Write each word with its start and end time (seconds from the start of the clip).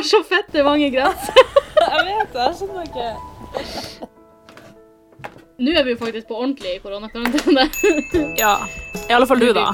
har 0.00 0.08
så 0.08 0.22
fette 0.24 0.64
mange 0.64 0.90
gress. 0.94 1.28
Jeg 1.80 2.04
vet 2.06 2.32
det, 2.34 2.42
jeg 2.44 2.54
skjønner 2.58 2.82
ikke. 2.86 4.08
Nå 5.60 5.72
er 5.76 5.84
vi 5.84 5.92
jo 5.94 5.98
faktisk 6.00 6.28
på 6.28 6.36
ordentlig 6.36 6.74
koronakarantene. 6.84 7.64
Ja. 8.38 8.52
I 9.08 9.12
alle 9.16 9.26
fall 9.28 9.40
du, 9.42 9.48
da. 9.56 9.64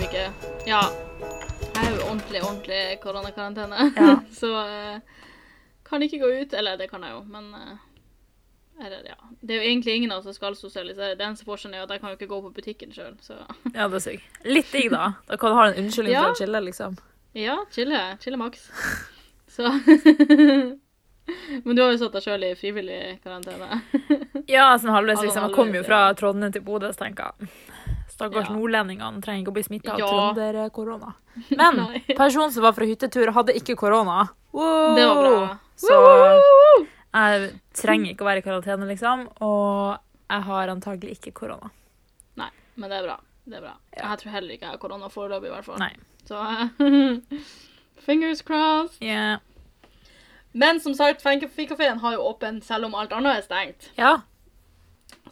Ja. 0.66 0.80
Jeg 0.80 1.82
er 1.82 1.90
jo 1.92 2.06
ordentlig, 2.06 2.40
ordentlig 2.42 2.80
koronakarantene. 3.02 3.90
Ja. 3.98 4.14
Så 4.40 4.50
uh, 4.54 5.26
kan 5.86 6.02
ikke 6.06 6.22
gå 6.22 6.30
ut. 6.40 6.54
Eller 6.58 6.78
det 6.80 6.88
kan 6.90 7.04
jeg 7.06 7.14
jo, 7.14 7.20
men 7.30 7.50
eh, 7.58 8.86
eller, 8.86 9.02
ja. 9.12 9.18
Det 9.42 9.56
er 9.56 9.60
jo 9.60 9.66
egentlig 9.72 9.98
ingen 9.98 10.14
av 10.14 10.22
oss 10.22 10.30
som 10.30 10.38
skal 10.38 10.56
sosialisere. 10.58 11.18
Den 11.18 11.32
eneste 11.32 11.46
forskjellen 11.46 11.76
er 11.78 11.84
at 11.86 11.94
jeg 11.94 12.02
kan 12.02 12.14
jo 12.14 12.18
ikke 12.20 12.30
gå 12.32 12.40
på 12.46 12.54
butikken 12.60 12.94
sjøl, 12.94 13.18
så 13.22 13.42
Ja, 13.74 13.86
det 13.86 14.00
er 14.00 14.06
sykt. 14.08 14.40
Litt 14.46 14.72
digg, 14.72 14.90
da. 14.94 15.12
Da 15.30 15.38
kan 15.42 15.52
du 15.54 15.60
ha 15.60 15.68
en 15.70 15.84
unnskyldning 15.84 16.16
Ja. 16.16 16.24
for 16.26 16.38
å 16.38 16.40
chille, 16.42 16.64
liksom. 16.70 16.96
ja, 17.34 17.58
chille. 17.74 18.00
Chille 18.22 18.40
maks. 18.40 18.70
Så 19.56 19.64
Men 21.64 21.76
du 21.76 21.82
har 21.82 21.90
jo 21.90 21.98
satt 21.98 22.14
deg 22.14 22.22
sjøl 22.22 22.44
i 22.46 22.52
frivillig 22.58 23.00
karantene. 23.24 23.80
Ja, 24.46 24.68
sånn 24.78 24.92
halvveis, 24.94 25.24
liksom. 25.24 25.48
Jeg 25.48 25.54
kom 25.56 25.72
jo 25.74 25.80
fra. 25.82 26.04
Trondheim 26.14 26.52
til 26.54 26.62
Bodø, 26.62 26.92
så 26.94 27.00
tenker 27.02 27.32
jeg 27.32 27.48
Stakkars 28.12 28.46
Ja. 28.46 28.54
nordlendingene 28.54 29.18
trenger 29.24 29.42
ikke 29.42 29.50
å 29.50 29.56
bli 29.56 29.64
smitta 29.66 29.94
av 29.96 29.98
Ja. 30.00 30.06
trønderkorona. 30.12 31.14
Men 31.58 31.80
personen 32.20 32.52
som 32.54 32.62
var 32.62 32.76
fra 32.76 32.86
hyttetur, 32.86 33.32
hadde 33.34 33.56
ikke 33.58 33.74
korona. 33.80 34.28
Wow! 34.54 34.94
Det 34.96 35.06
var 35.08 35.18
bra. 35.26 35.58
Så 35.76 35.98
jeg 37.16 37.50
trenger 37.76 38.12
ikke 38.14 38.24
å 38.24 38.28
være 38.30 38.40
i 38.40 38.46
karantene, 38.46 38.86
liksom. 38.92 39.26
Og 39.44 39.98
jeg 40.30 40.46
har 40.46 40.72
antagelig 40.76 41.18
ikke 41.18 41.34
korona. 41.42 41.72
Nei, 42.38 42.48
men 42.76 42.92
det 42.92 43.00
er 43.02 43.08
bra. 43.10 43.18
Det 43.46 43.58
er 43.58 43.66
bra. 43.66 43.74
Ja. 43.98 44.12
Jeg 44.14 44.22
tror 44.22 44.32
heller 44.38 44.54
ikke 44.56 44.66
jeg 44.70 44.76
har 44.76 44.80
korona 44.86 45.10
foreløpig, 45.12 45.50
i 45.50 45.54
hvert 45.56 45.66
fall. 45.66 45.82
Nei. 45.82 45.92
Så 46.26 46.38
fingers 48.06 48.42
crossed. 48.46 49.02
Yeah. 49.02 49.38
Men 50.56 50.80
som 50.80 50.94
sagt, 50.94 51.22
Fikafeen 51.56 51.98
har 51.98 52.12
jo 52.16 52.28
åpent 52.30 52.64
selv 52.64 52.88
om 52.88 52.94
alt 52.96 53.12
annet 53.12 53.42
er 53.42 53.42
stengt. 53.44 53.90
Ja. 53.98 54.20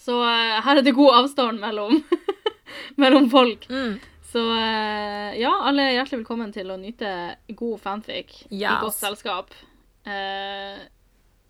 Så 0.00 0.18
uh, 0.20 0.58
her 0.66 0.76
er 0.76 0.84
det 0.84 0.92
god 0.96 1.14
avstand 1.22 1.62
mellom, 1.62 2.02
mellom 3.02 3.30
folk. 3.32 3.64
Mm. 3.70 3.94
Så 4.32 4.42
uh, 4.44 5.30
ja, 5.40 5.54
alle 5.64 5.86
er 5.86 5.96
hjertelig 5.96 6.24
velkommen 6.24 6.52
til 6.52 6.68
å 6.74 6.76
nyte 6.76 7.08
god 7.56 7.80
fanfic 7.80 8.36
i 8.50 8.66
godt 8.68 8.98
selskap. 8.98 9.56
Uh, 10.04 10.76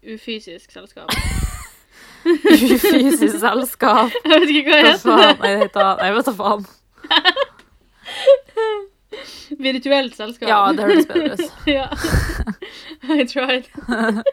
ufysisk 0.06 0.70
selskap. 0.70 1.10
ufysisk 2.30 3.40
selskap. 3.42 4.14
Jeg 4.22 4.38
vet 4.38 4.54
ikke 4.54 4.70
Hva 4.70 4.78
det 4.78 4.92
heter. 4.92 5.18
Nei, 5.18 5.34
det 5.42 5.58
heter 5.66 5.90
Nei, 5.98 6.14
vet 6.14 6.30
da 6.30 6.38
faen. 6.38 6.62
Virtuelt 9.58 10.16
selskap. 10.16 10.48
Ja, 10.48 10.60
det 10.72 10.86
høres 10.88 11.06
bedre 11.10 11.34
ut. 11.34 11.44
ja. 11.66 11.88
I 13.20 13.24
tried. 13.26 13.68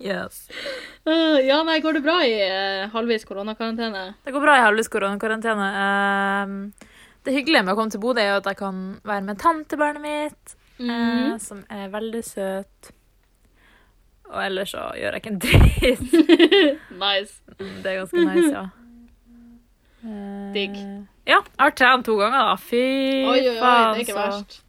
Yes. 0.00 0.48
Uh, 1.06 1.38
ja, 1.44 1.58
nei, 1.64 1.76
går 1.80 1.98
det 1.98 2.00
bra 2.02 2.16
i 2.26 2.32
uh, 2.34 2.88
halvvis 2.92 3.22
koronakarantene? 3.28 4.02
Det 4.24 4.32
går 4.34 4.42
bra 4.42 4.56
i 4.58 4.62
halvvis 4.64 4.88
koronakarantene. 4.92 5.68
Uh, 5.70 6.88
det 7.24 7.32
hyggelige 7.32 7.64
med 7.64 7.72
å 7.72 7.78
komme 7.78 7.92
til 7.94 8.02
Bodø 8.02 8.20
er 8.20 8.34
at 8.36 8.48
jeg 8.50 8.58
kan 8.58 8.80
være 9.06 9.24
med 9.24 9.40
tantebarnet 9.40 10.02
mitt, 10.04 10.56
eh, 10.76 11.36
som 11.40 11.62
er 11.72 11.88
veldig 11.92 12.20
søt. 12.26 12.90
Og 14.28 14.40
ellers 14.42 14.74
så 14.74 14.90
gjør 14.98 15.16
jeg 15.16 15.22
ikke 15.22 15.32
en 15.32 15.40
dritt. 15.40 16.04
nice. 17.04 17.38
Det 17.56 17.92
er 17.92 18.02
ganske 18.02 18.26
nice, 18.28 18.50
ja. 18.52 18.66
Eh, 20.04 20.52
Digg. 20.52 20.76
Ja, 21.24 21.40
jeg 21.40 21.62
har 21.62 21.74
trent 21.80 22.04
to 22.04 22.18
ganger, 22.20 22.50
da. 22.50 22.58
Fy 22.60 22.82
Oi, 22.82 23.38
oi, 23.38 23.54
oi, 23.54 23.56
det 23.56 23.72
er 23.72 24.02
ikke 24.04 24.12
så 24.12 24.20
verst. 24.20 24.60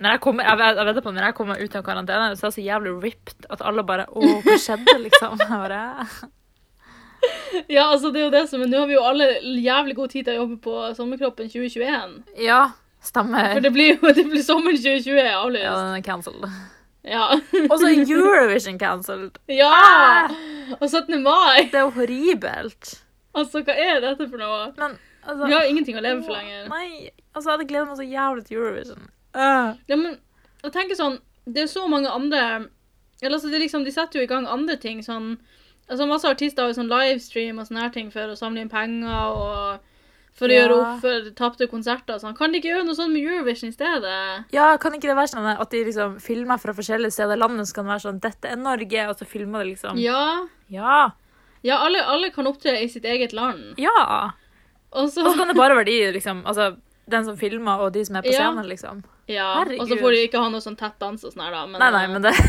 Når 0.00 0.16
jeg, 0.16 0.20
kommer, 0.24 0.46
jeg, 0.48 0.58
vet, 0.58 0.78
jeg 0.96 1.02
på, 1.04 1.10
når 1.14 1.26
jeg 1.28 1.34
kommer 1.36 1.60
ut 1.62 1.74
av 1.76 1.82
karantene, 1.86 2.30
så 2.36 2.46
er 2.46 2.48
jeg 2.48 2.54
så 2.56 2.64
jævlig 2.64 2.92
ripped 3.02 3.46
at 3.52 3.60
alle 3.62 3.84
bare 3.86 4.06
Å, 4.08 4.30
hva 4.42 4.56
skjedde, 4.58 4.94
liksom? 5.04 5.36
Bare, 5.50 5.82
Ja, 7.70 7.84
altså, 7.92 8.10
det 8.10 8.22
er 8.22 8.24
jo 8.24 8.32
det 8.34 8.46
som 8.50 8.64
Nå 8.66 8.80
har 8.80 8.88
vi 8.90 8.96
jo 8.96 9.04
alle 9.06 9.28
jævlig 9.62 9.94
god 9.94 10.10
tid 10.14 10.26
til 10.26 10.34
å 10.34 10.40
jobbe 10.42 10.56
på 10.64 10.78
Sommerkroppen 10.96 11.50
2021. 11.52 12.16
ja, 12.42 12.62
stemmer. 13.04 13.52
For 13.52 13.62
det 13.62 13.72
blir 13.74 13.92
jo 13.94 14.14
det 14.16 14.24
blir 14.30 14.42
sommeren 14.46 14.78
2020 14.80 15.20
er 15.20 15.36
avlyst. 15.36 15.68
Ja, 15.68 15.76
den 15.78 16.00
er 16.00 16.04
cancelled. 16.06 16.48
Ja. 17.02 17.28
Og 17.68 17.78
så 17.78 17.88
er 17.90 18.02
Eurovision 18.06 18.78
cancelled. 18.78 19.38
ja! 19.50 20.28
Og 20.80 20.88
17. 20.88 21.18
mai! 21.22 21.68
Det 21.70 21.78
er 21.80 21.86
jo 21.86 21.94
horribelt. 21.96 22.92
Altså, 23.34 23.62
hva 23.66 23.74
er 23.74 23.98
dette 24.04 24.28
for 24.28 24.38
noe? 24.38 24.68
Men 24.78 24.94
altså 25.22 25.46
Vi 25.48 25.54
har 25.56 25.66
ingenting 25.70 25.98
å 25.98 26.02
leve 26.04 26.22
for 26.26 26.36
lenger. 26.36 26.68
Nei, 26.70 27.10
altså 27.32 27.48
jeg 27.48 27.56
hadde 27.56 27.68
gledet 27.70 27.88
meg 27.90 27.98
så 27.98 28.06
jævlig 28.06 28.46
til 28.46 28.60
Eurovision. 28.60 29.10
Øh. 29.34 29.76
Ja, 29.88 29.96
men 29.96 30.18
jeg 30.64 30.72
tenker 30.72 30.94
sånn 30.98 31.18
Det 31.46 31.62
er 31.62 31.66
så 31.66 31.88
mange 31.88 32.08
andre 32.08 32.68
Eller 33.22 33.36
altså, 33.38 33.50
det 33.50 33.60
liksom, 33.62 33.84
De 33.84 33.90
setter 33.92 34.18
jo 34.20 34.24
i 34.24 34.26
gang 34.26 34.46
andre 34.46 34.76
ting. 34.76 35.00
sånn 35.02 35.38
altså 35.90 36.06
Masse 36.08 36.24
artister 36.28 36.62
har 36.62 36.70
jo 36.72 36.76
sånn 36.80 36.88
livestream 36.90 37.58
og 37.58 37.66
sånne 37.66 37.80
her 37.82 37.88
ting 37.90 38.10
for 38.10 38.20
å 38.32 38.36
samle 38.38 38.60
inn 38.60 38.68
penger 38.68 39.08
og 39.32 39.80
for 40.32 40.48
å 40.48 40.52
Ja. 40.52 40.62
gjøre 40.62 40.76
opp 40.80 41.00
for 41.02 41.30
tapte 41.36 41.66
konserter. 41.68 42.16
sånn. 42.18 42.34
Kan 42.36 42.52
de 42.52 42.58
ikke 42.60 42.70
gjøre 42.72 42.84
noe 42.86 42.94
sånn 42.94 43.12
med 43.12 43.22
Eurovision 43.26 43.68
i 43.68 43.72
stedet? 43.72 44.44
Ja, 44.52 44.76
kan 44.78 44.92
ikke 44.92 45.08
det 45.10 45.16
være 45.16 45.28
sånn 45.28 45.60
at 45.60 45.70
de 45.70 45.84
liksom 45.84 46.18
filmer 46.20 46.58
fra 46.58 46.72
forskjellige 46.72 47.12
steder 47.12 47.34
i 47.34 47.38
landet, 47.38 47.66
så 47.68 47.74
kan 47.74 47.84
det 47.84 47.92
være 47.92 48.06
sånn 48.06 48.20
'Dette 48.20 48.44
er 48.48 48.56
Norge', 48.56 49.08
og 49.10 49.16
så 49.18 49.26
filmer 49.26 49.58
det 49.64 49.76
liksom 49.76 49.98
Ja. 49.98 50.46
Ja. 50.70 51.10
Ja, 51.62 51.76
alle, 51.84 52.00
alle 52.02 52.30
kan 52.30 52.46
opptre 52.46 52.80
i 52.82 52.86
sitt 52.88 53.04
eget 53.04 53.32
land. 53.34 53.74
ja. 53.78 54.30
Og 54.92 55.08
så 55.10 55.22
kan 55.36 55.48
det 55.48 55.56
bare 55.56 55.74
være 55.76 55.84
de, 55.86 56.12
liksom 56.18 56.42
Altså 56.46 56.76
den 57.08 57.24
som 57.24 57.36
filmer, 57.36 57.78
og 57.80 57.92
de 57.92 58.04
som 58.04 58.16
er 58.16 58.22
på 58.22 58.32
Ja. 58.32 58.38
scenen, 58.52 58.66
liksom. 58.68 59.04
Ja, 59.30 59.64
og 59.78 59.88
så 59.88 59.96
får 60.00 60.10
de 60.16 60.22
ikke 60.26 60.40
ha 60.42 60.48
noe 60.50 60.60
sånn 60.64 60.76
tett 60.78 60.96
dans 60.98 61.22
og 61.24 61.32
sånn 61.32 61.42
her, 61.44 61.52
da. 61.54 61.66
Men, 61.66 61.78
Nei, 61.80 61.90
nei, 61.94 62.06
men 62.10 62.22
det 62.26 62.32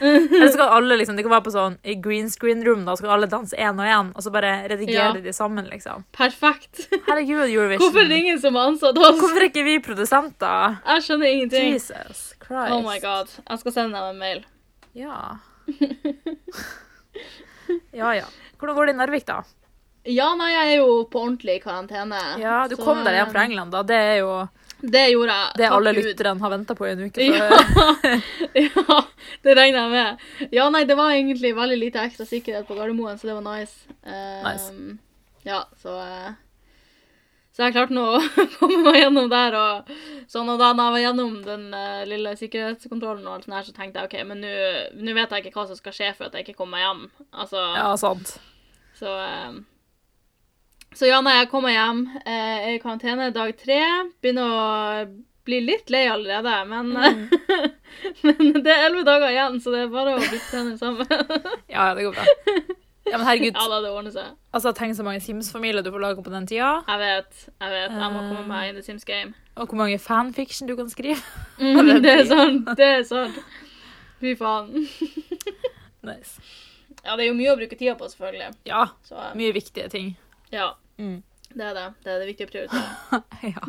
Eller 0.00 0.48
skal 0.54 0.68
alle 0.76 0.96
liksom 1.00 1.16
De 1.18 1.24
kan 1.26 1.32
være 1.32 1.44
på 1.48 1.50
sånn 1.50 1.78
i 1.82 1.96
green 1.98 2.28
screen 2.30 2.60
room, 2.66 2.84
da, 2.86 2.94
skal 2.98 3.10
alle 3.16 3.26
danse 3.30 3.56
én 3.58 3.74
og 3.80 3.88
én, 3.88 4.12
og 4.14 4.22
så 4.22 4.30
bare 4.34 4.52
redigerer 4.70 5.16
Ja. 5.18 5.24
de 5.24 5.32
sammen, 5.34 5.66
liksom. 5.72 6.04
Perfekt. 6.14 6.84
Herregud, 7.08 7.48
Eurovision. 7.48 7.82
Hvorfor 7.82 8.04
er 8.04 8.12
det 8.12 8.20
ingen 8.22 8.38
som 8.42 8.54
har 8.54 8.68
ansatt 8.70 8.98
oss? 9.00 9.18
Hvorfor 9.18 9.40
er 9.42 9.48
ikke 9.48 9.64
vi 9.66 9.78
produsenter? 9.82 10.78
Jeg 10.86 11.02
skjønner 11.08 11.32
ingenting. 11.32 11.72
Jesus 11.74 12.22
Christ. 12.44 12.72
Oh 12.76 12.82
my 12.86 13.00
god. 13.02 13.32
Jeg 13.48 13.58
skal 13.64 13.72
sende 13.80 13.98
dem 13.98 14.12
en 14.14 14.22
mail. 14.22 14.44
Ja. 14.94 15.38
ja, 17.92 18.14
ja. 18.14 18.24
Hvordan 18.58 18.76
går 18.76 18.86
det 18.86 18.94
i 18.94 18.98
Narvik, 19.00 19.26
da? 19.28 19.42
Ja, 20.08 20.30
nei, 20.38 20.52
jeg 20.54 20.72
er 20.72 20.78
jo 20.80 21.02
på 21.10 21.20
ordentlig 21.20 21.58
karantene. 21.64 22.20
Ja, 22.40 22.62
Du 22.70 22.76
så, 22.78 22.84
kom 22.86 23.02
deg 23.04 23.18
hjem 23.18 23.32
fra 23.34 23.42
eh, 23.42 23.50
England, 23.50 23.74
da. 23.74 23.82
Det 23.86 23.98
er 23.98 24.16
jo 24.22 24.30
Det 24.80 25.04
gjorde 25.10 25.34
jeg. 25.34 25.52
det 25.58 25.64
takk 25.66 25.76
alle 25.76 25.92
lytterne 25.96 26.40
har 26.44 26.50
venta 26.52 26.74
på 26.78 26.86
i 26.86 26.90
en 26.92 27.00
uke 27.08 27.24
Ja. 27.24 27.46
ja, 28.64 28.98
det 29.42 29.54
regner 29.58 29.78
jeg 29.80 29.90
med. 29.94 30.26
Ja, 30.54 30.68
nei, 30.70 30.84
det 30.86 30.96
var 30.98 31.10
egentlig 31.14 31.50
veldig 31.56 31.78
lite 31.80 32.02
ekstra 32.06 32.26
sikkerhet 32.28 32.68
på 32.68 32.76
Gardermoen, 32.78 33.18
så 33.18 33.26
det 33.26 33.34
var 33.40 33.46
nice. 33.48 33.88
Um, 34.06 34.44
Nice. 34.46 34.98
Ja, 35.48 35.64
så 35.82 35.96
eh, 36.02 36.36
Så 37.56 37.64
jeg 37.66 37.74
klarte 37.74 37.94
nå 37.96 38.04
å 38.18 38.20
komme 38.58 38.78
meg 38.86 39.00
gjennom 39.00 39.26
der, 39.32 39.56
og 39.58 39.90
sånn, 40.30 40.50
og 40.52 40.60
da 40.62 40.68
jeg 40.70 40.78
var 40.78 41.02
gjennom 41.02 41.40
den 41.42 41.64
uh, 41.74 42.04
lille 42.06 42.36
sikkerhetskontrollen, 42.38 43.26
og 43.26 43.34
alt 43.34 43.48
sånt 43.48 43.56
her, 43.58 43.66
så 43.66 43.74
tenkte 43.74 44.04
jeg 44.04 44.12
OK, 44.12 44.16
men 44.30 44.44
nå 44.44 45.16
vet 45.16 45.34
jeg 45.34 45.48
ikke 45.48 45.58
hva 45.58 45.66
som 45.72 45.80
skal 45.80 45.96
skje 45.96 46.12
for 46.14 46.28
at 46.28 46.38
jeg 46.38 46.46
ikke 46.46 46.60
kommer 46.60 46.78
meg 46.78 46.86
hjem. 46.86 47.02
Altså, 47.34 47.64
Ja, 47.74 47.90
sant. 47.98 48.36
så 49.00 49.10
eh, 49.24 49.58
Så 50.96 51.06
ja, 51.06 51.20
nei, 51.22 51.34
jeg 51.42 51.50
kommer 51.52 51.70
hjem, 51.70 52.04
eh, 52.24 52.68
er 52.68 52.74
i 52.74 52.78
karantene 52.82 53.30
dag 53.34 53.52
tre. 53.60 53.80
Begynner 54.22 54.48
å 54.48 55.08
bli 55.48 55.60
litt 55.64 55.90
lei 55.90 56.06
allerede, 56.10 56.54
men, 56.68 56.90
men 58.26 58.50
det 58.64 58.72
er 58.72 58.86
elleve 58.88 59.04
dager 59.06 59.30
igjen, 59.32 59.60
så 59.64 59.72
det 59.72 59.84
er 59.86 59.92
bare 59.92 60.16
å 60.16 60.20
bytte 60.20 60.50
tenner 60.50 60.76
sammen. 60.80 61.06
Ja, 61.72 61.90
det 61.96 62.04
går 62.08 62.16
bra. 62.16 62.24
Ja, 63.08 63.16
men 63.16 63.24
herregud, 63.24 63.54
ja 63.56 63.68
da, 63.72 63.78
det 63.80 63.90
ordner 63.96 64.12
seg. 64.12 64.34
altså 64.52 64.72
tenk 64.76 64.92
så 64.98 65.04
mange 65.06 65.22
Sims-familier 65.24 65.80
du 65.86 65.88
får 65.94 66.02
lage 66.02 66.24
på 66.26 66.32
den 66.34 66.44
tida. 66.50 66.74
Jeg 66.90 67.00
vet. 67.00 67.38
jeg 67.62 67.70
vet, 67.72 67.94
Jeg 67.96 68.10
må 68.12 68.24
komme 68.26 68.42
Eh. 68.42 68.48
meg 68.50 68.68
inn 68.74 68.80
i 68.82 68.84
Sims 68.84 69.06
Game. 69.08 69.32
Og 69.56 69.68
hvor 69.70 69.78
mange 69.80 69.96
fanfiction 70.02 70.68
du 70.68 70.74
kan 70.76 70.90
skrive. 70.92 71.22
Mm, 71.58 72.02
det 72.04 72.12
er 72.12 72.24
sant. 72.28 72.68
Det 72.78 72.84
er 72.98 73.06
sant. 73.08 73.38
Fy 74.20 74.34
faen. 74.38 74.84
Nice. 76.04 76.36
Ja, 77.04 77.16
det 77.16 77.24
er 77.24 77.30
jo 77.30 77.38
mye 77.38 77.54
å 77.54 77.56
bruke 77.58 77.78
tida 77.78 77.94
på, 77.98 78.06
selvfølgelig. 78.12 78.52
Ja, 78.68 78.84
Så 79.08 79.16
eh, 79.16 79.32
mye 79.38 79.54
viktige 79.56 79.88
ting. 79.92 80.12
ja, 80.52 80.74
Mm. 80.98 81.22
det 81.54 81.64
er 81.64 81.74
det. 81.74 81.86
Det 82.04 82.12
er 82.12 82.18
det 82.18 82.28
viktige 82.28 82.48
å 82.48 82.52
prioritere. 82.52 83.22
ja. 83.54 83.62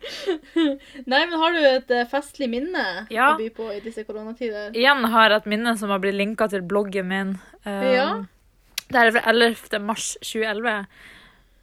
Nei, 1.10 1.20
men 1.28 1.36
har 1.42 1.52
du 1.52 1.60
et 1.60 1.90
eh, 1.92 2.06
festlig 2.08 2.48
minne 2.50 2.84
Ja. 3.12 3.34
å 3.34 3.38
by 3.38 3.48
på 3.52 3.68
i 3.74 3.80
disse 3.84 4.04
koronatider? 4.08 4.70
Igjen 4.76 5.04
har 5.12 5.30
jeg 5.30 5.42
et 5.42 5.48
minne 5.52 5.76
som 5.78 5.92
har 5.92 6.00
blitt 6.00 6.16
linka 6.16 6.48
til 6.48 6.62
bloggen 6.66 7.08
min. 7.10 7.34
Um, 7.64 7.86
Ja. 7.94 8.10
Det 8.90 8.98
her 8.98 9.06
er 9.06 9.14
fra 9.14 9.30
11. 9.30 9.78
mars 9.86 10.16
2011. 10.24 10.86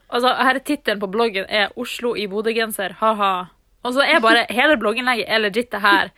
Altså, 0.07 0.29
her 0.31 0.55
er 0.55 0.59
Tittelen 0.63 1.01
på 1.01 1.09
bloggen 1.11 1.45
er 1.49 1.73
'Oslo 1.75 2.13
i 2.15 2.27
Bodø-genser', 2.27 2.94
ha-ha. 3.01 3.49
Og 3.83 3.94
så 3.94 4.01
er 4.05 4.21
bare 4.23 4.45
hele 4.49 4.77
blogginnlegget 4.77 5.25
er 5.27 5.39
legit 5.39 5.71
det 5.71 5.81
her. 5.81 6.11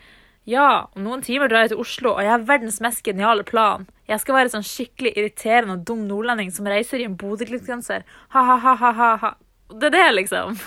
Ja, 0.50 0.90
om 0.98 1.04
noen 1.06 1.22
timer 1.22 1.50
drar 1.52 1.68
jeg 1.68 1.76
til 1.76 1.82
Oslo, 1.84 2.16
og 2.16 2.24
jeg 2.26 2.32
har 2.32 2.46
verdens 2.48 2.80
mest 2.82 3.04
geniale 3.06 3.44
plan. 3.46 3.84
Jeg 4.10 4.24
skal 4.24 4.40
være 4.40 4.50
sånn 4.56 4.66
skikkelig 4.66 5.12
irriterende 5.14 5.76
og 5.76 5.84
dum 5.86 6.08
nordlending 6.10 6.50
som 6.56 6.66
reiser 6.70 7.04
i 7.04 7.06
en 7.06 7.18
Bodø-Glimt-genser. 7.20 8.06
Ha-ha-ha-ha-ha. 8.34 9.36
Det 9.70 9.92
er 9.92 9.94
det, 9.94 10.08
liksom. 10.18 10.58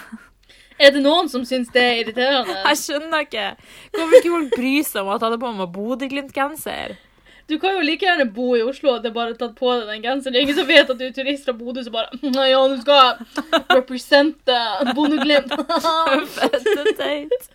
Er 0.78 0.94
det 0.94 1.02
noen 1.02 1.26
som 1.32 1.42
syns 1.48 1.72
det 1.74 1.82
er 1.82 1.98
irriterende? 2.04 2.54
Jeg 2.68 2.78
skjønner 2.78 3.26
ikke. 3.26 3.48
Hvorfor 3.96 4.20
ikke 4.20 4.34
folk 4.36 4.54
bry 4.60 4.74
seg 4.86 5.02
om 5.02 5.10
at 5.16 5.26
han 5.26 5.34
har 5.34 5.42
på 5.42 5.52
meg 5.58 5.74
Bodø-Glimt-genser? 5.74 6.94
Du 7.50 7.58
kan 7.60 7.74
jo 7.76 7.82
like 7.84 8.06
gjerne 8.06 8.24
bo 8.32 8.52
i 8.56 8.62
Oslo 8.62 8.94
og 8.94 9.02
det 9.02 9.10
er 9.10 9.14
bare 9.16 9.34
tatt 9.36 9.54
på 9.58 9.72
deg 9.80 9.88
den 9.90 10.02
genseren. 10.04 10.32
Det 10.32 10.40
er 10.40 10.44
ingen 10.46 10.56
som 10.60 10.68
vet 10.68 10.90
at 10.94 10.98
du 11.00 11.04
er 11.08 11.14
turist 11.16 11.44
fra 11.48 11.52
Bodø, 11.58 11.82
så 11.84 11.90
bare 11.92 12.08
Ja, 12.48 12.60
du 12.70 12.76
skal 12.80 13.18
represente 13.74 14.58
Bodø-Glimt. 14.96 15.52
Fette 16.38 16.84
teit. 16.98 17.48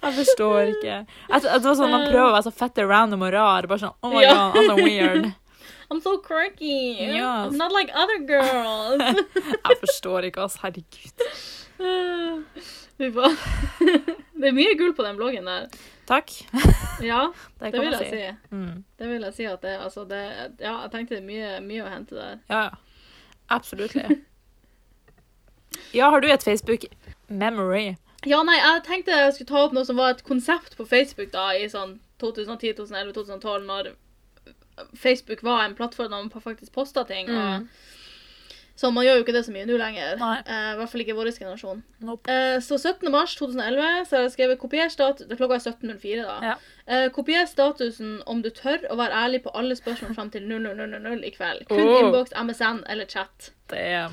Jeg 0.00 0.12
forstår 0.20 0.72
ikke. 0.74 0.96
Jeg, 1.04 1.42
det 1.44 1.64
var 1.64 1.76
sånn 1.80 1.90
Man 1.94 2.06
prøver 2.08 2.28
å 2.28 2.34
være 2.36 2.46
så 2.50 2.54
fette 2.62 2.84
random 2.88 3.24
og 3.28 3.32
rar. 3.34 3.68
Bare 3.70 3.82
sånn, 3.86 3.96
oh 4.04 4.12
my 4.14 4.22
Ja. 4.24 4.34
god, 4.52 4.60
I'm 4.60 4.68
so 4.70 4.76
weird. 4.84 5.30
I'm 5.90 6.00
so 6.04 6.18
quirky. 6.22 6.94
Yes. 7.02 7.50
I'm 7.50 7.56
not 7.58 7.72
like 7.74 7.90
other 7.98 8.18
girls. 8.22 9.02
Jeg 9.66 9.80
forstår 9.82 10.28
ikke, 10.28 10.44
altså. 10.46 10.60
Herregud. 10.62 11.16
Det 13.00 14.48
er 14.48 14.54
mye 14.56 14.76
gull 14.78 14.92
på 14.96 15.02
den 15.06 15.16
bloggen 15.18 15.48
der. 15.50 15.66
Takk. 16.10 16.30
Ja, 17.00 17.32
Det 17.60 17.72
det 17.72 17.80
vil 17.80 17.94
jeg 17.96 18.08
si. 18.10 18.54
Mm. 18.54 18.84
Det 18.98 19.06
vil 19.08 19.22
jeg 19.24 19.34
si 19.34 19.44
at 19.48 19.62
det, 19.62 19.76
altså 19.80 20.04
det 20.04 20.18
Ja, 20.60 20.82
jeg 20.82 20.90
tenkte 20.92 21.14
det 21.14 21.22
er 21.22 21.26
mye, 21.26 21.52
mye 21.64 21.84
å 21.86 21.88
hente 21.88 22.18
der. 22.18 22.34
Ja, 22.50 22.62
ja. 22.66 22.70
Absolutt. 23.48 23.96
Ja, 25.94 26.10
har 26.10 26.20
du 26.20 26.26
et 26.28 26.42
Facebook 26.42 26.84
memory? 27.28 27.96
Ja, 28.26 28.42
nei, 28.42 28.56
jeg 28.58 28.82
tenkte 28.86 29.14
jeg 29.16 29.32
skulle 29.34 29.48
ta 29.48 29.62
opp 29.64 29.72
noe 29.74 29.86
som 29.86 29.98
var 29.98 30.12
et 30.12 30.24
konsept 30.26 30.76
på 30.76 30.84
Facebook 30.86 31.30
da, 31.32 31.48
i 31.54 31.68
sånn 31.70 31.96
2010, 32.20 32.74
2011, 32.78 33.12
2012, 33.16 33.64
når 33.66 33.90
Facebook 34.98 35.42
var 35.46 35.64
en 35.64 35.74
plattform 35.78 36.10
der 36.10 36.26
man 36.26 36.42
faktisk 36.42 36.72
posta 36.74 37.04
ting. 37.08 37.30
Mm. 37.30 37.38
Og, 37.38 37.86
så 38.80 38.88
man 38.96 39.04
gjør 39.04 39.18
jo 39.18 39.24
ikke 39.26 39.34
det 39.36 39.42
så 39.44 39.52
mye 39.52 39.66
nå 39.68 39.76
lenger. 39.76 40.14
Eh, 40.40 40.68
I 40.72 40.76
hvert 40.78 40.88
fall 40.88 41.02
ikke 41.04 41.16
vår 41.18 41.28
generasjon. 41.36 41.82
Nope. 42.08 42.32
Eh, 42.32 42.56
så 42.64 42.78
17. 42.80 43.10
mars 43.12 43.34
2011 43.36 44.06
så 44.08 44.16
har 44.16 44.22
jeg 44.24 44.32
skrevet 44.32 44.60
kopier 44.62 44.88
status 44.88 45.26
Det 45.28 45.36
klokka 45.36 45.58
er 45.58 45.64
17.04, 45.66 46.22
da. 46.24 46.36
Ja. 46.46 46.54
Eh, 46.88 47.08
kopier 47.12 47.44
statusen 47.50 48.14
om 48.30 48.40
du 48.40 48.48
tør 48.56 48.86
å 48.88 48.96
være 48.96 49.18
ærlig 49.26 49.42
på 49.44 49.52
alle 49.52 49.76
spørsmål 49.76 50.14
fram 50.16 50.30
til 50.32 50.48
00.00 50.48 51.26
i 51.28 51.32
kveld. 51.34 51.66
Kun 51.68 51.82
Oh. 51.84 51.98
innboks, 52.00 52.32
MSN 52.32 52.80
eller 52.88 53.04
chat. 53.10 53.50
Er 53.76 54.08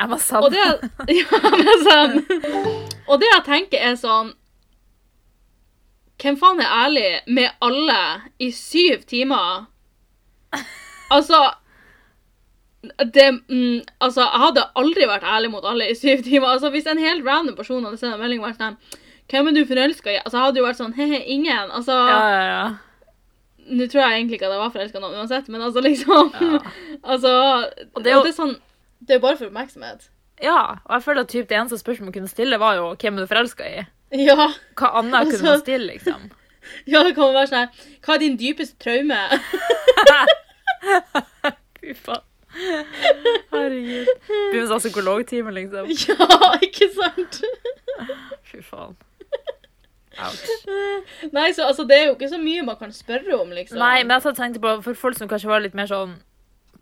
Emma 0.00 0.16
Og 0.36 0.50
det, 0.52 0.68
ja, 1.08 1.40
MSN. 1.64 2.20
Og 3.08 3.20
det 3.20 3.28
jeg 3.32 3.44
tenker 3.48 3.78
er 3.90 3.96
sånn 4.00 4.34
Hvem 6.20 6.36
faen 6.36 6.60
er 6.60 6.68
ærlig 6.84 7.08
med 7.32 7.48
alle 7.64 7.98
i 8.38 8.50
syv 8.52 9.06
timer? 9.08 9.64
Altså 11.10 11.38
det, 12.82 13.26
mm, 13.48 13.80
altså, 14.00 14.20
jeg 14.24 14.40
hadde 14.40 14.62
aldri 14.76 15.06
vært 15.08 15.22
ærlig 15.28 15.50
mot 15.52 15.64
alle 15.68 15.90
i 15.90 15.94
syv 15.94 16.22
timer. 16.24 16.46
Altså, 16.54 16.70
Hvis 16.70 16.86
en 16.88 16.98
helt 16.98 17.26
random 17.26 17.56
person 17.56 17.84
hadde 17.84 17.98
sendt 18.00 18.14
en 18.14 18.20
melding 18.20 18.40
og 18.40 18.48
vært 18.50 18.60
sånn 18.62 18.76
Hvem 19.30 19.46
er 19.48 19.52
du 19.54 19.64
forelska 19.68 20.10
i? 20.10 20.16
Altså, 20.24 20.36
jeg 20.38 20.44
hadde 20.46 20.58
jo 20.58 20.64
vært 20.66 20.78
sånn 20.80 20.94
He-he, 20.96 21.18
ingen. 21.34 21.70
Altså, 21.70 21.92
Ja, 21.92 22.22
ja, 22.30 22.40
ja. 22.48 22.62
Nå 23.70 23.86
tror 23.86 24.00
jeg 24.02 24.16
egentlig 24.16 24.34
ikke 24.40 24.48
at 24.48 24.54
jeg 24.56 24.62
var 24.64 24.72
forelska 24.74 24.98
i 24.98 25.00
noen 25.04 25.18
uansett, 25.20 25.48
men 25.52 25.60
altså, 25.62 25.80
liksom 25.84 26.32
Ja. 26.40 26.58
Altså 27.14 27.34
Og 27.94 28.02
det 28.02 28.10
er 28.12 28.16
jo- 28.16 28.24
det 28.24 28.32
er 28.32 28.38
sånn 28.42 28.56
Det 29.04 29.10
er 29.14 29.18
jo 29.20 29.26
bare 29.26 29.36
for 29.36 29.46
oppmerksomhet. 29.52 30.08
ja, 30.42 30.56
og 30.84 30.92
jeg 30.96 31.02
føler 31.02 31.20
at 31.20 31.28
typ, 31.28 31.48
det 31.48 31.56
eneste 31.58 31.78
spørsmålet 31.78 32.08
man 32.08 32.12
kunne 32.16 32.28
stille, 32.32 32.58
var 32.58 32.74
jo 32.80 32.94
hvem 32.96 33.14
er 33.18 33.20
du 33.20 33.26
forelska 33.34 33.64
i? 33.68 33.84
Ja. 34.24 34.48
Hva 34.76 34.90
annet 34.98 35.14
Altså- 35.20 35.36
kunne 35.38 35.50
man 35.50 35.60
stille, 35.60 35.86
liksom? 35.92 36.30
Ja, 36.86 37.02
det 37.04 37.14
kan 37.14 37.32
være 37.34 37.46
sånn 37.48 37.58
her 37.58 37.68
Hva 38.04 38.14
er 38.14 38.18
din 38.24 38.36
dypeste 38.40 38.76
traume? 38.80 39.20
Fy 41.80 41.94
faen. 41.94 42.24
Herregud. 43.50 44.10
Begynner 44.28 44.66
å 44.66 44.72
ta 44.74 44.80
psykologtime, 44.82 45.54
liksom. 45.56 45.90
ja, 46.08 46.50
ikke 46.66 46.90
sant? 46.94 47.40
Fy 48.50 48.62
faen. 48.64 48.98
Ouch. 50.20 50.48
Nei, 51.32 51.46
så 51.56 51.68
altså, 51.68 51.86
det 51.88 51.96
er 51.96 52.08
jo 52.10 52.16
ikke 52.16 52.28
så 52.32 52.40
mye 52.40 52.64
man 52.66 52.76
kan 52.80 52.92
spørre 52.92 53.38
om, 53.38 53.52
liksom. 53.56 53.78
Nei, 53.80 54.02
men 54.04 54.16
jeg 54.18 54.36
tenkte 54.36 54.62
på 54.62 54.74
for 54.84 54.98
folk 54.98 55.18
som 55.18 55.30
kanskje 55.30 55.50
var 55.52 55.62
litt 55.64 55.76
mer 55.78 55.88
sånn 55.90 56.18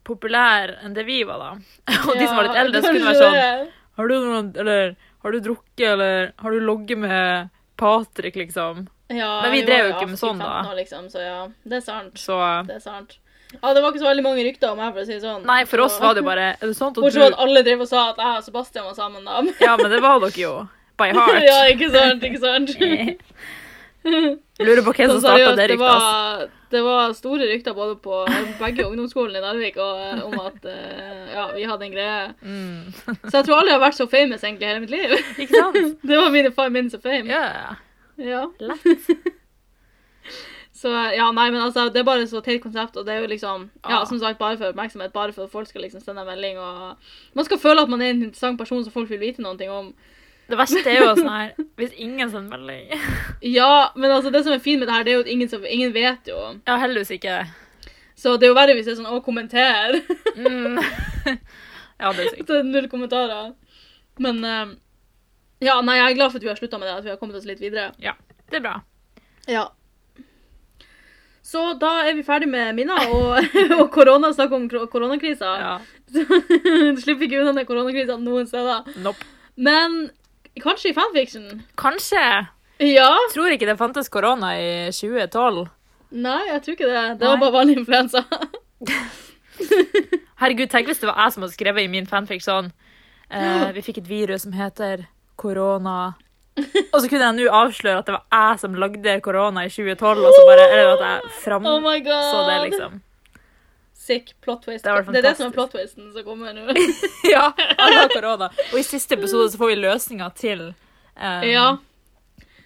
populære 0.08 0.78
enn 0.84 0.96
det 0.96 1.04
vi 1.06 1.20
var, 1.28 1.42
da. 1.42 1.50
Og 2.08 2.14
de 2.16 2.24
som 2.24 2.38
var 2.38 2.48
litt 2.48 2.60
eldre, 2.62 2.82
skulle 2.84 3.12
være 3.12 3.22
sånn 3.22 3.68
Har 3.98 4.08
du 4.08 4.14
noen 4.16 4.52
Eller 4.56 4.94
har 5.24 5.34
du 5.34 5.40
drukket, 5.42 5.88
eller 5.92 6.30
har 6.38 6.54
du 6.54 6.60
logget 6.62 7.00
med 7.02 7.50
Patrick, 7.78 8.36
liksom? 8.38 8.86
ja, 9.08 9.40
Men 9.42 9.52
vi 9.52 9.62
drev 9.66 9.86
jo 9.86 9.94
ikke 9.96 10.10
med 10.10 10.20
sånn, 10.20 10.40
da. 10.42 10.62
Liksom, 10.76 11.08
så 11.12 11.22
ja, 11.22 11.40
det 11.64 11.80
er 11.80 11.84
sant. 11.84 12.18
Så 12.20 12.38
Det 12.68 12.76
er 12.78 12.84
sant. 12.84 13.18
Ja, 13.54 13.70
det 13.72 13.80
var 13.80 13.92
ikke 13.94 14.02
så 14.02 14.08
veldig 14.10 14.24
mange 14.26 14.42
rykter 14.44 14.70
om 14.74 14.76
meg, 14.82 14.92
for 14.92 15.00
å 15.00 15.06
si 15.08 15.14
det 15.16 15.22
sånn. 15.24 15.44
Nei, 15.48 15.62
for 15.64 15.80
oss 15.80 15.94
Så- 15.96 16.02
var 16.04 16.14
det 16.14 16.20
jo 16.22 16.28
bare 16.28 16.48
Er 16.60 16.66
det 16.68 16.76
sånt 16.76 16.98
at 16.98 17.02
Bortsett 17.04 17.22
fra 17.22 17.30
at 17.32 17.38
alle 17.46 17.62
drev 17.64 17.80
og 17.80 17.88
sa 17.88 18.02
at 18.10 18.18
jeg 18.20 18.40
og 18.42 18.44
Sebastian 18.44 18.84
var 18.84 18.94
sammen, 18.98 19.24
da. 19.24 19.40
Ja, 19.66 19.76
men 19.80 19.90
det 19.90 20.02
var 20.04 20.20
dere 20.20 20.36
jo. 20.42 20.52
By 20.98 21.12
heart. 21.16 21.42
ja, 21.46 21.58
ikke 21.72 21.88
sant, 21.94 22.22
ikke 22.26 22.40
sant. 22.42 22.74
Lurer 24.58 24.82
på 24.86 24.92
hvem 24.96 25.10
som 25.12 25.20
starta 25.22 25.52
det 25.56 25.66
ryktet. 25.70 25.86
Altså. 25.86 26.12
var, 26.12 26.48
det 26.72 26.82
var 26.84 27.12
store 27.16 27.48
rykter 27.50 27.74
både 27.76 27.96
på 28.02 28.20
begge 28.60 28.84
ungdomsskolene 28.88 29.38
i 29.40 29.44
Narvik 29.44 29.76
og, 29.80 30.00
eh, 30.02 30.22
om 30.26 30.36
at 30.42 30.64
eh, 30.68 31.32
ja, 31.34 31.44
vi 31.54 31.64
hadde 31.70 31.86
en 31.88 31.92
greie. 31.94 32.34
Mm. 32.42 32.92
Så 33.28 33.34
jeg 33.38 33.44
tror 33.48 33.58
aldri 33.60 33.72
jeg 33.72 33.78
har 33.78 33.84
vært 33.86 33.98
så 34.00 34.08
famous 34.10 34.42
egentlig 34.44 34.66
i 34.66 34.70
hele 34.72 34.80
mitt 34.84 34.94
liv. 34.94 35.16
Ikke 35.44 35.54
sant? 35.62 35.98
Det 36.02 36.18
var 36.20 36.30
mine 36.34 36.52
five 36.52 36.70
minutes 36.74 36.94
of 36.98 37.02
fame. 37.06 37.26
Ja. 37.30 37.76
Ja. 38.18 38.44
Lett. 38.60 38.84
Så 40.78 40.90
ja, 41.16 41.24
nei, 41.34 41.48
men 41.50 41.58
altså, 41.64 41.88
det 41.90 41.98
er 42.02 42.06
bare 42.06 42.26
så 42.30 42.38
teit 42.44 42.60
konsept, 42.62 42.94
og 43.00 43.06
det 43.06 43.14
er 43.16 43.24
jo 43.24 43.30
liksom 43.32 43.64
Ja, 43.82 43.96
Ja. 43.96 44.04
som 44.06 44.20
sagt, 44.22 44.38
bare 44.38 44.56
for 44.60 44.70
oppmerksomhet, 44.70 45.12
bare 45.12 45.32
for 45.34 45.48
at 45.48 45.50
folk 45.50 45.66
skal 45.66 45.82
liksom 45.82 46.00
sende 46.04 46.22
en 46.22 46.28
melding, 46.30 46.58
og 46.62 46.96
man 47.34 47.44
skal 47.48 47.58
føle 47.58 47.82
at 47.82 47.90
man 47.90 48.02
er 48.02 48.12
en 48.12 48.22
interessant 48.28 48.58
person 48.60 48.84
som 48.84 48.92
folk 48.94 49.10
vil 49.10 49.18
vite 49.18 49.42
noe 49.42 49.68
om. 49.74 49.92
Det 50.48 50.56
verste 50.56 50.80
er 50.86 51.00
jo 51.02 51.08
sånn 51.18 51.28
her 51.38 51.50
Hvis 51.76 51.92
ingen 52.00 52.30
sender 52.30 52.56
melding 52.56 52.88
Ja, 53.42 53.90
men 53.96 54.10
altså, 54.10 54.30
det 54.32 54.44
som 54.46 54.52
er 54.54 54.62
fint 54.64 54.78
med 54.80 54.88
det 54.88 54.94
her, 54.94 55.02
det 55.04 55.12
er 55.12 55.18
jo 55.18 55.24
at 55.26 55.32
ingen, 55.34 55.48
som, 55.48 55.64
ingen 55.66 55.92
vet 55.92 56.30
jo. 56.30 56.38
Ja, 56.66 56.76
heldigvis 56.80 57.10
ikke. 57.18 57.34
Så 58.16 58.36
det 58.38 58.46
er 58.48 58.52
jo 58.54 58.56
verre 58.56 58.74
hvis 58.78 58.86
det 58.86 58.94
er 58.94 59.00
sånn 59.02 59.10
å, 59.12 59.20
kommenter. 59.24 59.98
Mm. 60.36 60.78
Ja, 61.98 62.12
det 62.14 62.22
er 62.24 62.30
sykt. 62.36 62.46
Det 62.46 62.56
er 62.60 62.66
null 62.66 62.86
kommentarer. 62.88 63.52
Men 64.22 64.36
uh, 64.46 64.70
ja, 65.58 65.80
nei, 65.82 65.96
jeg 65.98 66.12
er 66.12 66.16
glad 66.20 66.30
for 66.30 66.38
at 66.38 66.44
vi 66.46 66.50
har 66.52 66.58
slutta 66.60 66.78
med 66.78 66.86
det, 66.86 66.94
at 67.00 67.04
vi 67.08 67.10
har 67.10 67.18
kommet 67.18 67.34
oss 67.40 67.46
litt 67.48 67.58
videre. 67.62 67.88
Ja, 67.98 68.12
Det 68.46 68.60
er 68.60 68.62
bra. 68.62 68.76
Ja. 69.50 69.64
Så 71.48 71.62
da 71.80 72.02
er 72.04 72.12
vi 72.18 72.24
ferdig 72.26 72.48
med 72.52 72.76
minner 72.76 73.08
og, 73.08 73.38
og 73.80 73.86
korona, 73.94 74.34
snakk 74.36 74.52
om 74.52 74.66
koronakrisa. 74.68 75.54
Ja. 75.62 75.74
Slipper 77.02 77.24
ikke 77.24 77.40
unna 77.40 77.54
den 77.56 77.68
koronakrisa 77.68 78.18
noen 78.20 78.48
steder. 78.50 78.84
Nope. 79.04 79.24
Men 79.56 80.10
kanskje 80.60 80.92
i 80.92 80.96
fanfiction? 80.96 81.62
Kanskje. 81.80 82.24
Ja? 82.84 83.10
Tror 83.32 83.54
ikke 83.54 83.66
det 83.66 83.78
fantes 83.80 84.12
korona 84.12 84.52
i 84.60 84.68
2012. 84.92 85.64
Nei, 86.20 86.40
jeg 86.50 86.62
tror 86.64 86.76
ikke 86.76 86.90
det. 86.90 87.00
Det 87.18 87.24
Nei. 87.24 87.32
var 87.32 87.40
bare 87.42 87.56
vanlig 87.56 87.78
influensa. 87.80 88.22
Herregud, 90.40 90.68
tenk 90.70 90.88
hvis 90.88 91.00
det 91.02 91.08
var 91.08 91.18
jeg 91.24 91.34
som 91.34 91.44
hadde 91.44 91.56
skrevet 91.56 91.84
i 91.88 91.90
min 91.90 92.06
fanfiction. 92.08 92.68
sånn 92.68 92.72
eh, 93.40 93.72
Vi 93.76 93.84
fikk 93.88 94.02
et 94.04 94.10
virus 94.10 94.44
som 94.44 94.54
heter 94.56 95.08
korona. 95.40 96.14
Og 96.92 97.00
så 97.02 97.08
kunne 97.10 97.26
jeg 97.26 97.36
nå 97.38 97.50
avsløre 97.54 97.98
at 98.02 98.06
det 98.08 98.14
var 98.16 98.24
jeg 98.38 98.62
som 98.62 98.74
lagde 98.74 99.14
korona 99.24 99.64
i 99.66 99.70
2012, 99.72 100.24
og 100.24 100.32
så 100.36 100.46
bare, 100.48 100.64
eller 100.72 100.94
at 100.96 101.04
jeg 101.06 101.34
fram 101.42 101.66
Oh 101.68 101.78
det, 102.48 102.56
liksom. 102.70 102.96
Sick 104.08 104.34
plot 104.40 104.62
twist. 104.64 104.84
Det 104.84 104.94
Det, 105.12 105.18
er 105.20 105.26
det 105.28 105.34
som 105.36 105.50
er 105.50 105.54
plot 105.56 105.74
twisten 105.74 106.12
som 106.14 106.24
kommer 106.24 106.54
nå. 106.56 106.72
Ja, 107.34 107.50
alle 107.76 107.98
har 108.04 108.08
korona. 108.14 108.48
Og 108.72 108.78
i 108.80 108.82
siste 108.86 109.18
episode 109.18 109.50
så 109.52 109.60
får 109.60 109.74
vi 109.74 109.78
løsninga 109.82 110.30
til 110.38 110.62
um, 110.70 111.44
ja. 111.44 111.66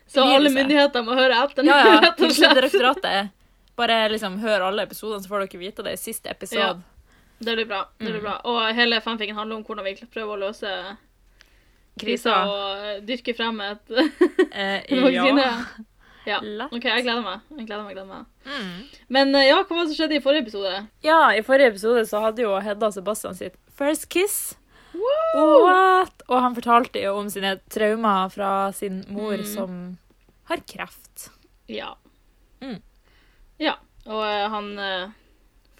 Så 0.06 0.22
alle 0.22 0.50
myndigheter 0.52 1.02
må 1.02 1.16
høre 1.16 1.40
etter. 1.42 1.64
Ja, 1.66 1.78
ja. 1.88 2.00
rett 2.04 2.20
direktoratet 2.54 3.30
Bare 3.80 4.08
liksom 4.12 4.37
hør 4.42 4.66
alle 4.68 4.84
episodene, 4.84 5.22
så 5.25 5.30
får 5.32 5.46
dere 5.46 5.61
vite 5.62 5.82
det 5.87 5.94
i 5.96 6.00
siste 6.00 6.28
episode. 6.30 6.61
Ja. 6.61 6.75
Det 7.42 7.54
blir 7.56 7.66
bra. 7.66 7.87
det 7.99 8.04
blir 8.12 8.20
Mm. 8.20 8.26
bra. 8.28 8.34
Og 8.44 8.75
hele 8.76 9.00
fanficken 9.00 9.34
handler 9.34 9.56
om 9.56 9.64
hvordan 9.64 9.84
vi 9.88 9.96
prøver 10.12 10.37
å 10.37 10.40
løse 10.44 10.68
krisa 12.00 12.37
og 12.49 13.02
dyrke 13.08 13.34
frem 13.37 13.61
et 13.61 13.90
Eh, 14.52 14.82
vaksine. 15.04 15.44
ja. 15.46 15.56
Ja. 16.25 16.37
OK, 16.70 16.84
jeg 16.87 17.02
gleder 17.02 17.22
meg. 17.25 17.40
Jeg 17.58 17.66
gleder 17.66 17.82
meg, 17.82 17.94
gleder 17.96 18.06
meg. 18.06 18.26
Mm. 18.46 18.82
Men 19.11 19.34
eh, 19.34 19.49
ja, 19.49 19.56
hva 19.64 19.75
var 19.75 19.80
det 19.82 19.90
som 19.90 19.96
skjedde 19.99 20.20
i 20.20 20.22
forrige 20.22 20.44
episode? 20.46 20.75
ja, 21.02 21.16
i 21.34 21.42
forrige 21.42 21.72
episode 21.72 22.04
så 22.06 22.20
hadde 22.22 22.44
jo 22.44 22.52
Hedda 22.62 22.87
og 22.87 22.94
Sebastian 22.94 23.34
sitt 23.34 23.56
first 23.75 24.06
kiss. 24.12 24.37
Wow! 24.94 25.64
What? 25.66 26.22
Og 26.28 26.38
han 26.44 26.54
fortalte 26.54 27.00
jo 27.02 27.16
om 27.18 27.30
sine 27.32 27.56
traumer 27.72 28.30
fra 28.30 28.52
sin 28.76 29.00
mor 29.11 29.34
Mm. 29.40 29.44
som 29.50 29.99
har 30.50 30.62
kreft. 30.68 31.30
Ja. 31.66 31.94
Mm. 32.62 32.78
Ja. 33.58 33.75
Og 34.06 34.22
eh, 34.22 34.46
han 34.52 34.70
eh, 34.78 35.11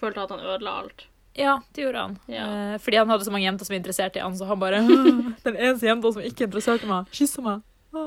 følte 0.01 0.25
at 0.25 0.31
han 0.35 0.43
ødela 0.43 0.75
alt. 0.83 1.05
Ja, 1.35 1.59
det 1.73 1.81
gjorde 1.85 2.01
han. 2.03 2.17
Ja. 2.29 2.45
Eh, 2.73 2.77
fordi 2.83 2.97
han 3.01 3.09
hadde 3.09 3.25
så 3.25 3.31
mange 3.33 3.45
jenter 3.47 3.65
som 3.65 3.73
var 3.73 3.79
interessert 3.81 4.15
i 4.15 4.21
han, 4.21 4.35
så 4.37 4.45
han 4.45 4.59
bare 4.61 4.81
Den 5.45 5.55
eneste 5.57 5.87
jenta 5.89 6.11
som 6.13 6.21
ikke 6.21 6.45
interesserte 6.49 6.85
meg, 6.89 7.07
kysser 7.15 7.41
meg. 7.45 7.61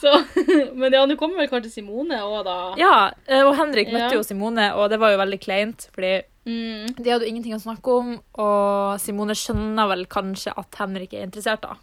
Så, 0.00 0.10
men 0.74 0.92
ja, 0.92 1.02
nå 1.06 1.16
kommer 1.20 1.36
vel 1.42 1.48
kanskje 1.50 1.70
Simone 1.78 2.16
òg, 2.24 2.38
da. 2.46 2.54
Ja, 2.80 2.94
eh, 3.28 3.42
og 3.44 3.54
Henrik 3.58 3.90
møtte 3.92 4.12
Ja. 4.14 4.18
jo 4.18 4.22
Simone, 4.24 4.70
og 4.78 4.88
det 4.92 4.98
var 5.02 5.12
jo 5.14 5.20
veldig 5.20 5.40
kleint, 5.44 5.88
fordi 5.94 6.22
Mm. 6.44 6.90
de 7.00 7.08
hadde 7.10 7.24
jo 7.24 7.30
ingenting 7.32 7.54
å 7.56 7.60
snakke 7.62 7.88
om, 7.88 8.08
og 8.36 9.00
Simone 9.00 9.32
skjønner 9.32 9.88
vel 9.88 10.02
kanskje 10.12 10.52
at 10.60 10.74
Henrik 10.76 11.14
er 11.16 11.22
interessert, 11.24 11.62
da. 11.64 11.76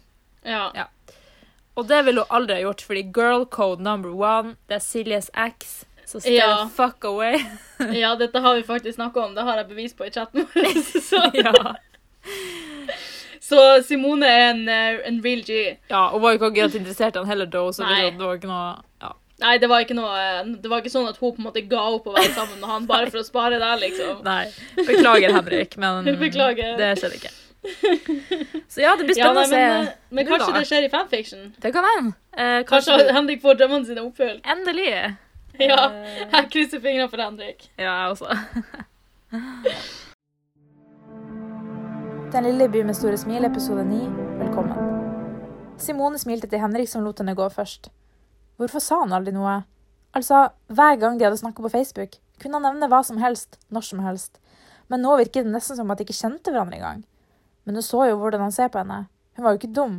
Ja. 0.46 0.70
Ja. 0.74 0.84
Og 1.76 1.88
det 1.88 2.04
ville 2.06 2.20
hun 2.22 2.30
aldri 2.30 2.54
ha 2.60 2.62
gjort, 2.68 2.80
fordi 2.86 3.02
girl 3.12 3.44
code 3.46 3.82
number 3.82 4.10
one, 4.14 4.54
det 4.68 4.76
er 4.76 4.84
Siljes 4.84 5.30
ex. 5.34 5.84
Så 6.12 6.20
stay 6.20 6.34
Ja. 6.36 6.68
fuck 6.76 7.04
away. 7.08 7.38
ja, 8.02 8.14
dette 8.20 8.38
har 8.44 8.54
vi 8.58 8.62
faktisk 8.68 8.98
snakka 8.98 9.24
om. 9.24 9.34
Det 9.34 9.42
har 9.48 9.56
jeg 9.62 9.68
bevis 9.72 9.94
på 9.96 10.04
i 10.06 10.10
chatten 10.12 10.44
vår. 10.44 10.68
Så, 11.00 11.22
ja. 11.46 11.74
så 13.40 13.62
Simone 13.86 14.28
er 14.28 14.50
en, 14.50 14.62
eh, 14.68 15.00
en 15.08 15.18
real 15.24 15.42
G. 15.46 15.78
ja, 15.88 16.02
hun 16.12 16.22
var 16.22 16.32
jo 16.34 16.38
ikke 16.40 16.50
akkurat 16.52 16.76
interessert 16.78 17.16
i 17.16 17.22
han 17.22 17.28
heller, 17.32 17.46
da, 17.50 17.64
så 17.72 17.84
Nei. 17.88 18.10
det 18.10 18.22
var 18.22 18.38
ikke 18.38 18.50
noe 18.50 18.68
ja. 19.02 19.12
Nei, 19.42 19.56
det 19.58 19.68
var 19.72 19.88
noe 19.98 20.10
eh, 20.22 20.42
Det 20.62 20.70
var 20.70 20.82
ikke 20.84 20.92
sånn 20.92 21.08
at 21.10 21.16
hun 21.18 21.32
på 21.34 21.40
en 21.42 21.46
måte 21.48 21.64
ga 21.66 21.80
opp 21.96 22.06
å 22.06 22.14
være 22.14 22.30
sammen 22.36 22.60
med 22.60 22.68
han 22.70 22.86
bare 22.86 23.08
for 23.10 23.22
å 23.22 23.26
spare 23.26 23.58
deg, 23.58 23.80
liksom. 23.82 24.20
Nei. 24.28 24.44
Beklager, 24.78 25.32
Henrik, 25.34 25.74
men 25.82 26.06
Beklager. 26.20 26.76
det 26.78 26.92
skjedde 27.00 27.18
ikke. 27.18 27.32
Så 28.70 28.80
ja, 28.82 28.92
det 28.98 29.06
blir 29.08 29.18
Ja, 29.18 29.28
spennende 29.32 29.48
men, 29.50 29.82
å 29.82 29.84
se. 29.88 29.98
men, 30.10 30.22
eh, 30.24 30.30
kanskje 30.30 30.54
det 30.60 30.62
skjer 30.70 30.86
i 30.86 30.92
fanfiction? 30.92 31.44
Det 31.62 31.72
kan 31.74 31.86
hende. 31.88 32.14
Eh, 32.36 32.62
Kanskje 32.66 32.94
kanskje 32.96 33.12
Henrik 33.18 33.42
får 33.42 33.58
drømmene 33.60 33.86
sine 33.90 34.02
oppfylt? 34.06 34.40
Endelig. 34.54 34.94
Ja. 35.58 35.90
Eh. 35.90 36.28
Jeg 36.32 36.48
krysser 36.52 36.80
fingrene 36.80 37.08
for 37.12 37.20
Henrik. 37.20 37.66
Ja, 37.78 37.92
jeg 37.92 38.10
også. 38.10 38.36
Den 42.32 42.46
lille 42.48 42.68
by 42.72 42.84
med 42.88 42.96
store 42.96 43.18
smil, 43.20 43.44
episode 43.44 43.84
9. 43.84 43.98
Velkommen. 44.40 44.92
Simone 45.78 46.18
smilte 46.18 46.48
til 46.48 46.62
Henrik 46.62 46.88
som 46.88 47.04
lot 47.04 47.20
henne 47.20 47.34
gå 47.36 47.48
først. 47.52 47.90
Hvorfor 48.56 48.80
sa 48.80 49.02
han 49.02 49.12
aldri 49.12 49.34
noe? 49.36 49.62
Altså, 50.16 50.46
hver 50.68 50.96
gang 51.00 51.18
de 51.18 51.26
hadde 51.26 51.40
snakka 51.40 51.64
på 51.64 51.72
Facebook, 51.72 52.16
kunne 52.40 52.60
han 52.60 52.66
nevne 52.68 52.88
hva 52.92 53.02
som 53.04 53.20
helst, 53.20 53.58
når 53.68 53.88
som 53.88 54.00
helst. 54.04 54.40
Men 54.88 55.04
nå 55.04 55.16
virket 55.20 55.46
det 55.46 55.52
nesten 55.52 55.76
som 55.76 55.90
at 55.92 56.00
de 56.00 56.06
ikke 56.06 56.16
kjente 56.16 56.52
hverandre 56.52 56.78
engang. 56.80 57.04
Men 57.64 57.76
du 57.76 57.82
så 57.84 58.06
jo 58.08 58.18
hvordan 58.20 58.44
han 58.46 58.52
ser 58.52 58.72
på 58.72 58.80
henne. 58.80 59.06
Hun 59.36 59.44
var 59.44 59.54
jo 59.54 59.60
ikke 59.60 59.74
dum. 59.76 59.94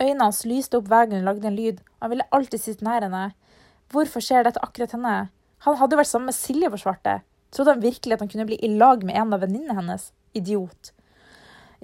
Øynene 0.00 0.26
hans 0.26 0.44
lyste 0.48 0.80
opp 0.80 0.88
hver 0.90 1.06
gang 1.06 1.20
hun 1.20 1.28
lagde 1.28 1.48
en 1.48 1.56
lyd, 1.56 1.80
og 1.96 2.06
han 2.06 2.12
ville 2.14 2.28
alltid 2.32 2.60
sitte 2.60 2.84
nær 2.84 3.04
henne. 3.04 3.24
Hvorfor 3.92 4.24
skjer 4.24 4.46
dette 4.46 4.62
akkurat 4.64 4.94
henne? 4.96 5.14
Han 5.66 5.78
hadde 5.80 5.96
jo 5.96 6.00
vært 6.00 6.10
sammen 6.10 6.30
med 6.30 6.36
Silje 6.36 6.70
for 6.72 6.80
svarte. 6.80 7.20
Trodde 7.54 7.76
han 7.76 7.84
virkelig 7.84 8.16
at 8.16 8.24
han 8.24 8.30
kunne 8.32 8.46
bli 8.48 8.58
i 8.60 8.72
lag 8.74 9.04
med 9.06 9.16
en 9.16 9.34
av 9.36 9.44
venninnene 9.44 9.76
hennes? 9.78 10.10
Idiot. 10.34 10.90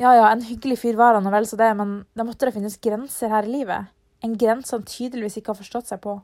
Ja 0.01 0.15
ja, 0.17 0.27
en 0.31 0.43
hyggelig 0.43 0.81
fyr 0.81 0.97
var 0.99 1.15
han 1.15 1.29
og 1.29 1.35
vel 1.35 1.47
så 1.47 1.59
det, 1.61 1.71
men 1.77 2.03
da 2.17 2.25
måtte 2.27 2.49
det 2.49 2.57
finnes 2.57 2.79
grenser 2.83 3.31
her 3.31 3.47
i 3.47 3.55
livet. 3.59 3.93
En 4.25 4.37
grense 4.37 4.75
han 4.75 4.87
tydeligvis 4.89 5.39
ikke 5.41 5.53
har 5.53 5.61
forstått 5.61 5.93
seg 5.93 6.03
på. 6.05 6.19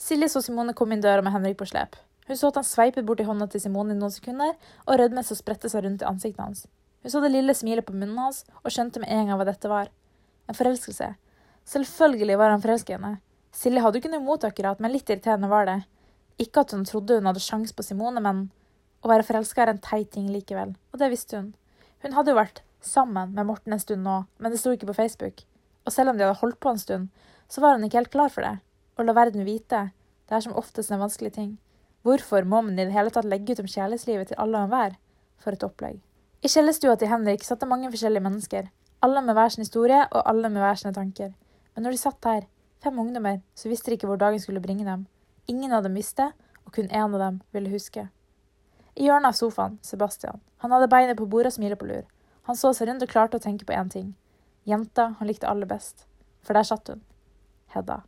Silje 0.00 0.28
så 0.32 0.42
Simone 0.44 0.74
komme 0.76 0.96
inn 0.96 1.04
døra 1.04 1.22
med 1.24 1.34
Henrik 1.34 1.58
på 1.60 1.68
slep. 1.68 1.98
Hun 2.28 2.38
så 2.40 2.48
at 2.48 2.58
han 2.60 2.66
sveipet 2.66 3.04
bort 3.06 3.20
i 3.20 3.26
hånda 3.28 3.46
til 3.52 3.62
Simone 3.62 3.94
i 3.94 3.98
noen 3.98 4.12
sekunder, 4.12 4.54
og 4.86 4.98
rødmet 5.00 5.28
så 5.28 5.36
spredte 5.36 5.68
seg 5.72 5.84
rundt 5.84 6.02
i 6.04 6.08
ansiktet 6.08 6.42
hans. 6.44 6.64
Hun 7.04 7.12
så 7.12 7.20
det 7.20 7.34
lille 7.34 7.54
smilet 7.56 7.84
på 7.84 7.92
munnen 7.92 8.16
hans, 8.18 8.42
og 8.62 8.72
skjønte 8.72 9.02
med 9.02 9.12
en 9.12 9.28
gang 9.28 9.40
hva 9.40 9.46
dette 9.48 9.70
var. 9.70 9.92
En 10.48 10.56
forelskelse. 10.56 11.10
Selvfølgelig 11.68 12.38
var 12.40 12.52
han 12.54 12.64
forelsket 12.64 12.94
i 12.94 12.96
henne. 12.96 13.18
Silje 13.54 13.82
hadde 13.84 14.00
ikke 14.00 14.10
noe 14.10 14.22
imot 14.22 14.44
akkurat, 14.46 14.80
men 14.82 14.92
litt 14.92 15.08
irriterende 15.10 15.50
var 15.50 15.68
det. 15.68 15.78
Ikke 16.42 16.64
at 16.64 16.74
hun 16.74 16.82
trodde 16.88 17.20
hun 17.20 17.28
hadde 17.30 17.42
sjans 17.42 17.72
på 17.72 17.84
Simone, 17.86 18.22
men 18.22 18.48
å 19.04 19.10
være 19.10 19.26
forelska 19.28 19.62
er 19.62 19.74
en 19.74 19.82
teit 19.84 20.10
ting 20.14 20.30
likevel, 20.32 20.74
og 20.92 21.00
det 21.00 21.10
visste 21.12 21.38
hun. 21.38 21.52
Hun 22.02 22.16
hadde 22.16 22.34
jo 22.34 22.40
vært 22.40 22.62
sammen 22.84 23.34
med 23.36 23.46
Morten 23.48 23.76
en 23.76 23.82
stund 23.82 24.02
nå, 24.04 24.22
men 24.38 24.52
det 24.52 24.60
sto 24.60 24.74
ikke 24.74 24.88
på 24.90 24.96
Facebook. 24.98 25.44
Og 25.86 25.92
selv 25.94 26.10
om 26.10 26.18
de 26.18 26.26
hadde 26.26 26.40
holdt 26.40 26.58
på 26.60 26.72
en 26.72 26.80
stund, 26.80 27.10
så 27.48 27.62
var 27.62 27.76
hun 27.76 27.84
ikke 27.86 28.00
helt 28.00 28.12
klar 28.14 28.32
for 28.32 28.44
det. 28.44 28.56
Å 28.98 29.06
la 29.06 29.14
verden 29.16 29.46
vite, 29.46 29.90
det 30.28 30.36
er 30.36 30.44
som 30.44 30.56
oftest 30.58 30.90
en 30.90 31.02
vanskelig 31.02 31.34
ting. 31.36 31.54
Hvorfor 32.04 32.44
må 32.48 32.60
man 32.64 32.78
i 32.78 32.84
det 32.84 32.96
hele 32.96 33.12
tatt 33.12 33.28
legge 33.28 33.54
ut 33.54 33.62
om 33.62 33.68
kjærlighetslivet 33.70 34.32
til 34.32 34.40
alle 34.40 34.58
og 34.58 34.66
enhver? 34.66 34.98
For 35.40 35.56
et 35.56 35.64
opplegg. 35.64 36.00
I 36.44 36.50
kjellerstua 36.52 36.96
til 37.00 37.08
Henrik 37.08 37.44
satt 37.44 37.62
det 37.62 37.68
mange 37.70 37.88
forskjellige 37.92 38.24
mennesker. 38.24 38.68
Alle 39.04 39.22
med 39.24 39.36
hver 39.36 39.52
sin 39.52 39.64
historie, 39.64 40.02
og 40.10 40.28
alle 40.28 40.50
med 40.52 40.64
hver 40.64 40.80
sine 40.80 40.92
tanker. 40.96 41.32
Men 41.74 41.86
når 41.86 41.96
de 41.96 42.00
satt 42.00 42.28
her, 42.28 42.44
fem 42.84 42.98
ungdommer, 43.00 43.40
så 43.56 43.70
visste 43.72 43.94
ikke 43.94 44.10
hvor 44.10 44.20
dagen 44.20 44.40
skulle 44.42 44.62
bringe 44.62 44.84
dem. 44.84 45.06
Ingen 45.48 45.72
av 45.72 45.82
dem 45.84 45.96
visste, 45.96 46.30
og 46.64 46.72
kun 46.76 46.88
én 46.88 47.14
av 47.14 47.20
dem 47.20 47.40
ville 47.56 47.72
huske. 47.72 48.08
I 48.94 49.08
hjørnet 49.08 49.32
av 49.32 49.38
sofaen, 49.38 49.78
Sebastian. 49.82 50.40
Han 50.62 50.72
hadde 50.72 50.90
beinet 50.92 51.18
på 51.18 51.26
bordet 51.26 51.50
og 51.52 51.56
smilet 51.58 51.80
på 51.80 51.88
lur. 51.88 52.04
Han 52.46 52.56
så 52.56 52.70
seg 52.76 52.88
rundt 52.88 53.02
og 53.02 53.10
klarte 53.10 53.40
å 53.40 53.42
tenke 53.42 53.66
på 53.66 53.74
én 53.74 53.90
ting. 53.90 54.12
Jenta 54.68 55.14
han 55.18 55.28
likte 55.28 55.48
aller 55.50 55.68
best. 55.68 56.06
For 56.44 56.56
der 56.56 56.66
satt 56.68 56.88
hun. 56.92 57.02
Hedda. 57.74 58.02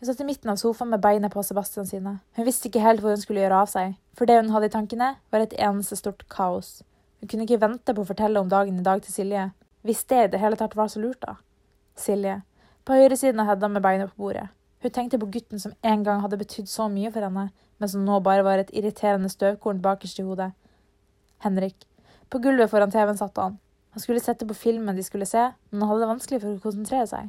Hun 0.00 0.06
satt 0.06 0.20
i 0.20 0.26
midten 0.26 0.50
av 0.52 0.58
sofaen 0.60 0.90
med 0.90 1.02
beinet 1.04 1.32
på 1.32 1.42
Sebastian 1.46 1.86
sine. 1.86 2.18
Hun 2.36 2.46
visste 2.46 2.68
ikke 2.68 2.82
helt 2.84 3.02
hvor 3.04 3.14
hun 3.14 3.22
skulle 3.22 3.42
gjøre 3.42 3.62
av 3.62 3.70
seg, 3.72 3.96
for 4.16 4.26
det 4.26 4.38
hun 4.38 4.52
hadde 4.54 4.70
i 4.70 4.74
tankene, 4.74 5.10
var 5.30 5.44
et 5.44 5.56
eneste 5.56 5.98
stort 5.98 6.26
kaos. 6.32 6.80
Hun 7.20 7.30
kunne 7.30 7.46
ikke 7.46 7.60
vente 7.60 7.94
på 7.94 8.04
å 8.04 8.08
fortelle 8.08 8.40
om 8.40 8.48
dagen 8.48 8.78
i 8.80 8.86
dag 8.86 9.02
til 9.04 9.12
Silje, 9.12 9.50
hvis 9.84 10.04
det 10.08 10.22
i 10.24 10.30
det 10.34 10.40
hele 10.40 10.56
tatt 10.60 10.76
var 10.76 10.88
så 10.92 11.02
lurt, 11.02 11.20
da. 11.24 11.36
Silje. 11.96 12.40
På 12.90 12.96
høyresiden 12.98 13.38
av 13.38 13.46
Hedda 13.46 13.68
med 13.70 13.84
beina 13.84 14.08
på 14.10 14.18
bordet. 14.18 14.48
Hun 14.82 14.90
tenkte 14.90 15.18
på 15.22 15.28
gutten 15.30 15.60
som 15.62 15.76
en 15.86 16.00
gang 16.02 16.24
hadde 16.24 16.40
betydd 16.40 16.66
så 16.66 16.88
mye 16.90 17.12
for 17.14 17.22
henne, 17.22 17.44
men 17.78 17.90
som 17.92 18.02
nå 18.02 18.16
bare 18.26 18.42
var 18.42 18.58
et 18.58 18.72
irriterende 18.74 19.28
støvkorn 19.30 19.78
bakerst 19.84 20.18
i 20.18 20.24
hodet. 20.26 20.48
Henrik. 21.44 21.86
På 22.26 22.40
gulvet 22.42 22.72
foran 22.72 22.90
TV-en 22.90 23.20
satt 23.20 23.38
han. 23.38 23.60
Han 23.94 24.02
skulle 24.02 24.22
sette 24.24 24.48
på 24.48 24.56
filmen 24.58 24.98
de 24.98 25.04
skulle 25.06 25.28
se, 25.30 25.44
men 25.70 25.84
han 25.84 25.92
hadde 25.92 26.02
det 26.02 26.08
vanskelig 26.10 26.40
for 26.42 26.56
å 26.56 26.64
konsentrere 26.64 27.04
seg. 27.12 27.28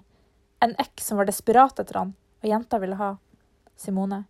En 0.65 0.73
ekk 0.81 1.05
som 1.05 1.21
var 1.21 1.29
desperat 1.29 1.83
etter 1.85 2.01
han, 2.01 2.15
og 2.41 2.49
jenta 2.49 2.81
ville 2.81 2.97
ha. 2.97 3.11
Simone. 3.77 4.23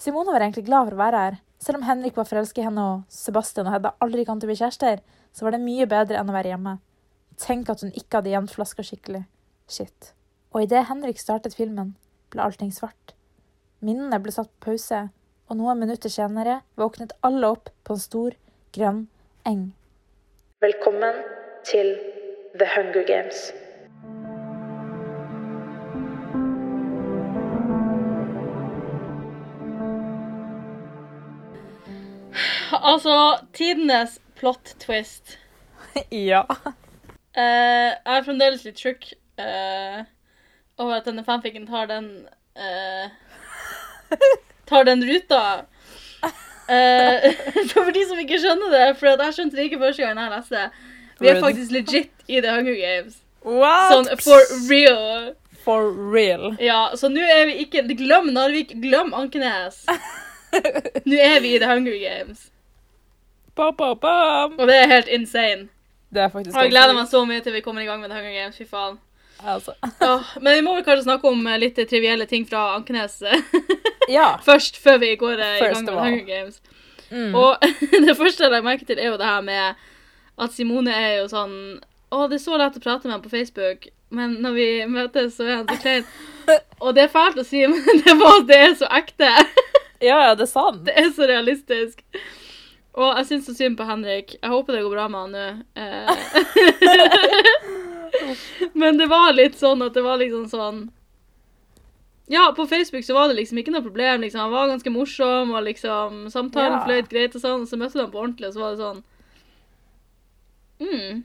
Simone 0.00 0.32
var 0.32 0.46
egentlig 0.46 0.64
glad 0.70 0.88
for 0.88 0.96
å 0.96 1.02
være 1.02 1.22
her. 1.26 1.38
Selv 1.60 1.82
om 1.82 1.86
Henrik 1.90 2.16
var 2.16 2.30
forelsket 2.32 2.62
i 2.64 2.66
henne 2.70 2.88
og 2.94 3.04
Sebastian 3.12 3.68
og 3.68 3.76
Hedda 3.76 3.92
aldri 4.00 4.24
kan 4.24 4.40
til 4.40 4.48
å 4.48 4.54
bli 4.54 4.58
kjærester, 4.64 5.04
så 5.36 5.44
var 5.44 5.52
det 5.52 5.60
mye 5.68 5.90
bedre 5.92 6.16
enn 6.16 6.32
å 6.32 6.38
være 6.40 6.56
hjemme. 6.56 6.78
Tenk 7.36 7.68
at 7.68 7.84
hun 7.84 7.92
ikke 7.92 8.22
hadde 8.22 8.32
gjemt 8.32 8.56
flaska 8.56 8.88
skikkelig. 8.88 9.26
Shit. 9.68 10.14
Og 10.52 10.62
idet 10.62 10.84
Henrik 10.84 11.16
startet 11.16 11.54
filmen, 11.56 11.94
ble 12.28 12.42
allting 12.44 12.68
svart. 12.76 13.14
Minnene 13.80 14.18
ble 14.20 14.34
satt 14.34 14.50
på 14.60 14.66
pause, 14.66 14.98
og 15.48 15.56
noen 15.56 15.80
minutter 15.80 16.12
senere 16.12 16.58
våknet 16.76 17.14
alle 17.24 17.48
opp 17.54 17.70
på 17.88 17.96
en 17.96 18.02
stor, 18.02 18.36
grønn 18.76 19.06
eng. 19.48 19.70
Velkommen 20.60 21.22
til 21.64 21.94
The 22.60 22.68
Hunger 22.74 23.08
Games. 23.08 23.48
Altså, 32.76 33.18
tidenes 33.56 34.20
plot 34.36 34.76
twist. 34.84 35.38
ja. 36.12 36.44
Uh, 37.32 37.40
jeg 37.40 38.18
er 38.20 38.26
fremdeles 38.28 38.68
litt 38.68 38.84
tjukk. 38.84 39.14
eh, 39.40 40.02
over 40.78 40.94
at 40.98 41.08
denne 41.08 41.24
fanficken 41.24 41.66
tar 41.66 41.86
den 41.90 42.08
uh, 42.56 43.10
Tar 44.68 44.84
den 44.84 45.04
ruta. 45.04 45.64
Uh, 46.68 47.32
for 47.72 47.92
de 47.92 48.04
som 48.08 48.18
ikke 48.22 48.38
skjønner 48.40 48.72
det, 48.72 48.86
for 49.00 49.10
jeg 49.10 49.36
skjønte 49.36 49.58
det 49.58 49.68
ikke 49.68 49.80
første 49.82 50.04
gang 50.04 50.20
jeg 50.20 50.32
leste. 50.32 50.64
Vi 51.20 51.28
er 51.28 51.40
faktisk 51.40 51.70
legit 51.70 52.10
i 52.28 52.40
The 52.40 52.54
Hunger 52.54 52.74
Games. 52.78 53.18
What? 53.44 53.92
Sånn 53.92 54.10
for 54.22 54.40
real. 54.70 55.32
For 55.64 55.92
real. 56.14 56.56
Ja, 56.62 56.90
så 56.98 57.10
nå 57.10 57.22
er 57.22 57.46
vi 57.50 57.60
ikke 57.66 57.84
Glem 57.98 58.32
Narvik, 58.34 58.74
glem 58.82 59.12
Ankenes. 59.14 59.84
Nå 61.08 61.16
er 61.16 61.38
vi 61.40 61.54
i 61.54 61.60
The 61.62 61.68
Hunger 61.70 61.94
Games. 61.98 62.48
Ba, 63.54 63.70
ba, 63.72 63.94
ba. 63.94 64.16
Og 64.58 64.66
det 64.68 64.76
er 64.76 64.90
helt 64.90 65.08
insane. 65.08 65.68
Det 66.12 66.22
er 66.22 66.28
faktisk 66.28 66.56
jeg 66.56 66.72
gleder 66.72 66.92
meg 66.96 67.08
så 67.08 67.22
mye 67.24 67.40
til 67.44 67.54
vi 67.56 67.62
kommer 67.64 67.84
i 67.84 67.88
gang 67.88 68.02
med 68.02 68.10
The 68.10 68.18
Hunger 68.18 68.34
Games. 68.34 68.58
Fy 68.58 68.66
faen. 68.68 68.98
Altså. 69.44 69.74
Ja, 70.00 70.18
men 70.40 70.54
vi 70.56 70.64
må 70.66 70.74
vel 70.76 70.84
kanskje 70.86 71.06
snakke 71.06 71.30
om 71.30 71.46
eh, 71.46 71.58
litt 71.60 71.78
trivielle 71.90 72.26
ting 72.30 72.44
fra 72.48 72.74
Ankenes 72.76 73.20
eh, 73.22 73.40
Ja. 74.16 74.36
først, 74.44 74.78
før 74.82 74.98
vi 75.02 75.14
går 75.16 75.40
eh, 75.40 75.56
i 75.58 75.70
gang 75.72 75.84
med 75.86 75.94
Hunger 75.98 76.26
Games. 76.28 76.60
Mm. 77.10 77.34
Og 77.34 77.56
det 78.06 78.16
første 78.18 78.44
jeg 78.44 78.52
legger 78.52 78.68
merke 78.68 78.88
til, 78.88 78.98
er 78.98 79.12
jo 79.12 79.18
det 79.20 79.28
her 79.28 79.42
med 79.46 79.88
at 80.42 80.54
Simone 80.54 80.94
er 80.96 81.18
jo 81.20 81.26
sånn 81.30 81.56
Å, 82.12 82.26
det 82.28 82.38
er 82.38 82.44
så 82.44 82.56
lett 82.60 82.76
å 82.76 82.82
prate 82.84 83.08
med 83.08 83.16
ham 83.16 83.24
på 83.24 83.32
Facebook, 83.32 83.86
men 84.12 84.36
når 84.44 84.56
vi 84.56 84.68
møtes, 84.88 85.36
så 85.38 85.46
er 85.46 85.54
han 85.62 85.68
så 85.70 85.78
klein. 85.80 86.04
Og 86.84 86.92
det 86.92 87.06
er 87.06 87.12
fælt 87.12 87.38
å 87.40 87.44
si, 87.48 87.62
men 87.72 88.02
det, 88.04 88.12
var, 88.20 88.42
det 88.44 88.58
er 88.66 88.74
så 88.76 88.90
ekte. 88.92 89.30
Ja, 90.04 90.18
ja, 90.26 90.34
det 90.36 90.44
er 90.44 90.50
sant. 90.50 90.82
Det 90.84 90.92
er 91.00 91.08
så 91.16 91.24
realistisk. 91.30 92.02
Og 92.92 93.16
jeg 93.16 93.30
syns 93.30 93.48
så 93.48 93.54
synd 93.56 93.78
på 93.80 93.86
Henrik. 93.88 94.34
Jeg 94.36 94.52
håper 94.52 94.76
det 94.76 94.82
går 94.84 94.92
bra 94.92 95.08
med 95.08 95.20
han 95.24 95.32
nå. 95.32 95.46
Eh. 95.80 96.04
Men 98.74 98.98
det 99.00 99.06
var 99.10 99.32
litt 99.36 99.56
sånn 99.60 99.82
at 99.86 99.94
det 99.94 100.02
var 100.04 100.18
liksom 100.20 100.48
sånn 100.50 100.82
Ja, 102.32 102.52
på 102.56 102.66
Facebook 102.70 103.04
så 103.04 103.14
var 103.14 103.28
det 103.28 103.36
liksom 103.40 103.58
ikke 103.60 103.72
noe 103.74 103.82
problem. 103.84 104.20
liksom. 104.22 104.40
Han 104.40 104.52
var 104.54 104.68
ganske 104.70 104.90
morsom, 104.94 105.50
og 105.52 105.64
liksom 105.66 106.28
samtalen 106.32 106.78
Ja. 106.78 106.84
fløyt 106.86 107.10
greit 107.10 107.34
og 107.36 107.42
sånn. 107.42 107.62
Og 107.66 107.68
så 107.68 107.76
møtte 107.76 108.00
ham 108.00 108.10
på 108.14 108.20
ordentlig, 108.22 108.48
og 108.48 108.54
så 108.54 108.60
var 108.62 108.70
det 108.76 108.80
sånn 108.84 109.02
mm. 110.80 111.22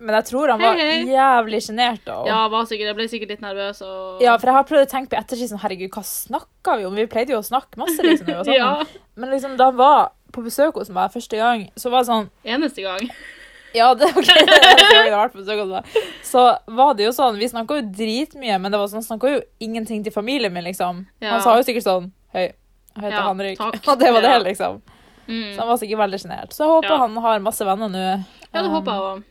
Men 0.00 0.14
jeg 0.14 0.26
tror 0.28 0.50
han 0.52 0.60
var 0.62 0.76
Hei, 0.78 0.90
hei. 1.02 1.06
jævlig 1.10 1.58
sjenert. 1.66 2.04
Ja, 2.06 2.44
var 2.52 2.66
sikkert, 2.70 2.86
jeg 2.92 2.96
ble 3.00 3.06
sikkert 3.10 3.32
litt 3.34 3.40
nervøs 3.42 3.80
og 3.82 4.20
Ja, 4.22 4.36
for 4.38 4.46
jeg 4.50 4.54
har 4.54 4.66
prøvd 4.68 4.86
å 4.86 4.90
tenke 4.92 5.10
på 5.10 5.18
ettertid 5.18 5.50
sånn, 5.50 5.62
herregud, 5.62 5.90
hva 5.90 6.04
snakka 6.06 6.76
vi 6.78 6.84
om? 6.86 6.94
Vi 6.94 7.06
pleide 7.10 7.34
jo 7.34 7.40
å 7.42 7.46
snakke 7.46 7.80
masse, 7.82 7.98
liksom, 8.06 8.30
sammen. 8.30 8.54
Ja, 8.60 8.84
Men 9.18 9.30
liksom, 9.34 9.56
da 9.58 9.72
han 9.72 9.76
var 9.80 10.12
på 10.32 10.44
besøk 10.44 10.78
hos 10.78 10.90
meg 10.94 11.10
første 11.10 11.36
gang, 11.40 11.66
så 11.74 11.90
var 11.90 12.04
det 12.04 12.10
sånn 12.12 12.30
eneste 12.46 12.84
gang. 12.86 13.10
Ja, 13.74 13.94
det, 13.94 14.08
okay. 14.16 14.44
det 14.46 15.12
er 15.12 15.28
det. 15.28 15.82
Så 16.24 16.44
var 16.66 16.94
det 16.96 17.04
jo 17.04 17.12
sånn, 17.12 17.36
vi 17.38 17.48
snakka 17.48 17.80
jo 17.80 17.88
dritmye, 17.92 18.58
men 18.60 18.72
det 18.72 18.78
var 18.80 18.88
sånn, 18.88 19.04
snakka 19.04 19.32
jo 19.34 19.40
ingenting 19.60 20.02
til 20.04 20.12
familien 20.14 20.52
min, 20.54 20.64
liksom. 20.64 21.04
Ja. 21.20 21.34
Han 21.36 21.42
sa 21.44 21.56
jo 21.58 21.66
sikkert 21.66 21.84
sånn 21.84 22.10
Hei, 22.32 22.46
jeg 22.48 23.02
heter 23.04 23.16
Ja, 23.16 23.26
Henrik. 23.28 23.58
takk. 23.58 23.80
Og 23.92 23.98
det 24.00 24.12
var 24.12 24.22
det, 24.24 24.36
liksom. 24.50 24.78
liksom. 24.80 24.82
Så 24.88 24.94
Mm. 25.28 25.58
han 25.58 25.68
var 25.68 25.76
sikkert 25.76 25.98
veldig 26.00 26.18
sjenert. 26.22 26.52
Så 26.56 26.62
jeg 26.64 26.70
håper 26.72 26.88
Ja. 26.88 26.96
han 27.02 27.16
har 27.20 27.38
masse 27.44 27.64
venner 27.68 27.88
nå. 27.92 28.04
Ja, 28.54 28.62
det 28.62 28.68
Um, 28.70 28.76
håper 28.78 28.92
jeg 28.92 29.00
også. 29.00 29.24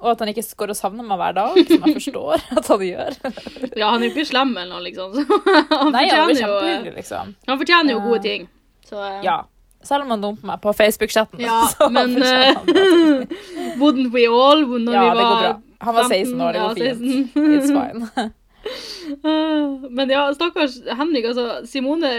Og 0.00 0.10
at 0.10 0.18
han 0.24 0.28
ikke 0.32 0.44
går 0.56 0.70
og 0.72 0.76
savner 0.76 1.04
meg 1.04 1.18
hver 1.20 1.34
dag, 1.36 1.58
som 1.68 1.84
jeg 1.84 1.94
forstår 2.00 2.44
at 2.56 2.66
han 2.72 2.80
gjør. 2.80 3.18
Ja, 3.76 3.90
han 3.90 4.02
er 4.02 4.08
jo 4.08 4.12
ikke 4.14 4.24
slem 4.30 4.56
eller 4.56 4.72
noe, 4.72 4.80
liksom. 4.86 5.12
Så 5.12 5.78
han 5.78 5.92
Nei, 5.92 6.08
han 6.08 6.28
jo 6.32 6.34
kjempehyggelig, 6.40 6.94
liksom. 6.96 7.34
Han 7.46 7.60
fortjener 7.60 7.92
jo 7.92 8.00
gode 8.00 8.22
ting. 8.24 8.48
Så 8.88 8.96
eh, 9.04 9.20
Ja. 9.28 9.36
Selv 9.84 10.06
om 10.06 10.14
han 10.14 10.22
dumper 10.24 10.46
meg 10.52 10.60
på 10.64 10.72
Facebook-chatten. 10.78 11.40
Ja, 11.44 11.60
men 11.96 12.16
eh. 12.22 12.54
Wouldn't 13.80 14.10
we 14.14 14.24
all? 14.28 14.64
Når 14.66 14.92
Ja, 14.92 15.02
vi 15.02 15.10
det 15.10 15.22
var 15.22 15.28
går 15.28 15.42
bra. 15.42 15.52
Han 15.84 15.94
var 15.98 16.08
16 16.08 16.40
år, 16.40 16.52
det 16.52 16.58
ja, 16.58 16.68
går 16.68 16.74
fint. 16.74 17.34
16. 17.34 17.52
It's 17.58 17.70
fine. 17.76 18.30
Men 19.92 20.08
ja, 20.08 20.22
stakkars 20.34 20.78
Henrik. 20.96 21.26
altså, 21.28 21.66
Simone 21.68 22.10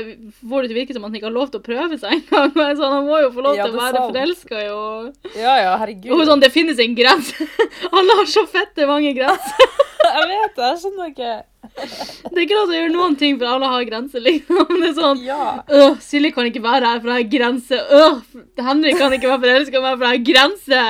får 0.45 0.61
det 0.61 0.69
til 0.69 0.75
å 0.75 0.77
virke 0.77 0.93
som 0.93 1.07
han 1.07 1.15
ikke 1.17 1.25
har 1.25 1.33
lov 1.33 1.49
til 1.49 1.57
å 1.57 1.65
prøve 1.65 1.97
seg 1.97 2.19
engang. 2.19 2.51
sånn, 2.77 2.93
Han 2.99 3.07
må 3.07 3.17
jo 3.23 3.31
få 3.33 3.41
lov 3.47 3.57
Ja, 3.57 3.65
til 3.65 3.73
å 3.73 3.81
er 3.81 3.95
være 3.95 4.03
forelska 4.11 4.59
i 4.61 4.67
og 4.69 5.33
Ja, 5.39 5.55
ja, 5.63 5.71
herregud. 5.81 6.11
Og 6.13 6.21
sånn, 6.29 6.43
Det 6.45 6.51
finnes 6.53 6.77
en 6.85 6.93
grense! 6.97 7.47
Han 7.95 8.13
har 8.13 8.29
så 8.29 8.45
fette 8.51 8.85
mange 8.89 9.15
grenser. 9.17 9.73
Jeg 10.05 10.29
vet 10.35 10.55
det, 10.59 10.69
jeg 10.69 10.81
skjønner 10.83 11.09
ikke. 11.15 11.31
Det 11.75 12.37
er 12.37 12.43
ikke 12.45 12.55
lov 12.57 12.69
til 12.69 12.75
å 12.75 12.79
gjøre 12.79 12.93
noen 12.93 13.15
ting, 13.19 13.37
for 13.39 13.49
alle 13.51 13.67
har 13.71 13.83
grenser. 13.89 14.23
liksom. 14.23 14.61
Det 14.81 14.89
er 14.89 14.95
sånn, 14.97 15.21
Ja. 15.25 15.45
øh, 15.67 15.97
Silje 16.03 16.31
kan 16.35 16.47
ikke 16.49 16.63
være 16.63 16.85
her, 16.91 16.99
for 17.03 17.11
jeg 17.11 17.25
har 17.25 17.31
grenser. 17.35 17.81
Øh, 17.99 18.41
Henrik 18.69 18.97
kan 18.97 19.13
ikke 19.15 19.29
være 19.33 19.43
forelska 19.43 19.77
i 19.79 19.83
meg, 19.83 19.97
for 19.99 20.05
jeg 20.07 20.13
har 20.15 20.25
grense. 20.31 20.81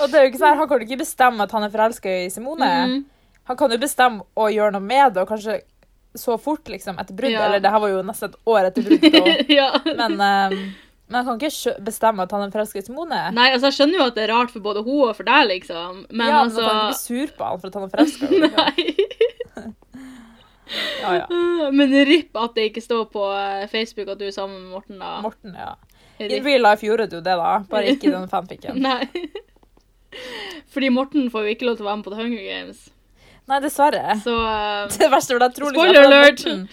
Og 0.00 0.10
det 0.10 0.14
er 0.20 0.26
jo 0.26 0.30
ikke 0.32 0.42
sånn, 0.44 0.58
Han 0.60 0.68
kan 0.68 0.80
jo 0.80 0.86
ikke 0.88 1.00
bestemme 1.04 1.46
at 1.48 1.52
han 1.56 1.64
er 1.68 1.72
forelska 1.74 2.16
i 2.24 2.28
Simone. 2.30 2.70
Mm. 2.92 3.04
Han 3.50 3.56
kan 3.60 3.70
jo 3.74 3.78
bestemme 3.78 4.22
å 4.36 4.48
gjøre 4.52 4.72
noe 4.76 4.84
med 4.84 5.14
det, 5.14 5.22
og 5.24 5.28
kanskje 5.32 5.60
så 6.16 6.36
fort 6.38 6.68
liksom, 6.70 6.96
etter 7.02 7.16
brudd. 7.18 7.32
Ja. 7.34 7.46
Eller 7.48 7.60
det 7.60 7.70
her 7.74 7.80
var 7.82 7.90
jo 7.90 8.02
nesten 8.06 8.30
et 8.30 8.36
år 8.46 8.68
etter 8.70 8.84
brudd. 8.86 9.48
ja. 9.58 9.70
Men, 9.98 10.14
ehm, 10.22 10.60
men 11.10 11.26
han 11.26 11.38
kan 11.38 11.50
ikke 11.50 11.74
bestemme 11.84 12.22
at 12.24 12.30
han 12.32 12.44
er 12.46 12.52
forelska 12.54 12.78
i 12.78 12.84
Simone. 12.86 13.18
Nei, 13.34 13.48
altså, 13.50 13.72
jeg 13.72 13.78
skjønner 13.80 13.98
jo 13.98 14.06
at 14.12 14.14
det 14.14 14.22
er 14.28 14.32
rart 14.32 14.52
for 14.54 14.60
både 14.64 14.84
hun 14.86 15.08
og 15.08 15.16
for 15.18 15.26
deg, 15.28 15.48
liksom. 15.50 16.04
Men 16.14 16.30
ja, 16.30 16.38
altså 16.44 16.62
men 16.62 16.68
han 16.68 16.70
kan 16.70 16.84
ikke 16.84 16.94
bli 16.94 17.02
sur 17.02 17.34
på 17.36 17.48
han 17.50 17.60
for 17.60 17.66
at 17.66 17.74
han 17.74 17.84
er 17.84 17.92
forelska. 17.96 19.64
Liksom. 20.64 21.02
Ja, 21.02 21.14
ja. 21.16 21.70
Men 21.78 21.92
ripp 22.06 22.36
at 22.36 22.54
det 22.56 22.70
ikke 22.70 22.82
står 22.84 23.04
på 23.12 23.26
eh, 23.36 23.66
Facebook 23.70 24.08
at 24.14 24.20
du 24.20 24.26
er 24.28 24.34
sammen 24.34 24.62
med 24.62 24.70
Morten, 24.78 24.98
da. 25.02 25.18
Morten, 25.24 25.56
ja. 25.58 25.74
In 26.18 26.30
Ripp. 26.30 26.44
real 26.46 26.62
life 26.62 26.86
gjorde 26.86 27.08
du 27.10 27.16
det, 27.20 27.36
da. 27.36 27.52
Bare 27.70 27.90
ikke 27.90 28.08
i 28.08 28.14
den 28.14 28.28
fanficken. 28.30 28.80
Nei. 28.88 29.04
Fordi 30.74 30.90
Morten 30.94 31.30
får 31.30 31.46
jo 31.46 31.54
ikke 31.56 31.68
lov 31.68 31.78
til 31.78 31.86
å 31.86 31.90
være 31.90 32.00
med 32.00 32.06
på 32.06 32.14
The 32.14 32.20
Hunger 32.22 32.44
Games. 32.46 32.84
Nei, 33.50 33.60
dessverre. 33.60 34.18
Så 34.24 34.34
uh, 34.40 34.86
Det 34.88 35.10
verste 35.12 35.36
var 35.36 35.44
det 35.44 35.54
trolig 35.58 35.74
liksom 35.74 35.90
Spoiler 35.90 36.06
alert! 36.08 36.44
Morten, 36.44 36.68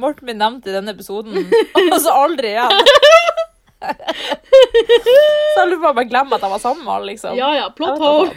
Morten 0.00 0.28
blir 0.30 0.38
nevnt 0.38 0.68
i 0.70 0.74
denne 0.74 0.94
episoden, 0.94 1.50
og 1.84 1.98
så 2.02 2.14
aldri 2.24 2.54
igjen. 2.54 2.72
Så 3.84 5.60
jeg 5.60 5.68
lurer 5.68 5.82
på 5.82 5.90
om 5.90 6.00
jeg 6.00 6.08
glemmer 6.10 6.38
at 6.38 6.46
jeg 6.46 6.54
var 6.54 6.62
sammen 6.62 6.86
med 6.86 6.94
han, 6.94 7.04
liksom. 7.10 7.36
ja 7.38 7.50
ja, 7.58 7.66
plot 7.76 8.00
hole. 8.00 8.30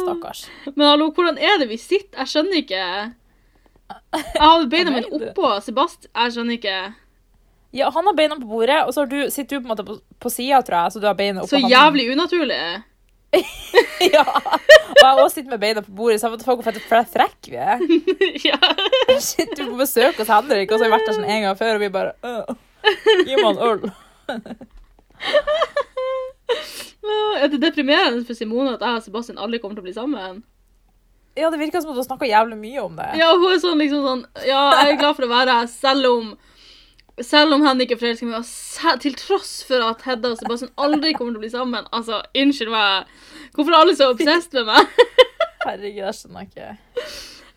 Stakkars. 0.00 0.44
Men 0.74 0.86
hallo, 0.86 1.10
hvordan 1.14 1.38
er 1.38 1.60
det 1.62 1.68
vi 1.70 1.78
sitter? 1.80 2.22
Jeg 2.22 2.32
skjønner 2.32 2.60
ikke. 2.62 2.82
Jeg 4.14 4.42
hadde 4.42 4.68
beina 4.70 4.92
mine 4.94 5.06
du? 5.10 5.30
oppå 5.30 5.52
Sebast. 5.64 6.08
Jeg 6.10 6.34
skjønner 6.34 6.58
ikke. 6.58 6.76
Ja, 7.76 7.90
han 7.94 8.06
har 8.06 8.14
beina 8.18 8.34
på 8.38 8.48
bordet, 8.50 8.80
og 8.82 8.94
så 8.94 9.04
har 9.04 9.10
du, 9.10 9.18
sitter 9.30 9.56
du 9.56 9.62
på 9.62 9.68
en 9.68 9.72
måte 9.72 9.84
på, 9.86 9.94
på 10.22 10.30
sida, 10.32 10.58
tror 10.66 10.76
jeg, 10.84 10.94
så 10.94 11.02
du 11.02 11.06
har 11.06 11.14
beina 11.18 11.44
oppå 11.44 11.52
Så 11.54 11.60
jævlig 11.70 12.08
unaturlig. 12.14 12.62
Ja. 14.00 14.24
Og 14.24 14.96
jeg 15.04 15.22
også 15.22 15.34
sitter 15.34 15.50
med 15.52 15.60
beina 15.62 15.82
på 15.84 15.92
bordet, 15.94 16.20
så 16.20 16.30
jeg 16.32 16.40
faen 16.42 16.56
hvor 16.64 17.04
frekke 17.12 17.52
vi 17.52 17.58
er. 17.60 17.78
ja. 18.48 18.58
Sitter 19.22 19.62
jo 19.64 19.68
på 19.74 19.78
besøk 19.82 20.18
hos 20.18 20.32
Henrik, 20.32 20.72
og 20.72 20.78
så 20.80 20.86
har 20.86 20.90
vi 20.90 20.94
vært 20.96 21.06
der 21.10 21.18
sånn 21.18 21.28
en 21.28 21.44
gang 21.44 21.58
før, 21.60 21.76
og 21.76 21.84
vi 21.84 21.90
bare 21.94 22.12
«Øh, 22.24 22.56
Gi 23.28 23.36
meg 23.36 23.50
en 23.50 23.60
øl. 23.68 23.80
Er 27.40 27.48
det 27.52 27.60
deprimerende 27.62 28.24
for 28.28 28.38
Simone 28.38 28.74
at 28.76 28.84
jeg 28.84 29.00
og 29.00 29.04
Sebastian 29.06 29.40
aldri 29.40 29.60
kommer 29.62 29.78
til 29.78 29.84
å 29.84 29.88
bli 29.88 29.96
sammen? 29.96 30.42
Ja, 31.38 31.48
det 31.52 31.60
virker 31.60 31.82
som 31.82 31.92
at 31.92 32.00
du 32.00 32.04
snakker 32.04 32.28
jævlig 32.28 32.58
mye 32.58 32.82
om 32.82 32.96
det. 32.98 33.08
Ja, 33.20 33.30
hun 33.38 33.52
er 33.52 33.60
sånn 33.62 33.78
liksom 33.80 34.02
sånn 34.04 34.24
Ja, 34.44 34.62
jeg 34.82 34.96
er 34.96 35.00
glad 35.00 35.16
for 35.16 35.28
å 35.28 35.30
være 35.30 35.60
her, 35.60 35.70
selv 35.72 36.08
om 36.10 36.32
selv 37.20 37.52
om 37.52 37.64
Henrik 37.66 37.90
er 37.92 37.98
forelsket 38.00 38.24
i 38.24 38.30
meg, 38.30 38.46
og 38.46 39.00
til 39.02 39.16
tross 39.18 39.50
for 39.68 39.82
at 39.84 40.04
Hedda 40.06 40.30
og 40.32 40.38
Sebastian 40.40 40.70
aldri 40.80 41.10
kommer 41.12 41.34
til 41.34 41.40
å 41.40 41.42
bli 41.42 41.50
sammen. 41.52 41.88
Altså, 41.92 42.22
unnskyld 42.32 42.72
meg. 42.72 43.10
Hvorfor 43.52 43.74
er 43.74 43.82
alle 43.82 43.96
så 43.98 44.08
obsessed 44.14 44.56
med 44.56 44.70
meg? 44.70 45.02
Herregud, 45.66 45.98
jeg 46.00 46.16
skjønner 46.16 46.46
ikke. 46.46 46.70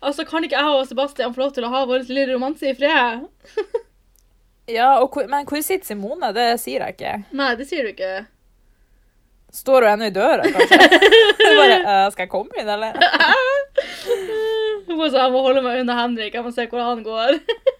Altså, 0.04 0.26
Kan 0.28 0.44
ikke 0.44 0.60
jeg 0.60 0.76
og 0.76 0.84
Sebastian 0.90 1.32
få 1.32 1.46
lov 1.46 1.54
til 1.56 1.64
å 1.64 1.72
ha 1.72 1.80
vår 1.88 2.04
lille 2.10 2.34
romanse 2.34 2.68
i 2.68 2.76
fred? 2.76 3.24
Ja, 4.64 4.94
hvor, 5.04 5.26
Men 5.28 5.44
hvor 5.44 5.60
sitter 5.60 5.84
Simone? 5.84 6.30
Det 6.32 6.54
sier 6.62 6.80
jeg 6.80 6.94
ikke. 6.94 7.10
Nei, 7.36 7.50
det 7.58 7.66
sier 7.68 7.84
du 7.84 7.90
ikke. 7.90 8.12
Står 9.54 9.82
hun 9.82 9.90
ennå 9.92 10.04
i 10.10 10.10
døra, 10.10 10.42
kanskje? 10.50 10.78
Bare, 11.60 11.76
uh, 11.84 12.06
skal 12.10 12.24
jeg 12.24 12.30
komme 12.32 12.58
inn, 12.58 12.68
eller? 12.68 12.96
Hun 14.84 14.98
bare 14.98 15.10
sa 15.10 15.22
jeg 15.22 15.32
må 15.32 15.40
holde 15.44 15.62
meg 15.64 15.78
unna 15.80 15.94
Henrik, 15.96 16.34
jeg 16.36 16.44
må 16.44 16.50
se 16.52 16.66
hvor 16.68 16.82
han 16.84 17.00
går. 17.06 17.38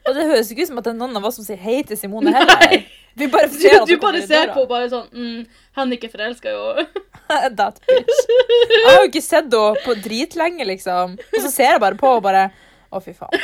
Og 0.08 0.14
det 0.16 0.24
høres 0.30 0.48
ikke 0.50 0.64
ut 0.64 0.70
som 0.70 0.78
at 0.80 0.86
det 0.86 0.92
er 0.94 0.96
noen 0.96 1.18
av 1.18 1.26
oss 1.28 1.36
som 1.36 1.44
sier 1.46 1.58
hei 1.60 1.82
til 1.86 1.98
Simone 2.00 2.32
heller. 2.36 2.86
Vi 3.18 3.28
bare 3.30 3.50
Du, 3.52 3.66
du 3.90 3.96
bare 4.02 4.22
ser 4.26 4.54
på 4.54 4.64
bare 4.70 4.88
sånn 4.90 5.10
mm, 5.12 5.42
Henrik 5.76 6.06
er 6.08 6.14
forelska, 6.14 6.54
jo. 6.54 6.86
That 7.58 7.82
bitch. 7.84 8.22
Jeg 8.70 8.86
har 8.86 9.02
jo 9.02 9.10
ikke 9.10 9.24
sett 9.26 9.52
henne 9.52 9.84
på 9.84 9.96
dritlenge, 10.06 10.66
liksom. 10.70 11.18
Og 11.20 11.38
så 11.44 11.52
ser 11.52 11.74
jeg 11.74 11.82
bare 11.84 11.98
på 12.00 12.14
og 12.16 12.24
bare 12.24 12.48
Å, 12.94 13.02
fy 13.04 13.14
faen. 13.18 13.36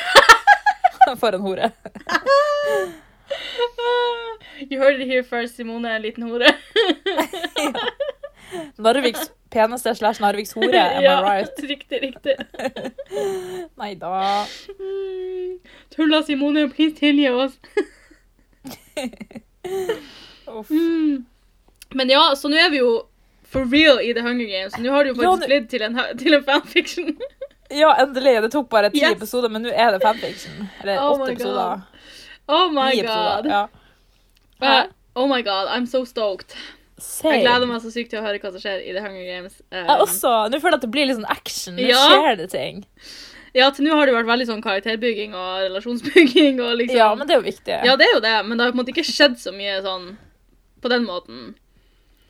For 1.21 1.35
en 1.35 1.43
hore. 1.45 1.73
You 4.71 4.79
heard 4.79 5.01
it 5.01 5.09
here 5.09 5.25
first, 5.27 5.57
Simone 5.59 5.91
er 5.91 5.99
en 5.99 6.07
liten 6.07 6.31
hore. 6.31 6.55
Narviks 8.79 9.31
peneste 9.51 9.95
slash 9.99 10.21
Narviks 10.23 10.53
hore, 10.55 10.79
am 10.81 11.03
ja, 11.05 11.19
I 11.19 11.23
right? 11.25 11.63
Riktig, 11.69 12.03
riktig. 12.03 12.37
Nei 13.81 13.95
da. 14.01 14.47
Mm, 14.79 15.59
Tulla 15.91 16.23
Simone, 16.23 16.69
please 16.71 16.95
tilgi 16.99 17.29
oss. 17.31 17.59
Uff. 20.47 20.71
Mm. 20.71 21.25
Men 21.95 22.09
ja, 22.11 22.35
så 22.37 22.49
nå 22.49 22.57
er 22.59 22.71
vi 22.71 22.79
jo 22.83 22.91
for 23.51 23.65
real 23.71 23.99
i 24.03 24.13
The 24.15 24.23
Hunger 24.23 24.47
Games. 24.47 24.77
Nå 24.79 24.91
har 24.95 25.05
det 25.05 25.11
jo 25.15 25.23
Ja, 25.23 25.31
faktisk 25.31 25.43
nå- 25.43 25.47
blitt 25.51 25.71
til 25.71 25.83
en, 25.83 25.99
til 26.19 26.35
en 26.37 26.45
fanfiction. 26.47 27.17
Ja, 27.71 27.93
endelig. 28.03 28.37
Det 28.43 28.51
tok 28.53 28.69
bare 28.71 28.91
ti 28.91 28.99
Yes. 29.03 29.13
episoder, 29.17 29.49
men 29.51 29.63
nå 29.67 29.71
er 29.75 29.91
det 29.95 30.03
fanfiction. 30.03 30.69
Eller 30.83 30.99
Oh 31.03 31.19
åtte 31.21 31.33
episoder. 31.33 31.81
Oh 32.49 32.71
my 32.73 32.91
Ni 32.95 33.03
god. 33.03 33.05
episoder. 33.05 33.51
Ja. 33.51 33.67
Uh, 34.63 34.85
oh 35.17 35.29
my 35.31 35.43
god, 35.43 35.69
I'm 35.71 35.87
so 35.87 36.05
stoked. 36.05 36.55
Same. 37.01 37.35
Jeg 37.35 37.45
gleder 37.47 37.67
meg 37.71 37.81
så 37.83 37.91
sykt 37.95 38.11
til 38.13 38.21
å 38.21 38.23
høre 38.27 38.39
hva 38.43 38.53
som 38.55 38.61
skjer 38.63 38.83
i 38.85 38.93
The 38.97 39.03
Hunger 39.05 39.25
Games. 39.27 39.59
Um, 39.73 39.79
Jeg 39.87 40.05
også. 40.07 40.33
Nå 40.53 40.61
føler 40.61 40.77
jeg 40.77 40.81
at 40.81 40.87
det 40.87 40.91
blir 40.95 41.07
litt 41.11 41.19
sånn 41.19 41.31
action. 41.33 41.77
Nå 41.77 41.89
Ja. 41.89 42.01
skjer 42.09 42.37
det 42.41 42.49
ting. 42.53 42.85
Ja, 43.55 43.71
til 43.75 43.85
nå 43.89 43.97
har 43.99 44.07
det 44.07 44.15
vært 44.15 44.29
veldig 44.31 44.47
sånn 44.47 44.63
karakterbygging 44.63 45.33
og 45.35 45.65
relasjonsbygging 45.67 46.61
og 46.63 46.77
liksom 46.79 46.97
Ja, 47.01 47.09
men 47.19 47.27
det 47.27 47.35
er 47.35 47.41
jo 47.41 47.47
viktig. 47.49 47.79
Ja, 47.85 47.97
det 47.99 48.07
er 48.07 48.13
jo 48.15 48.21
det, 48.23 48.35
men 48.47 48.57
det 48.59 48.65
har 48.65 48.71
på 48.73 48.79
en 48.79 48.85
måte 48.85 48.93
ikke 48.95 49.07
skjedd 49.11 49.35
så 49.43 49.51
mye 49.53 49.81
sånn 49.83 50.17
på 50.81 50.89
den 50.93 51.05
måten. 51.09 51.55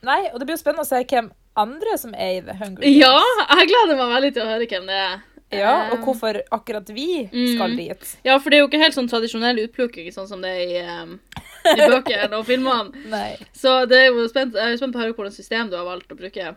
Nei, 0.03 0.31
og 0.33 0.39
det 0.41 0.47
blir 0.49 0.57
jo 0.57 0.63
spennende 0.63 0.87
å 0.87 0.89
se 0.89 1.03
hvem 1.05 1.29
andre 1.61 1.99
som 2.01 2.15
er 2.15 2.39
i 2.39 2.41
The 2.41 2.55
Hunger 2.57 2.81
Games. 2.81 2.97
Ja, 2.97 3.21
jeg 3.59 3.69
gleder 3.69 3.99
meg 4.01 4.15
veldig 4.17 4.33
til 4.33 4.43
å 4.47 4.49
høre 4.49 4.67
hvem 4.71 4.87
det 4.89 4.97
er. 4.97 5.19
Ja, 5.53 5.91
og 5.93 5.99
hvorfor 6.05 6.37
akkurat 6.55 6.89
vi 6.95 7.29
Mm. 7.33 7.55
skal 7.57 7.77
dit. 7.77 8.17
Ja, 8.25 8.39
for 8.39 8.51
det 8.51 8.57
er 8.59 8.61
jo 8.63 8.69
ikke 8.69 8.83
helt 8.83 8.95
sånn 8.95 9.09
tradisjonell 9.11 9.59
utplukking, 9.67 10.07
sånn 10.15 10.29
som 10.29 10.41
det 10.43 10.51
er 10.51 10.61
i, 10.63 11.03
um, 11.03 11.21
i 11.67 11.77
bøkene 11.91 12.33
og 12.39 12.47
filmene. 12.47 12.93
Nei. 13.11 13.37
Så 13.53 13.87
det 13.91 13.99
er 13.99 14.07
jo 14.13 14.29
spent, 14.29 14.55
jeg 14.55 14.73
er 14.73 14.77
spent 14.79 14.95
på 14.95 15.01
å 15.01 15.03
høre 15.03 15.15
hvordan 15.17 15.33
system 15.35 15.71
du 15.71 15.77
har 15.77 15.85
valgt 15.89 16.13
å 16.13 16.17
bruke. 16.19 16.55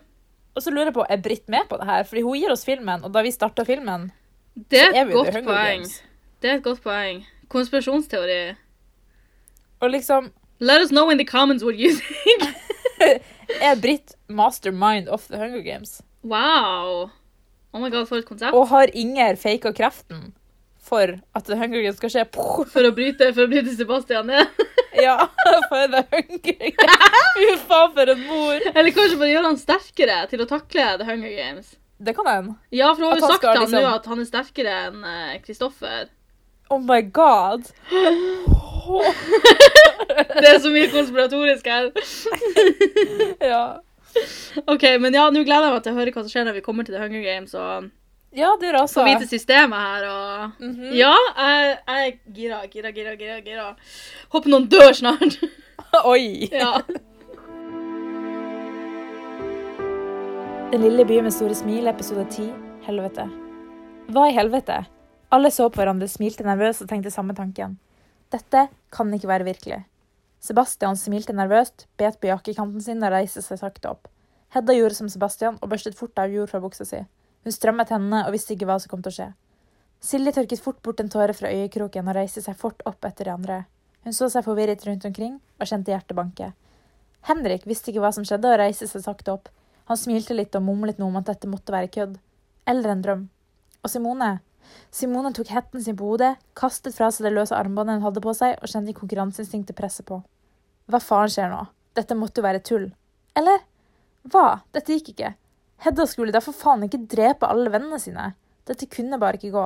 Og 0.54 0.62
så 0.62 0.70
lurer 0.70 0.92
jeg 0.92 0.94
på, 0.94 1.06
er 1.10 1.16
Britt 1.18 1.48
med 1.50 1.66
på 1.68 1.78
det 1.80 1.86
her? 1.88 2.04
Fordi 2.06 2.22
hun 2.22 2.38
gir 2.38 2.52
oss 2.54 2.64
filmen, 2.64 3.02
og 3.02 3.10
da 3.12 3.22
vi 3.26 3.32
starta 3.34 3.64
filmen, 3.66 4.12
Det 4.70 4.78
er 4.80 5.00
et 5.02 5.10
godt 5.12 5.34
poeng. 5.44 5.82
Det 6.40 6.50
er 6.50 6.54
et 6.60 6.62
godt 6.62 6.80
poeng. 6.84 7.24
Konspirasjonsteori. 7.50 8.54
Og 9.82 9.90
liksom, 9.90 10.30
Let 10.60 10.80
us 10.80 10.90
know 10.90 11.10
in 11.10 11.18
the 11.18 11.24
comments 11.24 11.64
what 11.64 11.74
you 11.74 11.90
think. 11.92 12.54
er 13.60 13.74
Britt 13.80 14.14
mastermind 14.28 15.08
of 15.08 15.26
The 15.26 15.36
Hunger 15.38 15.60
Games? 15.62 16.00
Wow. 16.22 17.10
Oh 17.74 17.82
my 17.82 17.90
god, 17.90 18.06
for 18.06 18.22
et 18.22 18.26
konsept. 18.28 18.54
Og 18.54 18.68
har 18.70 18.92
Inger 18.94 19.36
faka 19.40 19.72
kreften 19.74 20.32
for 20.84 21.14
at 21.34 21.46
The 21.48 21.56
Hunger 21.58 21.80
Games 21.82 21.96
skal 21.98 22.12
skje? 22.12 22.24
For 22.70 22.86
å 22.86 22.92
bryte, 22.94 23.30
for 23.34 23.46
å 23.46 23.50
bryte 23.50 23.72
Sebastian 23.76 24.30
ned. 24.30 24.46
Ja, 24.94 25.16
for 25.66 25.88
The 25.90 26.04
Hunger 26.12 26.38
Games. 26.44 26.92
Fy 27.34 27.46
faen, 27.66 27.94
for 27.96 28.12
en 28.12 28.20
mor. 28.28 28.60
Eller 28.70 28.92
kanskje 28.94 29.16
bare 29.18 29.32
gjøre 29.32 29.48
han 29.50 29.58
sterkere 29.58 30.18
til 30.30 30.44
å 30.44 30.46
takle 30.46 30.84
The 31.00 31.08
Hunger 31.08 31.32
Games. 31.34 31.72
Det 31.98 32.14
kan 32.14 32.28
hende. 32.30 32.54
Ja, 32.70 32.92
for 32.94 33.02
hun 33.02 33.10
har 33.10 33.18
jo 33.18 33.30
sagt 33.32 33.42
til 33.48 33.64
liksom... 33.64 33.80
nå 33.80 33.90
at 33.90 34.06
han 34.12 34.22
er 34.22 34.28
sterkere 34.28 34.76
enn 34.84 35.00
eh, 35.10 35.32
Kristoffer. 35.42 36.12
Oh 36.70 36.78
my 36.78 37.00
god. 37.16 37.66
Det 40.34 40.46
er 40.46 40.58
så 40.62 40.70
mye 40.70 40.88
konspiratorisk 40.92 41.66
her. 41.66 41.90
Ja. 43.52 43.64
OK, 44.72 44.84
men 45.02 45.14
ja, 45.16 45.28
nå 45.30 45.42
gleder 45.44 45.68
jeg 45.68 45.74
meg 45.76 45.82
til 45.86 45.92
å 45.94 45.98
høre 45.98 46.12
hva 46.14 46.22
som 46.24 46.32
skjer 46.32 46.44
når 46.48 46.58
vi 46.58 46.64
kommer 46.66 46.86
til 46.86 46.94
The 46.96 47.02
Hunger 47.02 47.22
Games 47.26 47.54
og 47.58 47.90
Ja, 48.34 48.52
du 48.60 48.64
er 48.66 48.78
også. 48.80 49.00
får 49.02 49.08
vite 49.12 49.28
systemet 49.30 49.78
her 49.78 50.06
og 50.10 50.60
Mhm. 50.62 50.92
Ja, 50.98 51.14
jeg, 51.38 51.78
jeg 51.88 52.12
er 52.12 52.34
gira, 52.38 52.60
gira, 52.72 52.90
gira, 52.92 53.16
gira. 53.16 53.40
gira. 53.46 53.66
Håper 54.34 54.50
noen 54.54 54.68
dør 54.68 54.92
snart. 54.94 55.38
Oi! 56.12 56.48
ja. 56.52 56.78
Den 60.72 60.82
lille 60.82 61.04
byen 61.06 61.22
med 61.28 61.32
store 61.34 61.54
smil, 61.54 61.86
episode 61.86 62.24
10, 62.34 62.48
helvete. 62.88 63.28
Hva 64.10 64.24
i 64.28 64.34
helvete? 64.34 64.80
Alle 65.34 65.50
så 65.54 65.68
på 65.70 65.78
hverandre, 65.80 66.08
smilte 66.10 66.42
nervøst 66.46 66.82
og 66.82 66.88
tenkte 66.90 67.12
samme 67.14 67.34
tanken. 67.38 67.76
Dette 68.34 68.66
kan 68.94 69.12
ikke 69.14 69.30
være 69.30 69.46
virkelig. 69.46 69.84
Sebastian 70.44 70.98
smilte 71.00 71.32
nervøst, 71.32 71.86
bet 71.96 72.18
på 72.20 72.28
jakkekanten 72.28 72.82
sin 72.84 73.00
og 73.00 73.14
reiste 73.14 73.40
seg 73.40 73.62
sakte 73.62 73.88
opp. 73.88 74.10
Hedda 74.52 74.74
gjorde 74.76 74.98
som 74.98 75.08
Sebastian 75.08 75.56
og 75.62 75.70
børstet 75.72 75.96
fort 75.96 76.20
av 76.20 76.28
jord 76.28 76.50
fra 76.50 76.60
buksa 76.60 76.84
si. 76.84 77.00
Hun 77.44 77.54
strømmet 77.54 77.92
hendene 77.94 78.26
og 78.26 78.34
visste 78.34 78.52
ikke 78.52 78.68
hva 78.68 78.76
som 78.80 78.92
kom 78.92 79.00
til 79.00 79.14
å 79.14 79.16
skje. 79.16 79.28
Silje 80.04 80.34
tørket 80.36 80.60
fort 80.60 80.82
bort 80.84 81.00
en 81.00 81.08
tåre 81.08 81.32
fra 81.32 81.48
øyekroken 81.48 82.10
og 82.10 82.16
reiste 82.18 82.42
seg 82.44 82.58
fort 82.60 82.84
opp 82.84 83.08
etter 83.08 83.30
de 83.30 83.32
andre. 83.32 83.58
Hun 84.04 84.12
så 84.12 84.28
seg 84.28 84.44
forvirret 84.44 84.84
rundt 84.84 85.06
omkring 85.08 85.38
og 85.40 85.70
kjente 85.70 85.94
hjertet 85.94 86.18
banke. 86.18 86.50
Henrik 87.24 87.64
visste 87.64 87.88
ikke 87.88 88.04
hva 88.04 88.12
som 88.12 88.28
skjedde 88.28 88.52
og 88.52 88.60
reiste 88.60 88.90
seg 88.90 89.06
sakte 89.06 89.32
opp. 89.32 89.48
Han 89.88 89.96
smilte 89.96 90.36
litt 90.36 90.52
og 90.60 90.66
mumlet 90.66 91.00
noe 91.00 91.08
om 91.08 91.16
at 91.22 91.30
dette 91.32 91.48
måtte 91.48 91.72
være 91.72 91.88
kødd. 91.96 92.20
Eller 92.68 92.92
en 92.92 93.06
drøm. 93.06 93.24
Og 93.80 93.92
Simone? 93.92 94.30
Simone 94.92 95.32
tok 95.32 95.56
hetten 95.56 95.80
sin 95.80 95.96
på 95.96 96.12
hodet, 96.12 96.34
kastet 96.56 96.96
fra 96.96 97.08
seg 97.08 97.30
det 97.30 97.32
løse 97.32 97.56
armbåndet 97.56 97.96
hun 97.96 98.06
hadde 98.10 98.24
på 98.24 98.36
seg, 98.36 98.60
og 98.60 98.68
kjente 98.68 98.96
konkurranseinstinktet 99.00 99.76
presse 99.80 100.04
på. 100.04 100.20
Hva 100.90 101.00
faen 101.00 101.30
skjer 101.32 101.48
nå? 101.48 101.62
Dette 101.96 102.16
måtte 102.18 102.42
jo 102.42 102.44
være 102.44 102.60
tull. 102.60 102.90
Eller? 103.38 103.62
Hva? 104.28 104.60
Dette 104.74 104.98
gikk 104.98 105.14
ikke. 105.14 105.30
Hedda 105.84 106.04
skulle 106.08 106.34
da 106.34 106.42
for 106.44 106.56
faen 106.56 106.84
ikke 106.84 107.00
drepe 107.08 107.48
alle 107.48 107.72
vennene 107.72 108.00
sine. 108.00 108.32
Dette 108.68 108.88
kunne 108.92 109.20
bare 109.20 109.40
ikke 109.40 109.54
gå. 109.54 109.64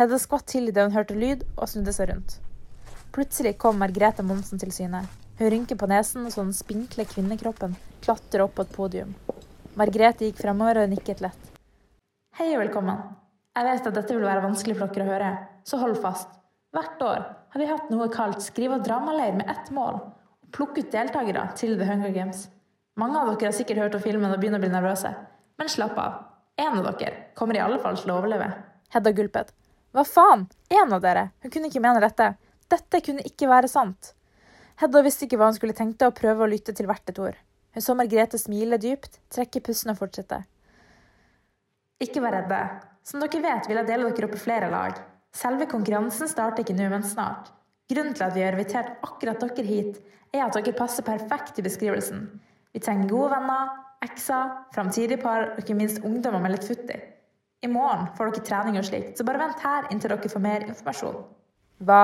Hedda 0.00 0.18
skvatt 0.20 0.48
til 0.50 0.66
idet 0.70 0.88
hun 0.88 0.96
hørte 0.96 1.14
lyd, 1.16 1.44
og 1.56 1.70
snudde 1.70 1.94
seg 1.94 2.10
rundt. 2.10 2.38
Plutselig 3.14 3.54
kom 3.62 3.78
Margrethe 3.80 4.26
Monsen 4.26 4.60
til 4.60 4.74
syne. 4.74 5.04
Hun 5.38 5.52
rynker 5.52 5.78
på 5.78 5.88
nesen 5.90 6.26
så 6.32 6.42
den 6.42 6.56
spinkle 6.56 7.06
kvinnekroppen 7.08 7.76
klatrer 8.04 8.44
opp 8.44 8.56
på 8.58 8.66
et 8.66 8.74
podium. 8.74 9.14
Margrethe 9.78 10.26
gikk 10.28 10.42
fremover 10.42 10.82
og 10.82 10.90
nikket 10.90 11.22
lett. 11.24 11.48
Hei 12.40 12.50
og 12.56 12.64
velkommen. 12.64 12.98
Jeg 13.56 13.70
vet 13.70 13.88
at 13.88 13.96
dette 13.96 14.18
vil 14.18 14.26
være 14.26 14.44
vanskelig 14.44 14.76
for 14.76 14.92
dere 14.92 15.06
å 15.06 15.12
høre, 15.14 15.30
så 15.64 15.78
hold 15.80 15.96
fast. 16.02 16.28
Hvert 16.76 17.00
år 17.06 17.22
har 17.54 17.62
vi 17.62 17.70
hatt 17.70 17.88
noe 17.94 18.10
kalt 18.12 18.42
Skriv- 18.44 18.74
og 18.76 18.84
dramaleir 18.84 19.38
med 19.38 19.48
ett 19.48 19.70
mål. 19.72 20.02
Å 20.46 20.52
plukke 20.54 20.84
ut 20.84 20.92
deltakere 20.94 21.42
til 21.58 21.74
The 21.78 21.86
Hunger 21.88 22.12
Games. 22.14 22.46
Mange 22.96 23.18
av 23.18 23.32
dere 23.34 23.50
har 23.50 23.56
sikkert 23.56 23.82
hørt 23.82 23.96
om 23.98 24.02
filmen 24.04 24.30
og 24.30 24.38
begynner 24.40 24.62
å 24.62 24.64
bli 24.64 24.70
nervøse. 24.72 25.10
Men 25.58 25.68
slapp 25.68 25.98
av. 25.98 26.20
En 26.56 26.78
av 26.78 26.86
dere 26.96 27.32
kommer 27.36 27.58
i 27.58 27.60
alle 27.60 27.80
fall 27.82 27.98
til 27.98 28.12
å 28.14 28.20
overleve. 28.20 28.46
Hedda 28.94 29.12
gulpet. 29.12 29.50
Hva 29.92 30.04
faen? 30.06 30.46
En 30.70 30.94
av 30.94 31.02
dere? 31.02 31.30
Hun 31.42 31.52
kunne 31.52 31.68
ikke 31.68 31.82
mene 31.84 32.00
dette. 32.00 32.30
Dette 32.72 33.02
kunne 33.04 33.26
ikke 33.26 33.50
være 33.50 33.68
sant. 33.68 34.14
Hedda 34.80 35.02
visste 35.04 35.26
ikke 35.26 35.40
hva 35.40 35.50
hun 35.50 35.58
skulle 35.58 35.76
tenke 35.76 36.08
og 36.08 36.16
prøve 36.16 36.46
å 36.46 36.50
lytte 36.50 36.72
til 36.76 36.88
hvert 36.88 37.10
et 37.10 37.20
ord. 37.20 37.36
Hun 37.76 37.84
så 37.84 37.96
Margrethe 37.98 38.40
smile 38.40 38.78
dypt, 38.80 39.18
trekke 39.34 39.60
pusten 39.66 39.92
og 39.92 39.98
fortsette. 39.98 40.44
Ikke 42.00 42.22
vær 42.24 42.38
redde. 42.38 42.62
Som 43.04 43.20
dere 43.20 43.42
vet, 43.44 43.68
vil 43.68 43.80
jeg 43.80 43.88
dele 43.88 44.08
dere 44.08 44.30
opp 44.30 44.36
i 44.36 44.40
flere 44.40 44.70
lag. 44.72 44.96
Selve 45.36 45.68
konkurransen 45.68 46.28
starter 46.28 46.64
ikke 46.64 46.76
nå, 46.76 46.88
men 46.92 47.04
snart. 47.04 47.52
Grunnen 47.90 48.14
til 48.18 48.26
at 48.26 48.34
vi 48.34 48.42
har 48.42 48.56
invitert 48.56 48.96
akkurat 49.06 49.42
dere 49.42 49.66
hit, 49.66 49.98
er 50.34 50.46
at 50.46 50.56
dere 50.56 50.74
passer 50.74 51.06
perfekt 51.06 51.58
i 51.60 51.64
beskrivelsen. 51.66 52.24
Vi 52.74 52.82
trenger 52.82 53.10
gode 53.12 53.30
venner, 53.36 53.68
ekser, 54.04 54.50
framtidige 54.74 55.20
par 55.22 55.52
og 55.52 55.60
ikke 55.62 55.76
minst 55.78 56.02
ungdommer 56.04 56.42
med 56.42 56.56
litt 56.56 56.66
futt 56.66 56.90
i. 56.90 56.98
I 57.64 57.70
morgen 57.70 58.08
får 58.18 58.32
dere 58.34 58.46
trening 58.48 58.80
og 58.80 58.88
slikt, 58.88 59.14
så 59.16 59.26
bare 59.26 59.40
vent 59.40 59.62
her 59.62 59.86
inntil 59.90 60.12
dere 60.12 60.32
får 60.32 60.42
mer 60.44 60.66
informasjon. 60.66 61.20
Hva 61.86 62.02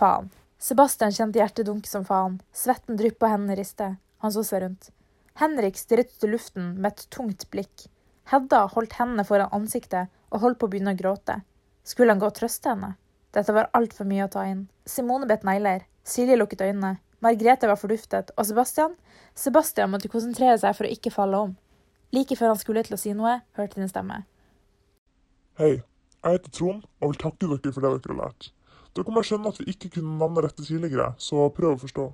faen? 0.00 0.32
Sebastian 0.64 1.12
kjente 1.12 1.40
hjertet 1.40 1.68
dunke 1.68 1.90
som 1.90 2.04
faen. 2.08 2.40
Svetten 2.56 2.98
dryppet 2.98 3.26
og 3.26 3.34
hendene 3.34 3.56
ristet. 3.58 3.98
Han 4.24 4.32
så 4.32 4.42
seg 4.46 4.64
rundt. 4.64 4.90
Henrik 5.38 5.76
stirret 5.76 6.24
i 6.24 6.30
luften 6.30 6.74
med 6.78 6.92
et 6.92 7.06
tungt 7.12 7.46
blikk. 7.52 7.86
Hedda 8.30 8.64
holdt 8.72 8.96
hendene 8.98 9.26
foran 9.28 9.52
ansiktet 9.52 10.10
og 10.30 10.40
holdt 10.44 10.60
på 10.60 10.68
å 10.68 10.72
begynne 10.72 10.94
å 10.94 10.98
gråte. 10.98 11.40
Skulle 11.84 12.14
han 12.14 12.22
gå 12.22 12.30
og 12.30 12.38
trøste 12.38 12.72
henne? 12.72 12.94
Dette 13.34 13.54
var 13.54 13.70
altfor 13.74 14.06
mye 14.06 14.28
å 14.28 14.30
ta 14.30 14.44
inn. 14.46 14.68
Simone 14.86 15.26
bet 15.26 15.42
negler. 15.46 15.88
Silje 16.06 16.36
lukket 16.38 16.62
øynene. 16.62 16.98
Margrethe 17.24 17.66
var 17.66 17.80
forduftet. 17.80 18.30
Og 18.38 18.46
Sebastian? 18.46 18.94
Sebastian 19.34 19.90
måtte 19.90 20.10
konsentrere 20.12 20.58
seg 20.60 20.76
for 20.78 20.86
å 20.86 20.92
ikke 20.94 21.10
falle 21.14 21.40
om. 21.48 21.56
Like 22.14 22.36
før 22.38 22.52
han 22.52 22.60
skulle 22.60 22.84
til 22.86 22.94
å 22.94 23.00
si 23.00 23.14
noe, 23.16 23.40
hørte 23.58 23.80
hun 23.80 23.86
en 23.88 23.90
stemme. 23.90 24.20
Hei, 25.58 25.80
jeg 25.80 26.36
heter 26.36 26.52
Trond 26.54 26.84
og 27.00 27.10
vil 27.10 27.18
takke 27.24 27.48
dere 27.50 27.72
for 27.74 27.82
det 27.82 27.90
dere 27.96 28.14
har 28.14 28.20
lært. 28.20 28.52
Dere 28.94 29.14
må 29.16 29.24
skjønne 29.26 29.50
at 29.50 29.58
vi 29.58 29.66
ikke 29.72 29.90
kunne 29.96 30.14
navnet 30.20 30.46
rette 30.46 30.62
tidligere, 30.62 31.08
så 31.18 31.48
prøv 31.56 31.74
å 31.74 31.80
forstå. 31.82 32.06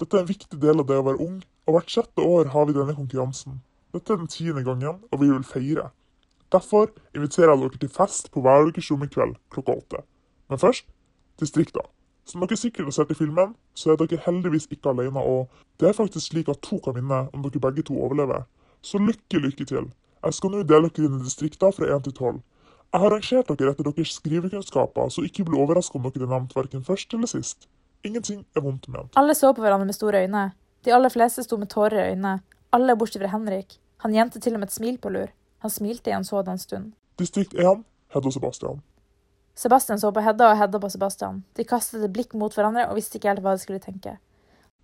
Dette 0.00 0.16
er 0.18 0.24
en 0.24 0.32
viktig 0.32 0.58
del 0.62 0.82
av 0.82 0.88
det 0.90 0.98
å 0.98 1.06
være 1.06 1.22
ung, 1.22 1.38
og 1.66 1.76
hvert 1.76 1.94
sjette 1.94 2.26
år 2.26 2.50
har 2.54 2.66
vi 2.66 2.74
denne 2.74 2.96
konkurransen. 2.96 3.60
Dette 3.94 4.14
er 4.14 4.18
den 4.18 4.32
tiende 4.32 4.66
gangen, 4.66 4.98
og 5.12 5.22
vi 5.22 5.30
vil 5.30 5.46
feire. 5.46 5.90
Derfor 6.50 6.90
inviterer 7.14 7.54
jeg 7.54 7.62
dere 7.62 7.82
til 7.84 7.94
fest 7.94 8.30
på 8.34 8.42
hver 8.42 8.70
i 8.70 9.10
kveld 9.14 9.38
klokka 9.54 9.78
åtte. 9.78 10.02
Men 10.48 10.58
først 10.58 10.86
distrikta. 11.40 11.80
Som 12.26 12.42
dere 12.42 12.58
sikkert 12.58 12.88
har 12.88 12.94
sett 12.96 13.10
i 13.10 13.18
filmen, 13.18 13.54
så 13.74 13.92
er 13.92 14.00
dere 14.00 14.18
heldigvis 14.24 14.66
ikke 14.70 14.90
alene, 14.90 15.20
og 15.20 15.46
det 15.80 15.88
er 15.88 15.94
faktisk 15.94 16.32
slik 16.32 16.48
at 16.50 16.62
to 16.62 16.80
kan 16.82 16.96
vinne 16.96 17.26
om 17.32 17.44
dere 17.44 17.62
begge 17.62 17.84
to 17.86 17.94
overlever. 17.94 18.46
Så 18.82 18.98
lykke, 18.98 19.38
lykke 19.38 19.64
til. 19.64 19.90
Jeg 20.24 20.34
skal 20.34 20.50
nå 20.50 20.64
dele 20.66 20.90
dere 20.90 21.06
inn 21.06 21.20
i 21.20 21.24
distrikter 21.24 21.70
fra 21.74 21.86
1 21.96 22.08
til 22.08 22.12
12. 22.12 22.40
Jeg 22.92 23.02
har 23.02 23.12
rangert 23.12 23.50
dere 23.52 23.72
etter 23.74 23.86
deres 23.86 24.14
skrivekunnskaper, 24.18 25.08
så 25.08 25.22
ikke 25.26 25.46
bli 25.46 25.58
overraska 25.62 25.98
om 25.98 26.06
dere 26.08 26.26
er 26.26 26.32
nevnt 26.34 26.54
verken 26.56 26.84
først 26.86 27.14
eller 27.14 27.30
sist. 27.30 27.68
Ingenting 28.06 28.44
er 28.56 28.62
vondt 28.62 28.88
ment. 28.88 29.14
Alle 29.16 29.34
så 29.34 29.52
på 29.52 29.62
hverandre 29.62 29.86
med 29.86 29.94
store 29.94 30.24
øyne. 30.24 30.50
De 30.84 30.94
aller 30.94 31.10
fleste 31.10 31.42
sto 31.42 31.56
med 31.56 31.70
tårer 31.70 31.98
i 31.98 32.10
øynene. 32.10 32.40
Alle 32.72 32.96
bortsett 32.98 33.22
fra 33.22 33.30
Henrik. 33.30 33.78
Han 34.02 34.14
gjemte 34.14 34.40
til 34.40 34.54
og 34.54 34.60
med 34.60 34.68
et 34.68 34.74
smil 34.74 34.98
på 34.98 35.10
lur. 35.10 35.30
Han 35.58 35.70
smilte 35.70 36.10
i 36.10 36.14
en 36.14 36.24
sådan 36.24 36.58
stund. 36.58 36.92
Distrikt 37.18 37.54
1, 37.54 37.82
Hedda 38.14 38.26
og 38.26 38.32
Sebastian. 38.32 38.82
Sebastian 39.56 40.00
så 40.00 40.10
på 40.12 40.20
Hedda 40.20 40.50
og 40.52 40.58
Hedda 40.60 40.78
på 40.78 40.88
Sebastian. 40.92 41.40
De 41.56 41.64
kastet 41.64 42.02
et 42.04 42.12
blikk 42.12 42.34
mot 42.36 42.52
hverandre 42.52 42.84
og 42.90 42.98
visste 42.98 43.16
ikke 43.16 43.30
helt 43.32 43.42
hva 43.44 43.54
de 43.56 43.62
skulle 43.62 43.80
tenke. 43.80 44.18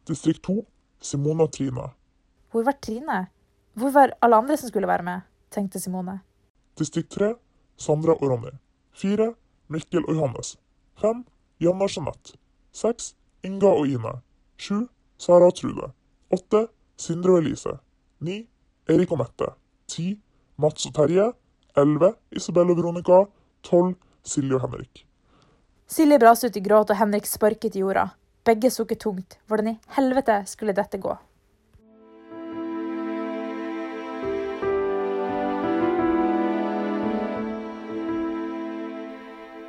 Distrikt 0.09 0.43
2, 0.49 0.63
Simone 1.05 1.45
og 1.45 1.53
Trine. 1.53 1.91
Hvor 2.51 2.65
var 2.65 2.79
Trine? 2.81 3.27
Hvor 3.77 3.93
var 3.93 4.15
alle 4.25 4.37
andre 4.41 4.57
som 4.57 4.73
skulle 4.73 4.89
være 4.89 5.05
med? 5.05 5.29
tenkte 5.53 5.81
Simone. 5.81 6.21
Distrikt 6.79 7.11
3, 7.13 7.35
Sandra 7.77 8.17
og 8.17 8.31
Ronny. 8.31 8.55
4, 8.97 9.35
Mikkel 9.69 10.07
og 10.09 10.15
Johannes. 10.17 10.57
5, 11.01 11.25
Janne 11.61 11.85
og 11.85 11.93
Jeanette. 11.97 12.39
6, 12.73 13.15
Inga 13.45 13.67
og 13.67 13.89
Ine. 13.89 14.15
7, 14.57 14.89
Sara 15.19 15.51
og 15.51 15.55
Trude. 15.55 15.91
8, 16.31 16.67
Sindre 16.97 17.37
og 17.37 17.45
Elise. 17.45 17.77
9, 18.21 18.39
Erik 18.89 19.13
og 19.13 19.21
Mette. 19.21 19.51
10, 19.89 20.17
Mats 20.57 20.87
og 20.89 20.95
Terje. 20.95 21.33
11, 21.77 22.15
Isabel 22.33 22.73
og 22.73 22.77
Veronica. 22.81 23.25
12, 23.63 23.95
Silje 24.23 24.57
og 24.59 24.63
Henrik. 24.65 25.05
Silje 25.93 26.19
braste 26.23 26.49
ut 26.51 26.57
i 26.57 26.63
gråt, 26.65 26.93
og 26.95 26.99
Henrik 27.01 27.27
sparket 27.29 27.77
i 27.77 27.83
jorda. 27.85 28.07
Begge 28.49 28.71
sukket 28.75 29.03
tungt. 29.05 29.39
Hvordan 29.47 29.75
i 29.75 29.79
helvete 29.97 30.41
skulle 30.51 30.75
dette 30.79 30.99
gå? 31.03 31.15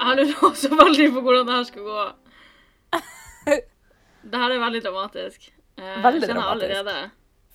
Jeg 0.04 0.16
lurer 0.20 0.42
også 0.50 0.70
veldig 0.76 1.06
på 1.16 1.22
hvordan 1.26 1.46
det 1.48 1.54
her 1.56 1.64
skal 1.70 1.84
gå. 1.88 2.02
Det 4.34 4.40
her 4.40 4.52
er 4.56 4.60
veldig 4.62 4.82
dramatisk. 4.86 5.40
Eh, 5.78 5.98
Veldig 6.04 6.20
kjenner 6.22 6.28
jeg 6.28 6.36
dramatisk. 6.38 6.76
Allerede. 6.78 7.10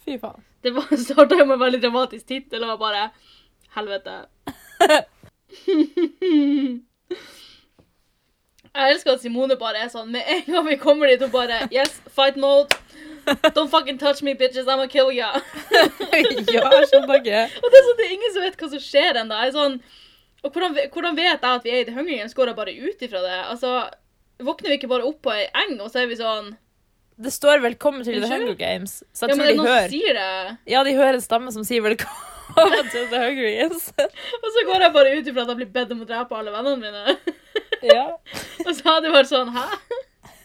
Fy 0.04 0.12
faen. 0.20 0.42
Det 0.64 0.70
var- 0.76 0.96
starta 1.04 1.34
jo 1.38 1.44
med 1.48 1.54
en 1.56 1.60
veldig 1.62 1.80
dramatisk 1.84 2.24
tittel 2.28 2.62
og 2.68 2.78
bare 2.80 3.02
Helvete. 3.76 4.16
Jeg 8.78 8.94
elsker 8.94 9.16
at 9.16 9.22
Simone 9.22 9.56
bare 9.58 9.80
er 9.82 9.88
sånn 9.90 10.10
med 10.12 10.26
en 10.28 10.44
gang 10.52 10.66
vi 10.68 10.76
kommer 10.80 11.10
dit, 11.10 11.22
og 11.24 11.32
bare 11.34 11.64
Yes, 11.74 12.00
fight 12.14 12.36
mode. 12.38 12.76
Don't 13.56 13.68
fucking 13.72 13.98
touch 14.00 14.22
me, 14.22 14.34
bitches. 14.38 14.68
I'm 14.68 14.78
gonna 14.78 14.88
kill 14.88 15.10
ya. 15.12 15.32
ja, 16.54 16.68
skjønner 16.88 17.18
ikke. 17.18 17.40
Og 17.60 17.72
det 17.72 17.80
er 17.80 17.88
sånn, 17.88 17.98
det 17.98 18.06
er 18.06 18.12
ingen 18.14 18.34
som 18.34 18.44
vet 18.46 18.60
hva 18.60 18.70
som 18.72 18.84
skjer 18.84 19.18
ennå. 19.22 19.40
Sånn, 19.56 19.80
og 20.44 20.52
hvordan, 20.54 20.78
hvordan 20.94 21.18
vet 21.18 21.34
jeg 21.34 21.50
at 21.50 21.66
vi 21.66 21.74
er 21.74 21.82
i 21.82 21.88
The 21.88 21.96
Hunger 21.96 22.14
Games? 22.20 22.36
Går 22.38 22.52
jeg 22.52 22.60
bare 22.60 22.76
ut 22.78 23.04
ifra 23.08 23.24
det? 23.24 23.40
Altså, 23.48 23.74
Våkner 24.38 24.70
vi 24.70 24.78
ikke 24.78 24.90
bare 24.90 25.02
opp 25.02 25.18
på 25.26 25.34
ei 25.34 25.48
eng, 25.64 25.80
og 25.82 25.90
så 25.90 26.04
er 26.04 26.10
vi 26.12 26.16
sånn 26.20 26.52
Det 27.18 27.32
står 27.34 27.58
'Velkommen 27.58 28.04
til 28.06 28.20
The 28.22 28.30
Hunger 28.30 28.54
Games', 28.54 29.02
så 29.10 29.26
jeg 29.26 29.34
Ja, 29.34 29.36
men 29.36 29.56
tror 29.56 29.66
det 29.66 29.90
de 29.90 30.02
hører. 30.06 30.56
Ja, 30.70 30.84
de 30.86 30.94
hører 30.94 31.18
en 31.18 31.24
stamme 31.24 31.50
som 31.52 31.64
sier 31.66 31.82
'Velkommen 31.82 32.27
til 32.92 33.06
The 33.12 33.22
Hunger 33.22 33.78
Og 34.42 34.50
så 34.54 34.64
går 34.68 34.84
jeg 34.86 34.94
bare 34.96 35.14
ut 35.14 35.30
ifra 35.32 35.44
at 35.44 35.52
jeg 35.52 35.60
blir 35.62 35.70
bedt 35.78 35.94
om 35.94 36.02
å 36.04 36.08
drepe 36.08 36.38
alle 36.38 36.54
vennene 36.54 36.78
mine. 36.82 37.16
ja. 37.92 38.06
Og 38.66 38.72
så 38.74 38.82
hadde 38.90 39.08
jeg 39.08 39.16
vært 39.16 39.30
sånn 39.32 39.54
Hæ? 39.54 39.66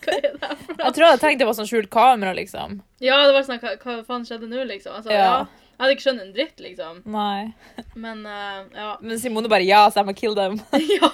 Hva 0.03 0.15
er 0.17 0.23
det 0.25 0.31
her 0.43 0.55
for 0.59 0.75
noe? 0.75 0.83
Jeg 0.83 0.93
tror 0.93 1.05
jeg 1.05 1.11
hadde 1.13 1.23
tenkt 1.23 1.41
det 1.41 1.49
var 1.49 1.57
sånn 1.57 1.69
skjult 1.69 1.91
kamera, 1.93 2.35
liksom. 2.37 2.79
Ja, 3.03 3.21
det 3.27 3.35
var 3.37 3.45
sånn 3.47 3.61
Hva, 3.63 3.75
hva 3.81 3.99
faen 4.07 4.25
skjedde 4.27 4.49
nå, 4.51 4.63
liksom? 4.69 4.97
Altså, 4.99 5.13
Ja. 5.15 5.27
ja. 5.27 5.43
Jeg 5.73 5.81
hadde 5.87 5.93
ikke 5.95 6.03
skjønt 6.03 6.21
en 6.21 6.33
dritt, 6.35 6.59
liksom. 6.61 6.97
Nei. 7.09 7.85
Men 7.99 8.19
uh, 8.29 8.59
ja. 8.77 8.91
Men 9.01 9.17
Simone 9.19 9.49
bare 9.51 9.65
ja, 9.65 9.81
så 9.89 9.99
jeg 9.99 10.07
må 10.11 10.13
kill 10.15 10.35
them. 10.37 10.59
ja. 10.93 11.09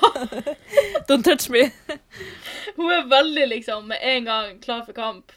Don't 1.08 1.24
touch 1.26 1.48
me. 1.50 1.64
Hun 2.76 2.92
er 2.92 3.08
veldig 3.10 3.48
liksom 3.54 3.88
med 3.90 4.04
en 4.04 4.28
gang 4.28 4.58
klar 4.62 4.84
for 4.84 4.94
kamp. 4.98 5.32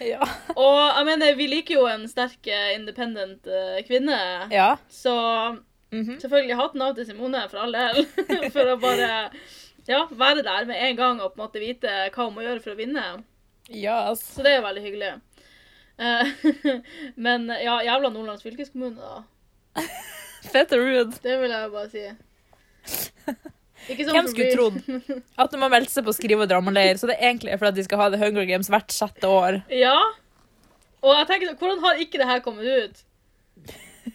Ja. 0.12 0.20
Og 0.56 0.78
jeg 0.98 1.04
mener, 1.08 1.34
vi 1.38 1.46
liker 1.50 1.74
jo 1.78 1.86
en 1.88 2.04
sterk, 2.10 2.38
eh, 2.46 2.74
independent 2.76 3.46
eh, 3.46 3.78
kvinne. 3.88 4.18
ja. 4.52 4.76
Så 4.92 5.14
Mhm. 5.92 6.16
selvfølgelig 6.20 6.56
hatten 6.58 6.82
av 6.82 6.94
til 6.96 7.06
Simone 7.06 7.44
for 7.48 7.58
all 7.62 7.72
del. 7.72 8.04
for 8.54 8.72
å 8.72 8.80
bare 8.82 9.30
ja, 9.86 10.00
være 10.10 10.42
der 10.42 10.66
med 10.66 10.80
en 10.82 10.96
gang 10.98 11.20
og 11.22 11.32
på 11.32 11.38
en 11.40 11.44
måte 11.46 11.60
vite 11.62 11.92
hva 12.10 12.24
hun 12.26 12.34
må 12.34 12.42
gjøre 12.42 12.60
for 12.64 12.74
å 12.74 12.76
vinne. 12.76 13.04
Ja, 13.70 13.94
altså. 14.10 14.34
Så 14.34 14.42
det 14.44 14.52
er 14.52 14.58
jo 14.58 14.66
veldig 14.66 14.82
hyggelig. 14.82 15.12
Eh, 15.98 16.26
men 17.28 17.46
ja, 17.62 17.78
jævla 17.86 18.10
Nordlands 18.12 18.42
fylkeskommune, 18.44 18.98
da. 18.98 19.86
Fett 20.50 20.74
og 20.74 20.82
rude. 20.82 21.16
Det 21.22 21.38
vil 21.40 21.54
jeg 21.54 21.70
bare 21.72 21.88
si. 21.94 22.04
Sånn 23.86 24.12
Hvem 24.16 24.28
skulle 24.32 24.52
trodd 24.54 24.78
at 25.42 25.52
de 25.52 25.60
har 25.62 25.70
meldt 25.70 25.92
seg 25.92 26.06
på 26.06 26.14
skrive- 26.16 26.42
og 26.46 26.50
dramaleir, 26.50 26.98
så 26.98 27.06
det 27.10 27.18
er 27.20 27.28
egentlig 27.30 27.58
for 27.60 27.68
at 27.70 27.76
de 27.76 27.84
skal 27.86 28.00
ha 28.02 28.08
The 28.10 28.18
Hunger 28.22 28.46
Games 28.48 28.70
hvert 28.72 28.90
sjette 28.94 29.30
år. 29.30 29.60
Ja. 29.70 29.96
Og 31.06 31.12
jeg 31.14 31.28
tenker 31.28 31.52
sånn, 31.52 31.58
hvordan 31.60 31.84
har 31.84 32.00
ikke 32.02 32.18
det 32.22 32.26
her 32.30 32.40
kommet 32.42 32.66
ut? 32.66 33.04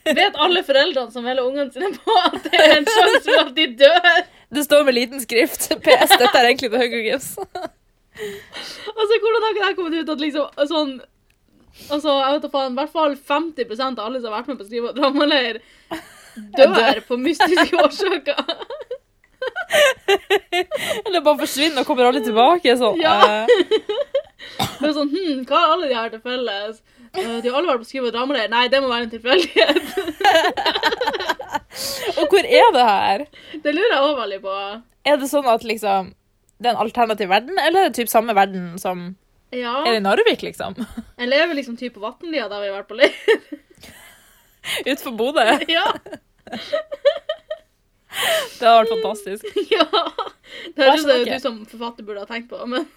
Vet 0.07 0.37
alle 0.39 0.63
foreldrene 0.63 1.11
som 1.13 1.23
melder 1.27 1.47
ungene 1.47 1.71
sine 1.71 1.91
på 1.95 2.13
at 2.25 2.37
det 2.47 2.59
er 2.59 2.77
en 2.79 2.87
sjanse 2.87 3.25
for 3.27 3.41
at 3.45 3.55
de 3.57 3.65
dør? 3.79 4.21
Det 4.51 4.63
står 4.65 4.83
med 4.87 4.95
liten 4.97 5.23
skrift. 5.23 5.69
PS, 5.83 6.13
dette 6.19 6.35
er 6.35 6.49
egentlig 6.49 6.71
The 6.73 6.81
Hunger 6.83 7.05
Games. 7.07 7.31
Altså, 8.21 9.15
hvordan 9.23 9.41
har 9.41 9.53
ikke 9.53 9.59
det 9.61 9.67
her 9.69 9.75
kommet 9.77 9.93
ut 10.01 10.09
at 10.11 10.19
liksom 10.21 10.65
sånn 10.67 10.89
Altså, 11.87 12.11
jeg 12.11 12.33
vet 12.35 12.43
da 12.43 12.49
faen, 12.51 12.73
i 12.75 12.77
hvert 12.81 12.91
fall 12.91 13.13
50% 13.15 14.01
av 14.01 14.09
alle 14.09 14.19
som 14.19 14.27
har 14.33 14.41
vært 14.41 14.49
med 14.51 14.59
på 14.59 14.65
Skrive- 14.67 14.91
og 14.91 14.97
dramaleir, 14.99 15.61
dør 16.59 16.99
på 17.07 17.17
mystiske 17.17 17.79
årsaker. 17.79 18.41
Eller 21.05 21.21
bare 21.25 21.39
forsvinner 21.41 21.81
og 21.83 21.87
kommer 21.89 22.07
alle 22.09 22.21
tilbake. 22.25 22.75
Sånn. 22.79 22.99
Ja. 23.01 23.15
eh, 23.25 23.45
Det 24.81 24.89
er 24.89 24.95
sånn, 24.97 25.11
hm, 25.13 25.43
Hva 25.49 25.57
har 25.63 25.75
alle 25.75 25.87
de 25.91 25.95
her 25.97 26.09
til 26.13 26.21
felles? 26.25 26.81
Eh, 27.13 27.37
De 27.43 27.49
har 27.49 27.57
alle 27.59 27.69
vært 27.73 27.83
på 27.83 27.89
Skrive- 27.89 28.09
og 28.11 28.15
dramaleir. 28.15 28.49
Nei, 28.51 28.65
det 28.71 28.81
må 28.83 28.89
være 28.91 29.07
en 29.07 29.13
tilfeldighet. 29.13 29.77
og 32.19 32.25
hvor 32.31 32.45
er 32.45 32.71
det 32.75 32.85
her? 32.87 33.25
Det 33.63 33.73
lurer 33.75 33.93
jeg 33.95 34.05
òg 34.07 34.15
veldig 34.21 34.41
på. 34.43 34.55
Er 35.11 35.17
det 35.21 35.29
sånn 35.31 35.47
at 35.49 35.63
liksom 35.67 36.13
det 36.61 36.69
er 36.69 36.75
en 36.75 36.83
alternativ 36.83 37.29
verden, 37.31 37.57
eller 37.57 37.79
er 37.79 37.87
det 37.89 37.95
typ 37.97 38.09
samme 38.11 38.35
verden 38.37 38.75
som 38.77 39.15
Ja. 39.51 39.79
Er 39.81 39.95
det 39.95 40.01
i 40.01 40.03
Narvik, 40.05 40.43
liksom? 40.45 40.75
Jeg 41.19 41.27
lever 41.31 41.57
liksom 41.57 41.77
typ 41.79 41.95
på 41.97 42.03
Vatnlia, 42.03 42.45
der 42.51 42.61
vi 42.61 42.69
har 42.69 42.77
vært 42.83 42.91
på 42.91 42.99
leir. 42.99 43.15
Utenfor 44.85 45.15
Bodø? 45.17 45.47
ja. 45.73 45.87
Det 48.59 48.67
hadde 48.67 48.77
vært 48.81 48.93
fantastisk. 48.95 49.45
ja. 49.75 49.85
Det 50.75 50.85
høres 50.85 51.05
er 51.05 51.23
som 51.23 51.25
du 51.25 51.39
som 51.45 51.59
forfatter 51.69 52.07
burde 52.07 52.25
ha 52.25 52.29
tenkt 52.29 52.51
på, 52.51 52.59
men 52.67 52.87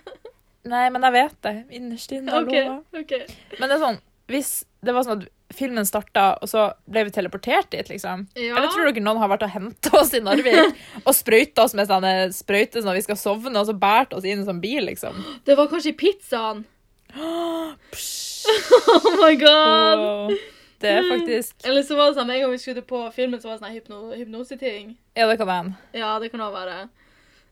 Nei, 0.70 0.86
men 0.92 1.02
jeg 1.06 1.14
vet 1.16 1.36
det. 1.46 1.54
Innerst 1.72 2.12
inne. 2.12 2.42
Okay, 2.44 2.66
okay. 3.00 3.24
Men 3.56 3.70
det 3.70 3.78
er 3.78 3.80
sånn, 3.80 4.00
hvis 4.30 4.50
det 4.84 4.92
var 4.94 5.06
sånn 5.06 5.22
at 5.22 5.56
filmen 5.56 5.86
starta, 5.88 6.34
og 6.38 6.50
så 6.50 6.68
ble 6.90 7.06
vi 7.08 7.14
teleportert 7.14 7.70
dit, 7.72 7.88
liksom 7.90 8.26
Ja. 8.38 8.54
Eller 8.54 8.68
tror 8.70 8.86
dere 8.86 9.02
noen 9.02 9.18
har 9.22 9.32
vært 9.32 9.48
og 9.48 9.54
henta 9.54 9.90
oss 9.98 10.12
i 10.14 10.20
Narvik 10.22 10.76
og 11.06 11.10
sprøyta 11.16 11.64
oss 11.64 11.74
med 11.74 11.90
sånne 11.90 12.12
sprøyter 12.36 12.84
sånn 12.84 12.92
at 12.92 13.00
vi 13.00 13.06
skal 13.08 13.18
sovne, 13.18 13.56
og 13.58 13.66
så 13.66 13.74
båret 13.74 14.14
oss 14.14 14.28
inn 14.28 14.44
i 14.44 14.46
sånn 14.46 14.62
bil, 14.62 14.84
liksom? 14.86 15.18
Det 15.48 15.56
var 15.58 15.72
kanskje 15.72 15.96
pizzaen. 15.98 16.64
Oh 18.90 19.16
my 19.20 19.34
god! 19.36 20.00
Wow. 20.00 20.30
Det 20.80 20.88
er 20.96 21.04
faktisk 21.10 21.66
Eller 21.68 21.82
så 21.84 21.96
var 21.98 22.08
det 22.10 22.16
sånn, 22.16 22.30
en 22.32 22.40
gang 22.40 22.50
vi 22.54 22.58
skulle 22.62 22.82
på 22.88 23.02
filmen, 23.12 23.40
så 23.40 23.48
var 23.50 23.58
det 23.58 23.64
sånn 23.66 23.74
hypno 23.76 23.98
hypnoseting. 24.16 24.94
Ja, 25.16 25.26
det 25.28 25.36
kan 25.40 25.46
være. 25.50 25.74
Ja, 25.92 26.14
det 26.22 26.30
kan 26.32 26.40
også 26.40 26.56
være. 26.56 26.76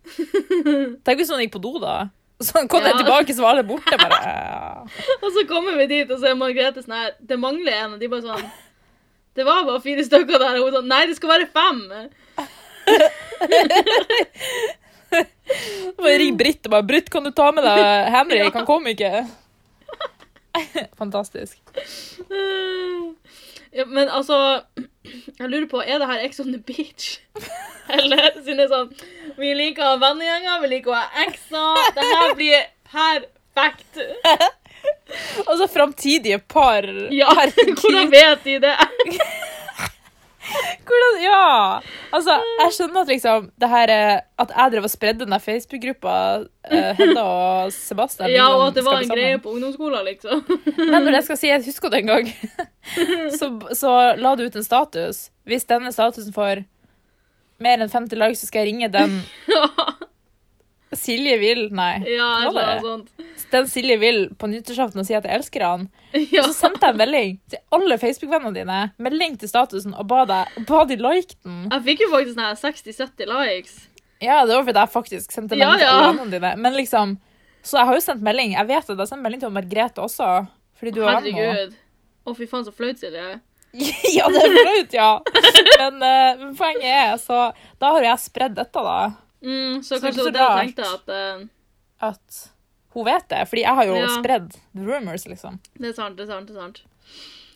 Tenk 1.05 1.19
hvis 1.21 1.29
noen 1.33 1.43
gikk 1.45 1.53
på 1.59 1.63
do, 1.67 1.75
da. 1.83 1.97
Så 2.41 2.63
kom 2.71 2.83
Ja. 2.87 2.93
tilbake, 2.97 3.35
så 3.35 3.43
var 3.43 3.51
alle 3.57 3.65
borte. 3.67 3.97
bare. 3.99 4.87
Og 5.23 5.31
så 5.35 5.43
kommer 5.49 5.75
vi 5.77 5.87
dit, 5.91 6.11
og 6.11 6.19
så 6.23 6.27
er 6.31 6.35
Margrethe 6.39 6.83
sånn 6.85 6.95
her 6.97 7.11
Det 7.21 7.39
mangler 7.43 7.73
en, 7.83 7.93
og 7.97 8.01
de 8.01 8.09
bare 8.09 8.23
sånn 8.23 8.47
Det 9.35 9.45
var 9.45 9.65
bare 9.67 9.81
fire 9.83 10.05
stykker 10.07 10.39
der, 10.39 10.61
og 10.63 10.71
hun 10.71 10.75
sånn 10.79 10.89
Nei, 10.89 11.03
det 11.11 11.17
skal 11.19 11.29
være 11.35 11.51
fem! 11.53 11.83
Ring 16.19 16.37
Britt 16.39 16.67
og 16.67 16.71
bare 16.73 16.83
'Britt, 16.87 17.11
kan 17.11 17.25
du 17.25 17.31
ta 17.33 17.51
med 17.53 17.65
deg 17.65 18.13
Henry? 18.15 18.41
Han 18.55 18.67
kom 18.69 18.87
ikke.' 18.91 19.27
Fantastisk. 21.01 21.59
Ja, 23.73 23.85
men 23.87 24.09
altså 24.09 24.63
Jeg 25.39 25.49
lurer 25.49 25.67
på, 25.71 25.81
er 25.85 26.01
det 26.01 26.09
her 26.11 26.25
Ex 26.25 26.41
on 26.41 26.53
the 26.53 26.61
beach? 26.61 27.19
Eller 27.99 28.31
siden 28.43 28.61
det 28.61 28.67
er 28.69 28.73
sånn 28.73 28.93
Vi 29.39 29.53
liker 29.57 29.85
å 29.85 29.95
ha 29.95 29.99
vennegjenger, 30.03 30.61
vi 30.65 30.71
liker 30.75 30.93
å 30.93 30.99
ha 30.99 31.27
ekser. 31.27 31.83
Det 31.97 32.07
her 32.13 32.35
blir 32.39 32.65
perfekt. 32.93 34.01
Altså 35.49 35.63
så 35.63 35.67
framtidige 35.73 36.37
par. 36.39 36.85
Ja, 37.11 37.33
hvordan 37.33 38.11
vet 38.13 38.45
de 38.45 38.59
det? 38.63 38.75
Hvordan, 40.89 41.17
ja! 41.23 41.81
Altså, 42.17 42.35
jeg 42.63 42.73
skjønner 42.77 43.01
at 43.05 43.11
liksom 43.13 43.51
det 43.61 43.69
her 43.69 43.91
er- 43.93 44.21
At 44.39 44.53
jeg 44.57 44.73
drev 44.73 44.87
og 44.89 44.91
spredde 44.91 45.21
den 45.25 45.35
der 45.35 45.43
Facebook-gruppa 45.45 46.15
eh, 46.71 46.95
Hedda 46.97 47.23
og 47.25 47.73
Sebastian 47.73 48.31
Ja, 48.33 48.47
og 48.55 48.69
at 48.69 48.75
det 48.79 48.85
var 48.87 49.01
en 49.03 49.09
greie 49.13 49.39
på 49.43 49.51
ungdomsskolen, 49.53 50.05
liksom. 50.09 50.45
Men 50.79 51.05
når 51.05 51.13
jeg 51.19 51.25
skal 51.29 51.37
si 51.41 51.49
jeg 51.53 51.65
husker 51.67 51.89
det 51.93 51.99
en 52.05 52.13
gang, 52.15 52.33
så, 53.39 53.51
så 53.75 53.93
la 54.17 54.35
du 54.39 54.45
ut 54.47 54.57
en 54.57 54.65
status. 54.65 55.29
Hvis 55.45 55.65
denne 55.69 55.93
statusen 55.93 56.33
får 56.33 56.65
mer 57.61 57.81
enn 57.83 57.91
50 57.91 58.15
lag, 58.21 58.37
så 58.39 58.47
skal 58.47 58.63
jeg 58.65 58.73
ringe 58.73 58.89
den 58.95 59.19
Silje 60.97 61.35
vil 61.41 61.67
Nei. 61.75 61.99
Ja, 62.09 62.29
Hva 62.47 62.53
var 62.55 62.69
det? 62.71 62.81
sånt. 62.85 63.27
Den 63.53 63.69
Silje 63.69 63.97
vil 64.01 64.21
på 64.39 64.49
nyttårsaften 64.49 65.03
og 65.03 65.07
si 65.09 65.17
at 65.17 65.27
jeg 65.29 65.41
elsker 65.41 65.65
han. 65.65 65.87
Ja. 66.33 66.47
Så 66.47 66.55
sendte 66.57 66.87
jeg 66.87 66.95
en 66.97 67.01
melding 67.03 67.35
til 67.53 67.61
alle 67.77 67.99
Facebook-vennene 68.01 68.55
dine. 68.57 68.79
Melding 69.03 69.37
til 69.41 69.51
statusen 69.51 69.93
og 69.93 70.09
ba, 70.09 70.23
deg, 70.29 70.59
ba 70.69 70.83
de 70.89 70.97
like 71.01 71.37
den. 71.45 71.67
Jeg 71.69 71.85
fikk 71.91 72.05
jo 72.07 72.11
faktisk 72.15 72.37
sånn 72.37 72.47
her 72.47 72.61
60-70 72.63 73.33
likes. 73.33 73.75
Ja, 74.25 74.39
det 74.49 74.57
var 74.57 74.65
fordi 74.67 74.83
jeg 74.83 74.93
faktisk 74.95 75.35
sendte 75.35 75.59
melding 75.59 75.83
til 75.83 75.87
ja. 75.87 75.97
alle 75.97 76.07
vennene 76.13 76.35
dine. 76.39 76.55
Men 76.65 76.79
liksom, 76.79 77.19
så 77.63 77.83
jeg 77.83 77.91
har 77.91 77.99
jo 77.99 78.07
sendt 78.07 78.25
melding. 78.25 78.57
Jeg 78.57 78.71
vet 78.71 78.81
at 78.81 78.95
jeg 78.95 79.03
har 79.03 79.11
sendt 79.13 79.25
melding 79.27 79.45
til 79.45 79.53
Margrethe 79.55 80.03
også. 80.05 80.31
Fordi 80.79 80.95
du 80.95 81.03
er 81.05 81.21
venn 81.21 81.37
med. 81.37 81.79
Å, 82.25 82.35
fy 82.37 82.49
faen, 82.49 82.65
så 82.67 82.75
flaut, 82.75 83.01
Silje. 83.01 83.39
Ja, 84.17 84.29
det 84.33 84.43
er 84.43 84.55
flaut, 84.57 84.95
ja. 84.97 85.11
Men, 85.81 86.01
uh, 86.03 86.41
men 86.41 86.55
poenget 86.59 86.89
er, 86.89 87.11
så 87.21 87.51
da 87.79 87.93
har 87.95 88.07
jeg 88.07 88.23
spredd 88.25 88.57
dette, 88.57 88.83
da. 88.83 88.97
Mm, 89.43 89.83
så 89.83 89.97
Så 89.97 90.01
kanskje 90.03 90.25
det 90.25 90.35
var 90.35 90.35
det 90.35 90.47
jeg 90.47 90.75
tenkte, 90.75 90.93
at 90.95 91.09
uh... 91.09 91.49
At 92.11 92.39
hun 92.95 93.05
vet 93.07 93.29
det. 93.31 93.43
Fordi 93.49 93.63
jeg 93.63 93.75
har 93.75 93.85
jo 93.87 93.95
Ja. 93.95 94.09
spredd 94.19 94.57
rumors, 94.75 95.27
liksom. 95.27 95.61
det 95.79 95.89
er 95.89 95.93
sant, 95.99 96.17
det 96.19 96.25
er 96.29 96.33
sant. 96.33 96.49
Det 96.49 96.57
er 96.57 96.61
sant. 96.61 96.83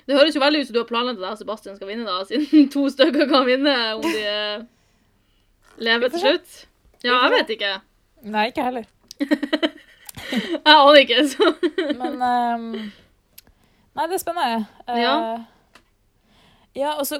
Det 0.06 0.16
høres 0.18 0.34
jo 0.34 0.40
veldig 0.42 0.60
ut 0.60 0.66
som 0.66 0.74
du 0.74 0.80
har 0.80 0.88
planlagt 0.90 1.18
at 1.18 1.24
jeg 1.24 1.32
og 1.32 1.38
Sebastian 1.38 1.76
skal 1.76 1.88
vinne, 1.88 2.06
da, 2.06 2.24
siden 2.26 2.68
to 2.74 2.88
stykker 2.90 3.28
kan 3.30 3.46
vinne 3.46 3.74
om 3.94 4.02
de 4.02 4.22
eh, 4.26 4.64
lever 5.78 6.10
til 6.10 6.20
slutt. 6.24 6.56
Ja, 7.02 7.20
jeg 7.24 7.30
vet 7.36 7.54
ikke. 7.56 7.72
Nei, 8.22 8.48
ikke 8.50 8.66
heller. 8.66 8.84
Jeg 10.32 10.60
aner 10.64 10.98
ikke, 11.00 11.28
så 11.28 11.48
Men 11.98 12.14
um... 12.22 12.66
Nei, 13.96 14.04
det 14.08 14.16
er 14.16 14.20
spennende. 14.22 14.66
Uh... 14.88 14.98
Ja. 15.00 15.14
Ja, 16.74 16.92
og 16.98 17.06
så 17.06 17.18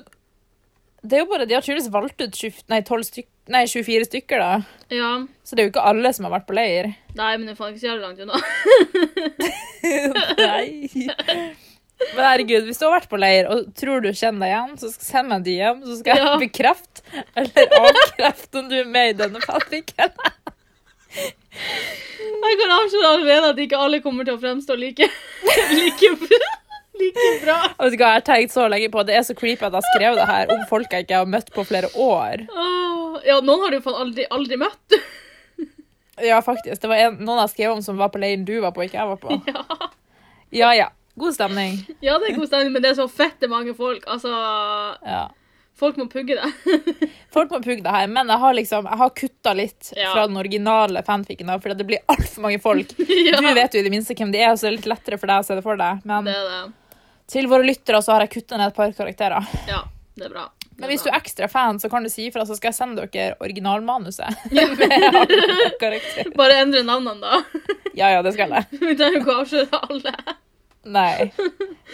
Det 1.03 1.19
er 1.19 1.25
jo 1.25 1.29
bare 1.33 1.47
De 1.49 1.55
har 1.55 1.65
tydeligvis 1.65 1.91
valgt 1.93 2.23
ut 2.23 2.33
20, 2.39 2.63
nei, 2.73 2.81
12 2.81 3.05
styk, 3.11 3.29
nei, 3.51 3.65
24 3.67 4.05
stykker, 4.07 4.39
da. 4.39 4.63
Ja. 4.93 5.11
Så 5.43 5.57
det 5.57 5.63
er 5.63 5.67
jo 5.69 5.73
ikke 5.73 5.87
alle 5.91 6.13
som 6.15 6.25
har 6.29 6.35
vært 6.39 6.47
på 6.49 6.55
leir. 6.57 6.93
Nei, 7.19 7.33
men 7.37 7.47
det 7.49 7.55
er 7.55 7.59
faen 7.59 7.73
ikke 7.75 7.83
så 7.83 7.91
jævlig 7.91 8.05
langt 8.07 8.21
unna. 8.23 8.39
nei. 10.39 11.13
Men 12.03 12.25
herregud, 12.27 12.65
hvis 12.67 12.81
du 12.81 12.87
har 12.89 12.97
vært 12.97 13.11
på 13.13 13.19
leir 13.21 13.47
og 13.53 13.69
tror 13.79 14.03
du 14.03 14.09
kjenner 14.11 14.43
deg 14.47 14.53
igjen, 14.55 14.73
så 14.81 14.91
send 14.95 15.31
meg 15.31 15.37
en 15.41 15.45
DM, 15.47 15.83
så 15.87 15.99
skal 16.01 16.19
jeg 16.19 16.27
Ja. 16.27 16.39
bekrefte 16.41 17.03
eller 17.39 17.77
avkrefte 17.79 18.59
om 18.63 18.71
du 18.73 18.77
er 18.81 18.89
med 18.91 19.13
i 19.13 19.19
denne 19.21 19.41
fabrikken. 19.45 20.11
Jeg 21.13 22.59
kan 22.59 22.75
avsløre 22.79 23.13
allerede 23.19 23.51
at 23.53 23.59
ikke 23.67 23.79
alle 23.79 24.01
kommer 24.03 24.25
til 24.27 24.35
å 24.35 24.41
fremstå 24.43 24.75
like, 24.81 25.07
like, 25.79 26.11
like 27.01 27.27
bra. 27.45 27.57
Jeg 27.91 28.01
har 28.03 28.21
tenkt 28.27 28.53
så 28.53 28.69
lenge 28.69 28.91
på 28.93 29.03
det 29.09 29.15
er 29.17 29.23
så 29.27 29.35
creepy 29.39 29.65
at 29.67 29.73
jeg 29.79 29.87
skrev 29.95 30.17
det 30.19 30.27
her 30.29 30.51
om 30.53 30.63
folk 30.69 30.93
jeg 30.93 31.07
ikke 31.07 31.17
har 31.23 31.27
møtt 31.27 31.51
på 31.55 31.65
flere 31.67 31.89
år. 31.97 32.45
Oh, 32.53 33.19
ja, 33.27 33.41
noen 33.41 33.61
har 33.65 33.71
du 33.75 33.81
faen 33.85 34.01
aldri, 34.07 34.27
aldri 34.31 34.57
møtt. 34.61 34.99
Ja, 36.23 36.43
faktisk. 36.45 36.77
Det 36.83 36.89
var 36.91 37.01
en, 37.01 37.15
noen 37.25 37.39
jeg 37.41 37.51
skrev 37.55 37.73
om 37.73 37.81
som 37.83 37.97
var 37.99 38.11
på 38.13 38.21
leiren 38.21 38.45
du 38.47 38.59
var 38.61 38.75
på, 38.77 38.85
ikke 38.85 38.99
jeg 39.01 39.09
var 39.09 39.17
på. 39.23 39.39
Ja. 39.49 39.63
Ja, 40.53 40.73
ja. 40.77 40.89
God 41.17 41.33
stemning. 41.35 41.79
ja, 42.05 42.19
det 42.21 42.29
er 42.31 42.37
god 42.37 42.49
stemning, 42.51 42.73
men 42.75 42.83
det 42.85 42.91
er 42.93 42.99
så 43.01 43.07
fette 43.11 43.49
mange 43.49 43.73
folk. 43.77 44.05
Altså, 44.07 44.29
Ja. 45.09 45.23
folk 45.77 45.97
må 45.97 46.07
pugge 46.13 46.37
det. 46.37 47.09
Folk 47.33 47.51
må 47.51 47.63
pugge 47.65 47.81
det 47.85 47.91
her, 47.97 48.07
men 48.13 48.29
jeg 48.29 48.39
har 48.45 48.55
liksom, 48.55 48.85
jeg 48.93 49.01
har 49.01 49.11
kutta 49.17 49.55
litt 49.57 49.91
Ja. 49.97 50.13
fra 50.13 50.27
den 50.29 50.37
originale 50.37 51.03
fanficken, 51.05 51.49
for 51.65 51.73
det 51.75 51.87
blir 51.89 52.05
altfor 52.13 52.45
mange 52.45 52.61
folk. 52.61 52.93
ja, 53.01 53.41
Du 53.41 53.49
vet 53.57 53.73
jo 53.75 53.81
i 53.81 53.89
det 53.89 53.93
minste 53.97 54.15
hvem 54.15 54.33
de 54.37 54.45
er, 54.45 54.53
så 54.53 54.69
det 54.69 54.73
er 54.75 54.77
litt 54.79 54.91
lettere 54.93 55.19
for 55.19 55.27
deg 55.33 55.41
å 55.41 55.49
se 55.49 55.57
det 55.59 55.65
for 55.65 55.81
deg. 55.81 56.05
Men 56.05 56.29
det 56.29 56.37
er 56.37 56.49
det. 56.53 56.63
Til 57.33 57.49
våre 57.49 57.65
lyttere 57.65 58.03
så 58.05 58.13
har 58.13 58.27
jeg 58.27 58.35
kutta 58.35 58.59
ned 58.61 58.73
et 58.73 58.77
par 58.77 58.93
karakterer. 58.97 59.47
Ja, 59.69 59.83
det 60.19 60.27
er 60.29 60.35
bra. 60.35 60.49
Det 60.73 60.81
Men 60.81 60.91
hvis 60.93 61.05
du 61.05 61.09
er 61.11 61.17
ekstra 61.19 61.49
fan, 61.49 61.79
så 61.81 61.89
kan 61.93 62.05
du 62.05 62.11
si 62.13 62.27
ifra, 62.29 62.45
så 62.49 62.57
skal 62.57 62.73
jeg 62.73 62.77
sende 62.77 63.07
dere 63.13 63.37
originalmanuset. 63.41 64.29
Ja. 65.83 66.25
Bare 66.37 66.61
endre 66.63 66.83
navnene, 66.87 67.21
da. 67.21 67.43
Ja, 67.99 68.09
ja, 68.15 68.23
det 68.25 68.33
skal 68.37 68.53
jeg. 68.57 68.69
Vi 68.81 68.95
trenger 68.97 69.21
ikke 69.21 69.33
å 69.35 69.41
avsløre 69.43 69.81
alle. 69.89 70.13
Nei, 70.93 71.29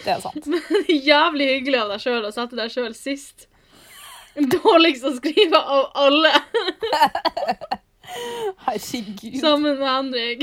det 0.04 0.12
er 0.14 0.20
sant. 0.22 0.46
Men 0.48 0.62
Jævlig 0.88 1.48
hyggelig 1.52 1.80
av 1.82 1.90
deg 1.92 2.04
sjøl 2.04 2.28
å 2.28 2.32
sette 2.32 2.56
deg 2.58 2.70
sjøl 2.72 2.94
sist. 2.96 3.48
Dårligst 4.38 5.06
å 5.08 5.12
skrive 5.16 5.58
av 5.58 5.88
alle, 5.98 6.30
Herregud. 8.66 9.40
sammen 9.40 9.78
med 9.78 9.88
Henrik. 9.88 10.40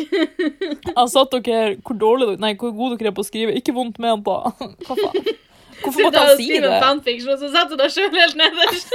Jeg 0.88 1.10
satt 1.16 1.34
dere 1.46 1.76
hvor 1.86 1.98
dårlig 2.00 2.28
dere 2.32 2.44
Nei, 2.46 2.54
hvor 2.60 2.74
gode 2.78 3.00
dere 3.00 3.12
er 3.12 3.18
på 3.18 3.26
å 3.26 3.28
skrive. 3.28 3.56
Ikke 3.58 3.76
vondt 3.76 4.00
ment, 4.04 4.26
da. 4.28 4.54
Hva 4.88 4.98
faen? 5.00 5.34
Hvorfor 5.76 6.00
Sitter 6.00 6.06
måtte 6.08 6.22
han 6.24 6.30
og 6.32 6.38
si 6.40 6.46
skriver 6.48 6.68
det? 6.70 6.76
en 6.78 6.84
fanfiction, 6.86 7.32
og 7.34 7.40
så 7.42 7.50
setter 7.52 7.76
du 7.76 7.82
deg 7.82 7.92
sjøl 7.92 8.14
helt 8.16 8.38
nederst. 8.40 8.94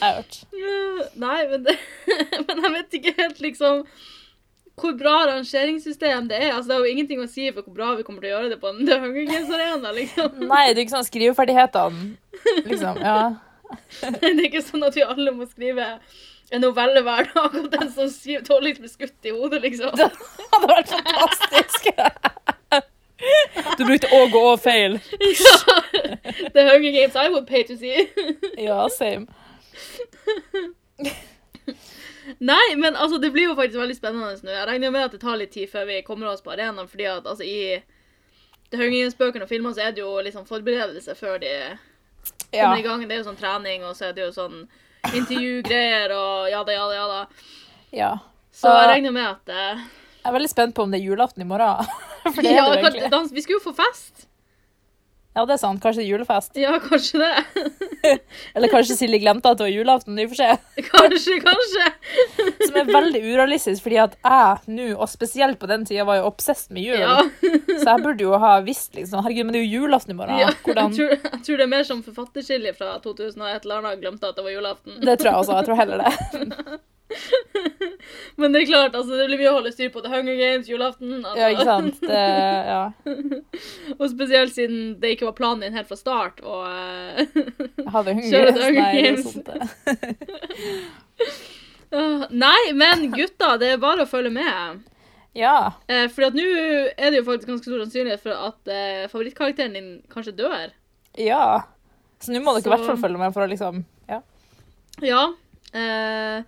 jeg. 0.00 0.44
Nei, 1.18 1.40
men, 1.50 1.64
det, 1.66 1.74
men 2.46 2.62
jeg 2.62 2.72
vet 2.76 3.00
ikke 3.00 3.16
helt 3.18 3.42
liksom 3.42 3.82
hvor 4.76 4.92
bra 5.00 5.14
rangeringssystem 5.30 6.26
det 6.28 6.36
er. 6.36 6.50
Altså, 6.52 6.68
det 6.68 6.76
er 6.76 6.82
jo 6.84 6.92
ingenting 6.92 7.20
å 7.24 7.28
si 7.32 7.46
for 7.48 7.64
hvor 7.64 7.74
bra 7.78 7.94
vi 7.96 8.04
kommer 8.04 8.20
til 8.20 8.28
å 8.28 8.34
gjøre 8.36 8.50
det 8.52 8.58
på 8.60 8.68
en 8.68 8.82
The 8.84 8.98
Hunger 9.00 9.24
Games-arena. 9.30 9.92
Liksom. 9.96 10.42
Nei, 10.50 10.64
det 10.68 10.76
er 10.76 10.82
ikke 10.84 10.96
sånn 10.98 11.08
skriveferdighetene. 11.08 12.10
Liksom, 12.68 13.00
ja. 13.00 13.16
Det 14.20 14.30
er 14.30 14.46
ikke 14.48 14.64
sånn 14.64 14.86
at 14.86 14.96
vi 14.96 15.04
alle 15.06 15.34
må 15.34 15.46
skrive 15.50 15.86
en 16.54 16.62
novelle 16.62 17.02
hver 17.02 17.26
dag, 17.32 17.56
og 17.58 17.70
den 17.72 17.88
som 17.90 18.10
skriver 18.12 18.44
dårligst 18.46 18.82
blir 18.82 18.92
skutt 18.92 19.26
i 19.26 19.34
hodet, 19.34 19.62
liksom. 19.64 19.94
Det 19.98 20.10
hadde 20.52 20.70
vært 20.70 20.92
fantastisk. 20.94 21.90
Du 23.78 23.84
brukte 23.86 24.10
å 24.12 24.26
gå 24.30 24.42
og 24.52 24.60
feil. 24.62 24.98
Ja. 25.40 25.54
The 26.52 26.66
Hunger 26.68 26.92
Games 26.92 27.16
I 27.16 27.28
would 27.32 27.46
pay 27.48 27.64
to 27.66 27.76
see. 27.80 28.06
Ja, 28.60 28.86
same. 28.92 29.26
Nei, 32.38 32.74
men 32.76 32.96
altså, 32.96 33.18
det 33.18 33.30
blir 33.32 33.48
jo 33.48 33.56
faktisk 33.56 33.80
veldig 33.80 33.96
spennende 33.96 34.32
nå. 34.34 34.52
Jeg 34.52 34.68
regner 34.68 34.92
med 34.94 35.06
at 35.08 35.14
det 35.14 35.22
tar 35.22 35.38
litt 35.40 35.54
tid 35.54 35.70
før 35.72 35.86
vi 35.88 36.02
kommer 36.06 36.30
oss 36.30 36.44
på 36.44 36.52
arenaen, 36.54 36.88
fordi 36.90 37.08
at 37.10 37.26
altså, 37.26 37.46
i 37.46 37.80
The 38.70 38.80
Hunger 38.80 38.98
Games-bøkene 38.98 39.46
og 39.46 39.50
filmene 39.50 39.76
så 39.76 39.86
er 39.86 39.94
det 39.96 40.02
jo 40.02 40.12
liksom 40.26 40.46
forberedelse 40.48 41.14
før 41.18 41.38
de 41.42 41.52
Ja. 42.54 42.70
i 42.76 42.82
gang. 42.82 43.02
Det 43.08 43.14
er 43.14 43.22
jo 43.22 43.28
sånn 43.30 43.38
trening, 43.40 43.84
og 43.84 43.96
så 43.98 44.10
er 44.10 44.16
det 44.16 44.26
jo 44.26 44.32
sånn 44.34 44.64
intervjugreier 45.14 46.12
og 46.16 46.48
ja 46.50 46.62
da, 46.66 46.72
ja 46.74 47.06
da, 47.10 47.20
ja. 47.94 48.10
Så 48.56 48.72
jeg 48.72 48.88
regner 48.94 49.12
med 49.14 49.26
at 49.28 49.52
uh, 49.52 49.82
Jeg 50.22 50.30
er 50.30 50.34
veldig 50.38 50.50
spent 50.50 50.74
på 50.74 50.86
om 50.86 50.94
det 50.94 51.02
er 51.02 51.10
julaften 51.10 51.44
i 51.44 51.48
morgen. 51.48 51.86
Ja. 52.42 52.64
Vi 52.74 53.42
skulle 53.44 53.60
jo 53.60 53.62
få 53.62 53.70
fest. 53.78 54.24
Ja, 55.36 55.42
det 55.44 55.52
er 55.58 55.60
sant. 55.60 55.82
Kanskje 55.84 56.04
julefest. 56.06 56.54
Ja, 56.56 56.78
kanskje 56.80 57.18
det. 57.20 57.32
Eller 58.56 58.70
kanskje 58.72 58.94
Silje 58.96 59.18
glemte 59.20 59.50
at 59.52 59.58
det 59.60 59.66
var 59.66 59.72
julaften. 59.74 60.16
Vi 60.16 60.24
får 60.30 60.38
se. 60.38 60.46
Kanskje, 60.86 61.34
kanskje. 61.44 61.88
Som 62.70 62.78
er 62.80 62.88
veldig 62.88 63.20
urealistisk, 63.20 63.82
fordi 63.84 63.98
at 64.00 64.16
jeg 64.24 64.72
nå, 64.78 64.86
og 64.96 65.10
spesielt 65.12 65.60
på 65.60 65.68
den 65.68 65.84
tida, 65.88 66.06
var 66.08 66.22
jo 66.22 66.30
obsessed 66.30 66.72
med 66.72 66.88
jul. 66.88 67.02
Ja. 67.02 67.18
Så 67.68 67.84
jeg 67.90 68.04
burde 68.06 68.24
jo 68.24 68.38
ha 68.40 68.54
visst 68.64 68.96
liksom 68.96 69.20
Herregud, 69.26 69.44
men 69.50 69.56
det 69.58 69.60
er 69.60 69.66
jo 69.68 69.82
julaften 69.82 70.14
i 70.14 70.18
morgen. 70.22 70.40
ja. 70.40 70.48
Jeg, 70.48 70.88
tror, 70.96 71.12
jeg 71.12 71.42
tror 71.46 71.60
det 71.60 71.68
er 71.68 71.72
mer 71.76 71.84
som 71.88 72.00
forfatterskilje 72.06 72.72
fra 72.78 72.96
2001 73.04 73.66
eller 73.66 73.82
annet 73.82 74.00
glemte 74.00 74.32
at 74.32 74.38
det 74.40 74.44
var 74.48 74.56
julaften. 74.56 74.96
Det 75.04 75.18
tror 75.20 75.32
jeg 75.34 75.42
også. 75.44 75.60
Jeg 75.60 75.68
tror 75.68 75.82
heller 75.84 76.06
det. 76.06 76.80
Men 78.40 78.52
det 78.52 78.62
er 78.62 78.66
klart, 78.70 78.94
altså, 78.98 79.16
det 79.16 79.26
blir 79.28 79.40
mye 79.40 79.50
å 79.50 79.56
holde 79.58 79.72
styr 79.74 79.90
på 79.94 80.02
The 80.04 80.10
Hunger 80.12 80.36
Games, 80.38 80.68
julaften. 80.70 81.12
Altså. 81.20 81.38
Ja, 81.40 81.50
ikke 81.54 81.68
sant? 81.68 82.00
Det, 82.10 82.22
ja. 82.70 82.82
Og 84.00 84.06
spesielt 84.12 84.54
siden 84.56 84.96
det 85.02 85.14
ikke 85.14 85.28
var 85.30 85.36
planen 85.38 85.66
din 85.66 85.76
helt 85.78 85.90
fra 85.90 85.98
start. 86.00 86.42
å 86.42 86.62
kjøre 87.86 88.56
The 88.56 88.66
Hunger 88.66 88.82
Nei, 88.82 88.92
Games? 89.02 89.28
Ah, 91.94 92.26
nei, 92.34 92.72
men 92.74 93.06
gutta, 93.14 93.54
det 93.62 93.76
er 93.76 93.80
bare 93.80 94.04
å 94.04 94.10
følge 94.10 94.32
med. 94.34 94.82
Ja. 95.36 95.72
Eh, 95.86 96.08
for 96.12 96.34
nå 96.34 96.44
er 96.96 97.12
det 97.12 97.20
jo 97.20 97.26
faktisk 97.28 97.50
ganske 97.50 97.68
stor 97.68 97.82
sannsynlighet 97.84 98.22
for 98.24 98.34
at 98.34 98.72
eh, 98.72 99.06
favorittkarakteren 99.12 99.76
din 99.76 99.90
kanskje 100.12 100.34
dør. 100.38 100.72
Ja. 101.20 101.62
Så 102.20 102.32
nå 102.32 102.40
må 102.42 102.56
dere 102.56 102.66
i 102.66 102.72
hvert 102.74 102.86
fall 102.88 103.00
følge 103.00 103.20
med 103.20 103.34
for 103.36 103.44
å 103.44 103.50
liksom 103.50 103.84
Ja. 104.10 104.22
Ja. 105.04 105.24
Eh, 105.76 106.42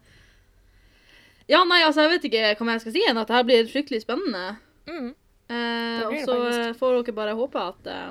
ja, 1.49 1.61
nei, 1.65 1.81
altså, 1.87 2.01
jeg 2.05 2.13
vet 2.17 2.25
ikke 2.29 2.55
hva 2.59 2.65
mer 2.69 2.75
jeg 2.79 2.85
skal 2.87 2.97
si 2.97 3.03
enn 3.09 3.21
at 3.21 3.29
det 3.31 3.37
her 3.39 3.47
blir 3.49 3.71
fryktelig 3.73 4.01
spennende. 4.05 4.47
Mm. 4.89 5.11
Eh, 5.49 6.01
og 6.05 6.13
så 6.29 6.35
får 6.77 6.91
dere 7.01 7.17
bare 7.17 7.37
håpe 7.39 7.59
at 7.73 7.83
eh, 7.89 8.11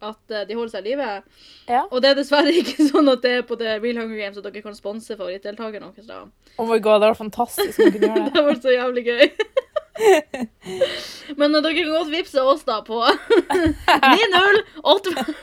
at 0.00 0.30
eh, 0.32 0.44
de 0.48 0.54
holder 0.56 0.72
seg 0.72 0.80
i 0.86 0.88
live. 0.92 1.08
Ja. 1.68 1.82
Og 1.90 1.98
det 2.02 2.08
er 2.10 2.16
dessverre 2.20 2.52
ikke 2.62 2.86
sånn 2.88 3.08
at 3.12 3.20
det 3.24 3.32
er 3.38 3.42
på 3.48 3.54
The 3.60 3.68
Real 3.82 3.98
Hunger 4.00 4.18
Games 4.22 4.38
at 4.40 4.46
dere 4.46 4.62
kan 4.64 4.76
sponse 4.78 5.10
favorittdeltakeren 5.16 5.86
deres. 5.90 6.06
da. 6.08 6.16
Oh 6.56 6.66
my 6.68 6.78
god, 6.78 6.96
det 7.02 7.08
var 7.12 7.18
fantastisk 7.20 7.74
om 7.84 7.90
dere 7.98 8.18
Det 8.28 8.32
det. 8.34 8.42
var 8.46 8.56
så 8.62 8.70
jævlig 8.76 9.04
gøy. 9.10 9.24
Men 11.40 11.48
dere 11.58 11.74
kan 11.76 11.90
godt 11.92 12.12
vippse 12.14 12.40
oss 12.46 12.62
da 12.68 12.76
på 12.86 12.96
9085. 13.50 15.34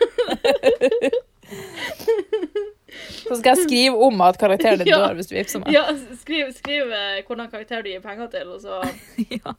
Så 3.28 3.36
skal 3.40 3.54
jeg 3.56 3.66
skrive 3.68 4.00
om 4.08 4.22
at 4.26 4.38
karakteren 4.42 4.80
din 4.82 4.88
Ja. 4.94 5.00
dør 5.08 5.18
hvis 5.20 5.30
du 5.30 5.36
vippser 5.36 5.60
meg. 5.64 5.74
Ja, 5.76 5.84
skriv, 6.22 6.50
skriv 6.58 6.92
eh, 6.96 7.20
hvordan 7.28 7.50
karakter 7.52 7.84
du 7.86 7.90
gir 7.92 8.02
penger 8.04 8.28
til, 8.34 8.48
og 8.56 8.62
så, 8.64 8.82
Ja. 9.38 9.54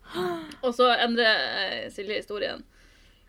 og 0.62 0.74
så 0.77 0.90
endre 1.05 1.27
eh, 1.29 1.87
Silje 1.94 2.20
historien. 2.22 2.64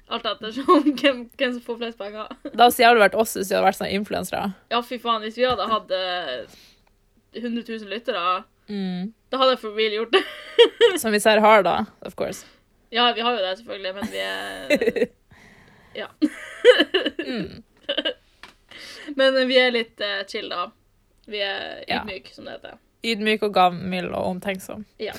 Alt 0.10 0.26
ettersom 0.26 0.88
hvem, 1.02 1.26
hvem 1.38 1.52
som 1.54 1.62
får 1.66 1.78
flest 1.84 2.00
penger. 2.00 2.32
Da 2.54 2.70
hadde 2.70 2.94
det 2.98 3.04
vært 3.06 3.18
oss 3.22 3.36
hvis 3.38 3.52
vi 3.52 3.56
hadde 3.58 3.68
vært 3.68 3.78
sånne 3.78 3.94
influensere. 4.00 4.48
Ja, 4.74 4.80
fy 4.82 4.98
faen, 5.04 5.22
hvis 5.26 5.38
vi 5.38 5.46
hadde 5.46 5.68
hatt 5.70 5.92
eh, 5.94 6.48
100 7.38 7.66
000 7.68 7.92
lyttere, 7.94 8.40
Mm. 8.70 9.08
da 9.34 9.38
hadde 9.42 9.56
jeg 9.56 9.60
for 9.64 9.74
real 9.74 9.94
gjort 9.96 10.12
det. 10.14 10.20
Som 11.02 11.10
vi 11.16 11.18
ser 11.24 11.40
har, 11.42 11.64
da. 11.66 11.72
Of 12.06 12.14
course. 12.20 12.46
Ja, 12.94 13.08
vi 13.18 13.24
har 13.26 13.34
jo 13.34 13.42
det 13.42 13.56
selvfølgelig, 13.58 13.94
men 13.96 14.12
vi 14.14 14.20
er 14.22 15.08
Ja. 15.98 16.06
Mm. 17.26 17.64
Men 19.16 19.40
vi 19.48 19.58
er 19.58 19.72
litt 19.72 20.02
uh, 20.04 20.22
chill, 20.28 20.50
da. 20.52 20.68
Vi 21.30 21.40
er 21.46 21.84
Ja. 21.88 22.02
ydmyk, 22.04 22.32
som 22.34 22.46
det 22.46 22.58
heter. 22.60 22.78
Ydmyk 23.06 23.44
og 23.48 23.54
gavmild 23.56 24.12
og 24.14 24.26
omtenksom. 24.36 24.86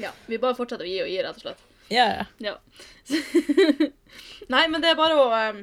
Ja. 0.00 0.12
Vi 0.26 0.38
bare 0.40 0.54
fortsetter 0.56 0.86
å 0.86 0.88
gi 0.88 1.00
og 1.02 1.08
gi, 1.10 1.18
rett 1.22 1.36
og 1.36 1.42
slett. 1.42 1.58
Ja, 1.92 2.04
ja. 2.14 2.24
Ja. 2.40 2.54
Nei, 4.54 4.62
men 4.70 4.80
det 4.80 4.92
er 4.92 4.98
bare 4.98 5.16
å 5.18 5.26
um, 5.50 5.58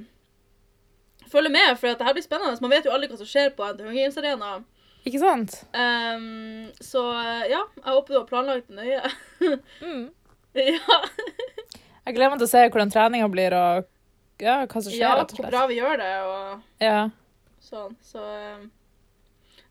følge 1.31 1.49
med, 1.53 1.71
for 1.79 1.89
det 1.89 2.05
her 2.05 2.13
blir 2.13 2.25
spennende. 2.25 2.59
Man 2.61 2.71
vet 2.75 2.85
jo 2.85 2.93
aldri 2.93 3.09
hva 3.09 3.17
som 3.17 3.29
skjer 3.29 3.53
på 3.57 3.65
en 3.65 3.79
Games 3.95 4.17
Arena. 4.21 4.51
Ikke 5.07 5.21
sant? 5.23 5.55
Um, 5.73 6.67
så 6.83 7.01
eh, 7.15 7.45
ja, 7.53 7.63
jeg 7.79 7.87
håper 7.95 8.13
du 8.13 8.19
har 8.19 8.29
planlagt 8.29 8.69
det 8.69 8.77
nøye. 8.77 9.11
Mm. 9.87 10.05
ja, 10.57 10.99
Jeg 12.07 12.15
gleder 12.15 12.31
meg 12.33 12.39
til 12.41 12.47
å 12.47 12.51
se 12.51 12.63
hvordan 12.67 12.91
treninga 12.93 13.27
blir, 13.31 13.53
og 13.57 13.87
ja, 14.39 14.65
hva 14.65 14.81
som 14.81 14.91
skjer, 14.91 15.01
ja, 15.01 15.13
rett 15.19 15.31
og 15.33 15.39
hvor 15.41 15.49
bra 15.51 15.63
vi 15.69 15.77
gjør 15.79 15.97
det, 16.01 16.11
og 16.27 16.83
Ja. 16.83 16.99
sånn. 17.63 17.95
Så 18.05 18.19
um, 18.21 18.67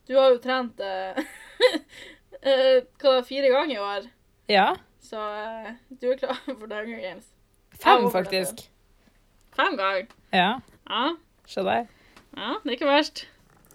du 0.08 0.16
har 0.18 0.30
jo 0.34 0.38
trent 0.42 0.80
uh, 0.80 1.14
hva, 3.02 3.14
fire 3.26 3.50
ganger 3.52 3.76
i 3.76 3.82
år, 3.82 4.08
ja. 4.52 4.68
så 5.02 5.20
uh, 5.20 5.70
du 5.90 6.08
er 6.12 6.18
klar 6.20 6.38
for 6.46 6.66
The 6.66 6.80
Hunger 6.82 7.00
Games. 7.04 7.28
Fem, 7.80 8.06
faktisk. 8.10 8.66
Fem 9.56 9.76
ganger. 9.78 10.06
Ja. 10.32 10.50
Ja, 10.88 11.06
Se 11.46 11.62
der. 11.66 11.86
ja, 12.36 12.54
det 12.62 12.70
er 12.72 12.76
ikke 12.78 12.88
verst. 12.90 13.26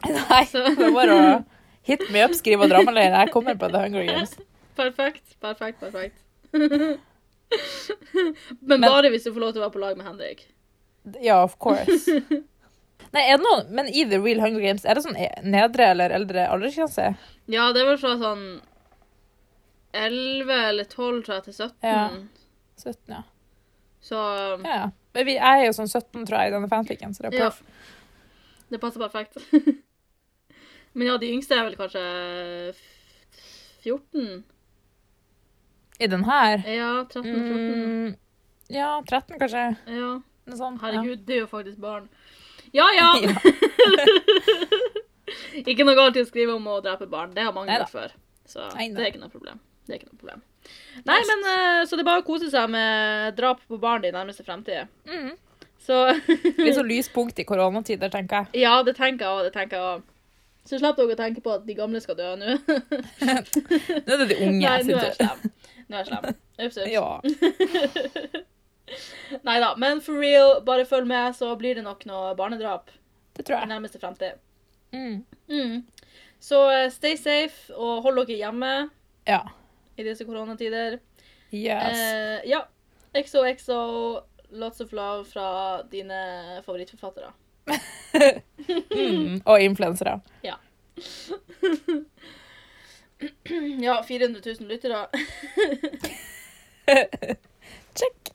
Nei, 0.08 0.44
Så- 0.50 0.64
det 0.76 0.88
er 0.88 0.94
bare 0.96 1.18
å 1.18 1.26
hit 1.88 2.04
me 2.14 2.24
up, 2.26 2.34
skrive 2.38 2.66
og 2.66 2.72
drammeleir. 2.74 3.14
Jeg 3.16 3.32
kommer 3.34 3.56
på 3.60 3.70
The 3.72 3.84
Hunger 3.88 4.08
Games. 4.10 4.36
Perfekt, 4.82 5.34
perfekt, 5.44 5.80
perfekt. 5.82 6.18
Men, 6.54 6.98
Men- 8.62 8.82
bare 8.88 9.10
hvis 9.12 9.26
du 9.28 9.34
får 9.34 9.42
lov 9.44 9.52
til 9.54 9.62
å 9.62 9.66
være 9.66 9.74
på 9.76 9.82
lag 9.84 9.98
med 10.00 10.08
Henrik. 10.08 10.46
Ja, 11.22 11.44
of 11.44 11.58
course. 11.60 12.22
Nei, 13.12 13.24
er 13.28 13.38
det 13.38 13.44
noe, 13.44 13.64
men 13.76 13.90
i 13.92 14.06
The 14.08 14.20
Real 14.22 14.40
Hunger 14.40 14.62
Games, 14.64 14.86
er 14.88 14.96
det 14.96 15.04
sånn 15.04 15.18
nedre 15.52 15.90
eller 15.92 16.14
eldre 16.16 16.46
aldersgrense? 16.48 17.10
Ja, 17.52 17.66
det 17.76 17.82
er 17.84 17.90
vel 17.90 18.00
fra 18.00 18.14
sånn 18.22 18.46
11 19.98 20.54
eller 20.70 20.88
12, 20.88 21.24
tror 21.26 21.36
jeg, 21.36 21.44
til 21.50 21.58
17. 21.58 21.74
Ja. 21.84 22.06
17, 22.80 22.96
ja. 23.12 23.24
Så 24.02 24.16
ja. 24.22 24.62
ja. 24.64 24.86
Men 25.12 25.28
vi 25.28 25.36
er 25.36 25.66
jo 25.66 25.74
sånn 25.76 25.92
17, 25.92 26.24
tror 26.24 26.38
jeg, 26.40 26.52
i 26.52 26.56
denne 26.56 26.70
fanficken, 26.72 27.14
så 27.14 27.26
det 27.26 27.34
er 27.34 27.44
Ja. 27.44 27.52
det 28.72 28.80
passer 28.80 29.04
perfekt. 29.04 29.38
Men 30.94 31.08
ja, 31.08 31.18
de 31.20 31.34
yngste 31.34 31.56
er 31.58 31.68
vel 31.68 31.76
kanskje 31.80 32.02
14? 33.84 34.44
I 36.02 36.08
den 36.08 36.24
her? 36.26 36.64
Ja, 36.68 36.90
13-14. 37.12 37.60
Mm, 37.76 38.16
ja, 38.74 38.90
13 39.08 39.40
kanskje. 39.40 39.66
Ja, 39.92 40.10
Sånt. 40.50 40.82
herregud, 40.82 41.26
det 41.28 41.36
er 41.36 41.44
jo 41.44 41.50
faktisk 41.52 41.78
barn. 41.84 42.10
Ja, 42.74 42.88
ja! 42.96 43.12
Ja. 43.22 43.36
ikke 45.72 45.86
noe 45.88 45.96
galt 45.98 46.18
i 46.20 46.24
å 46.24 46.28
skrive 46.28 46.56
om 46.58 46.66
å 46.70 46.80
drepe 46.84 47.08
barn. 47.10 47.32
Det 47.36 47.44
har 47.46 47.54
mange 47.56 47.74
gjort 47.74 47.94
før. 47.94 48.16
Så 48.48 48.66
det 48.76 48.90
er 49.00 49.12
ikke 49.12 49.22
noe 49.22 49.32
problem. 49.32 49.62
Det 49.88 49.96
er 49.96 50.02
ikke 50.02 50.12
noe 50.12 50.20
problem. 50.20 50.42
Nei, 51.08 51.18
men 51.26 51.48
eh, 51.50 51.80
Så 51.88 51.98
det 51.98 52.04
er 52.04 52.10
bare 52.10 52.22
å 52.22 52.28
kose 52.28 52.52
seg 52.52 52.70
med 52.72 53.34
drap 53.38 53.64
på 53.68 53.80
barn 53.82 54.06
i 54.06 54.12
nærmeste 54.14 54.46
fremtid. 54.46 54.92
Mm. 55.10 55.32
Så 55.82 56.04
Litt 56.62 56.78
sånn 56.78 56.90
lyspunkt 56.90 57.40
i 57.42 57.48
koronatider, 57.48 58.12
tenker 58.14 58.44
jeg. 58.44 58.62
Ja, 58.66 58.76
det 58.86 58.96
tenker 59.00 59.26
jeg 59.26 59.32
òg. 59.34 59.48
Det 59.48 59.56
tenker 59.56 59.80
jeg 59.80 59.86
òg. 59.96 60.08
Så 60.68 60.78
slapp 60.78 61.00
dere 61.00 61.16
å 61.16 61.18
tenke 61.18 61.42
på 61.42 61.56
at 61.56 61.66
de 61.66 61.74
gamle 61.74 62.00
skal 62.04 62.20
dø 62.20 62.36
nå. 62.38 62.54
Nå 62.62 63.32
er 63.34 64.22
det 64.22 64.28
de 64.30 64.38
unge 64.46 64.62
Nei, 64.62 64.78
sin 64.86 64.94
tur. 64.94 65.48
Nå 65.90 65.98
er 65.98 66.04
jeg 66.04 66.12
slem. 66.12 66.28
Ups, 66.62 66.78
ups. 66.78 66.92
Ja, 66.92 68.46
Nei 69.48 69.60
da, 69.64 69.70
men 69.80 70.02
for 70.04 70.20
real, 70.22 70.58
bare 70.66 70.86
følg 70.86 71.08
med, 71.08 71.36
så 71.38 71.54
blir 71.60 71.76
det 71.80 71.84
nok 71.86 72.04
noe 72.10 72.34
barnedrap 72.40 72.90
det 73.38 73.46
tror 73.48 73.64
i 73.64 73.70
nærmeste 73.72 74.00
fremtid. 74.02 74.34
Mm. 74.92 75.22
Mm. 75.48 75.78
Så 76.42 76.58
uh, 76.68 76.90
stay 76.92 77.16
safe, 77.18 77.72
og 77.76 78.02
hold 78.04 78.20
dere 78.26 78.38
hjemme 78.42 78.72
Ja. 79.30 79.40
i 79.98 80.04
disse 80.04 80.26
koronatider. 80.28 80.98
Yes. 81.54 82.02
Uh, 82.02 82.40
ja. 82.50 82.60
XOXO, 83.16 83.78
lots 84.56 84.82
of 84.82 84.92
love 84.96 85.26
fra 85.32 85.82
dine 85.92 86.62
favorittforfattere. 86.66 87.32
Mm. 88.92 89.42
Og 89.46 89.62
influensere. 89.64 90.20
Ja, 90.44 90.56
400 94.08 94.42
000 94.60 94.68
lyttere. 94.68 95.08
Check. 97.96 98.32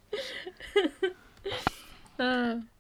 Eh, 2.19 2.61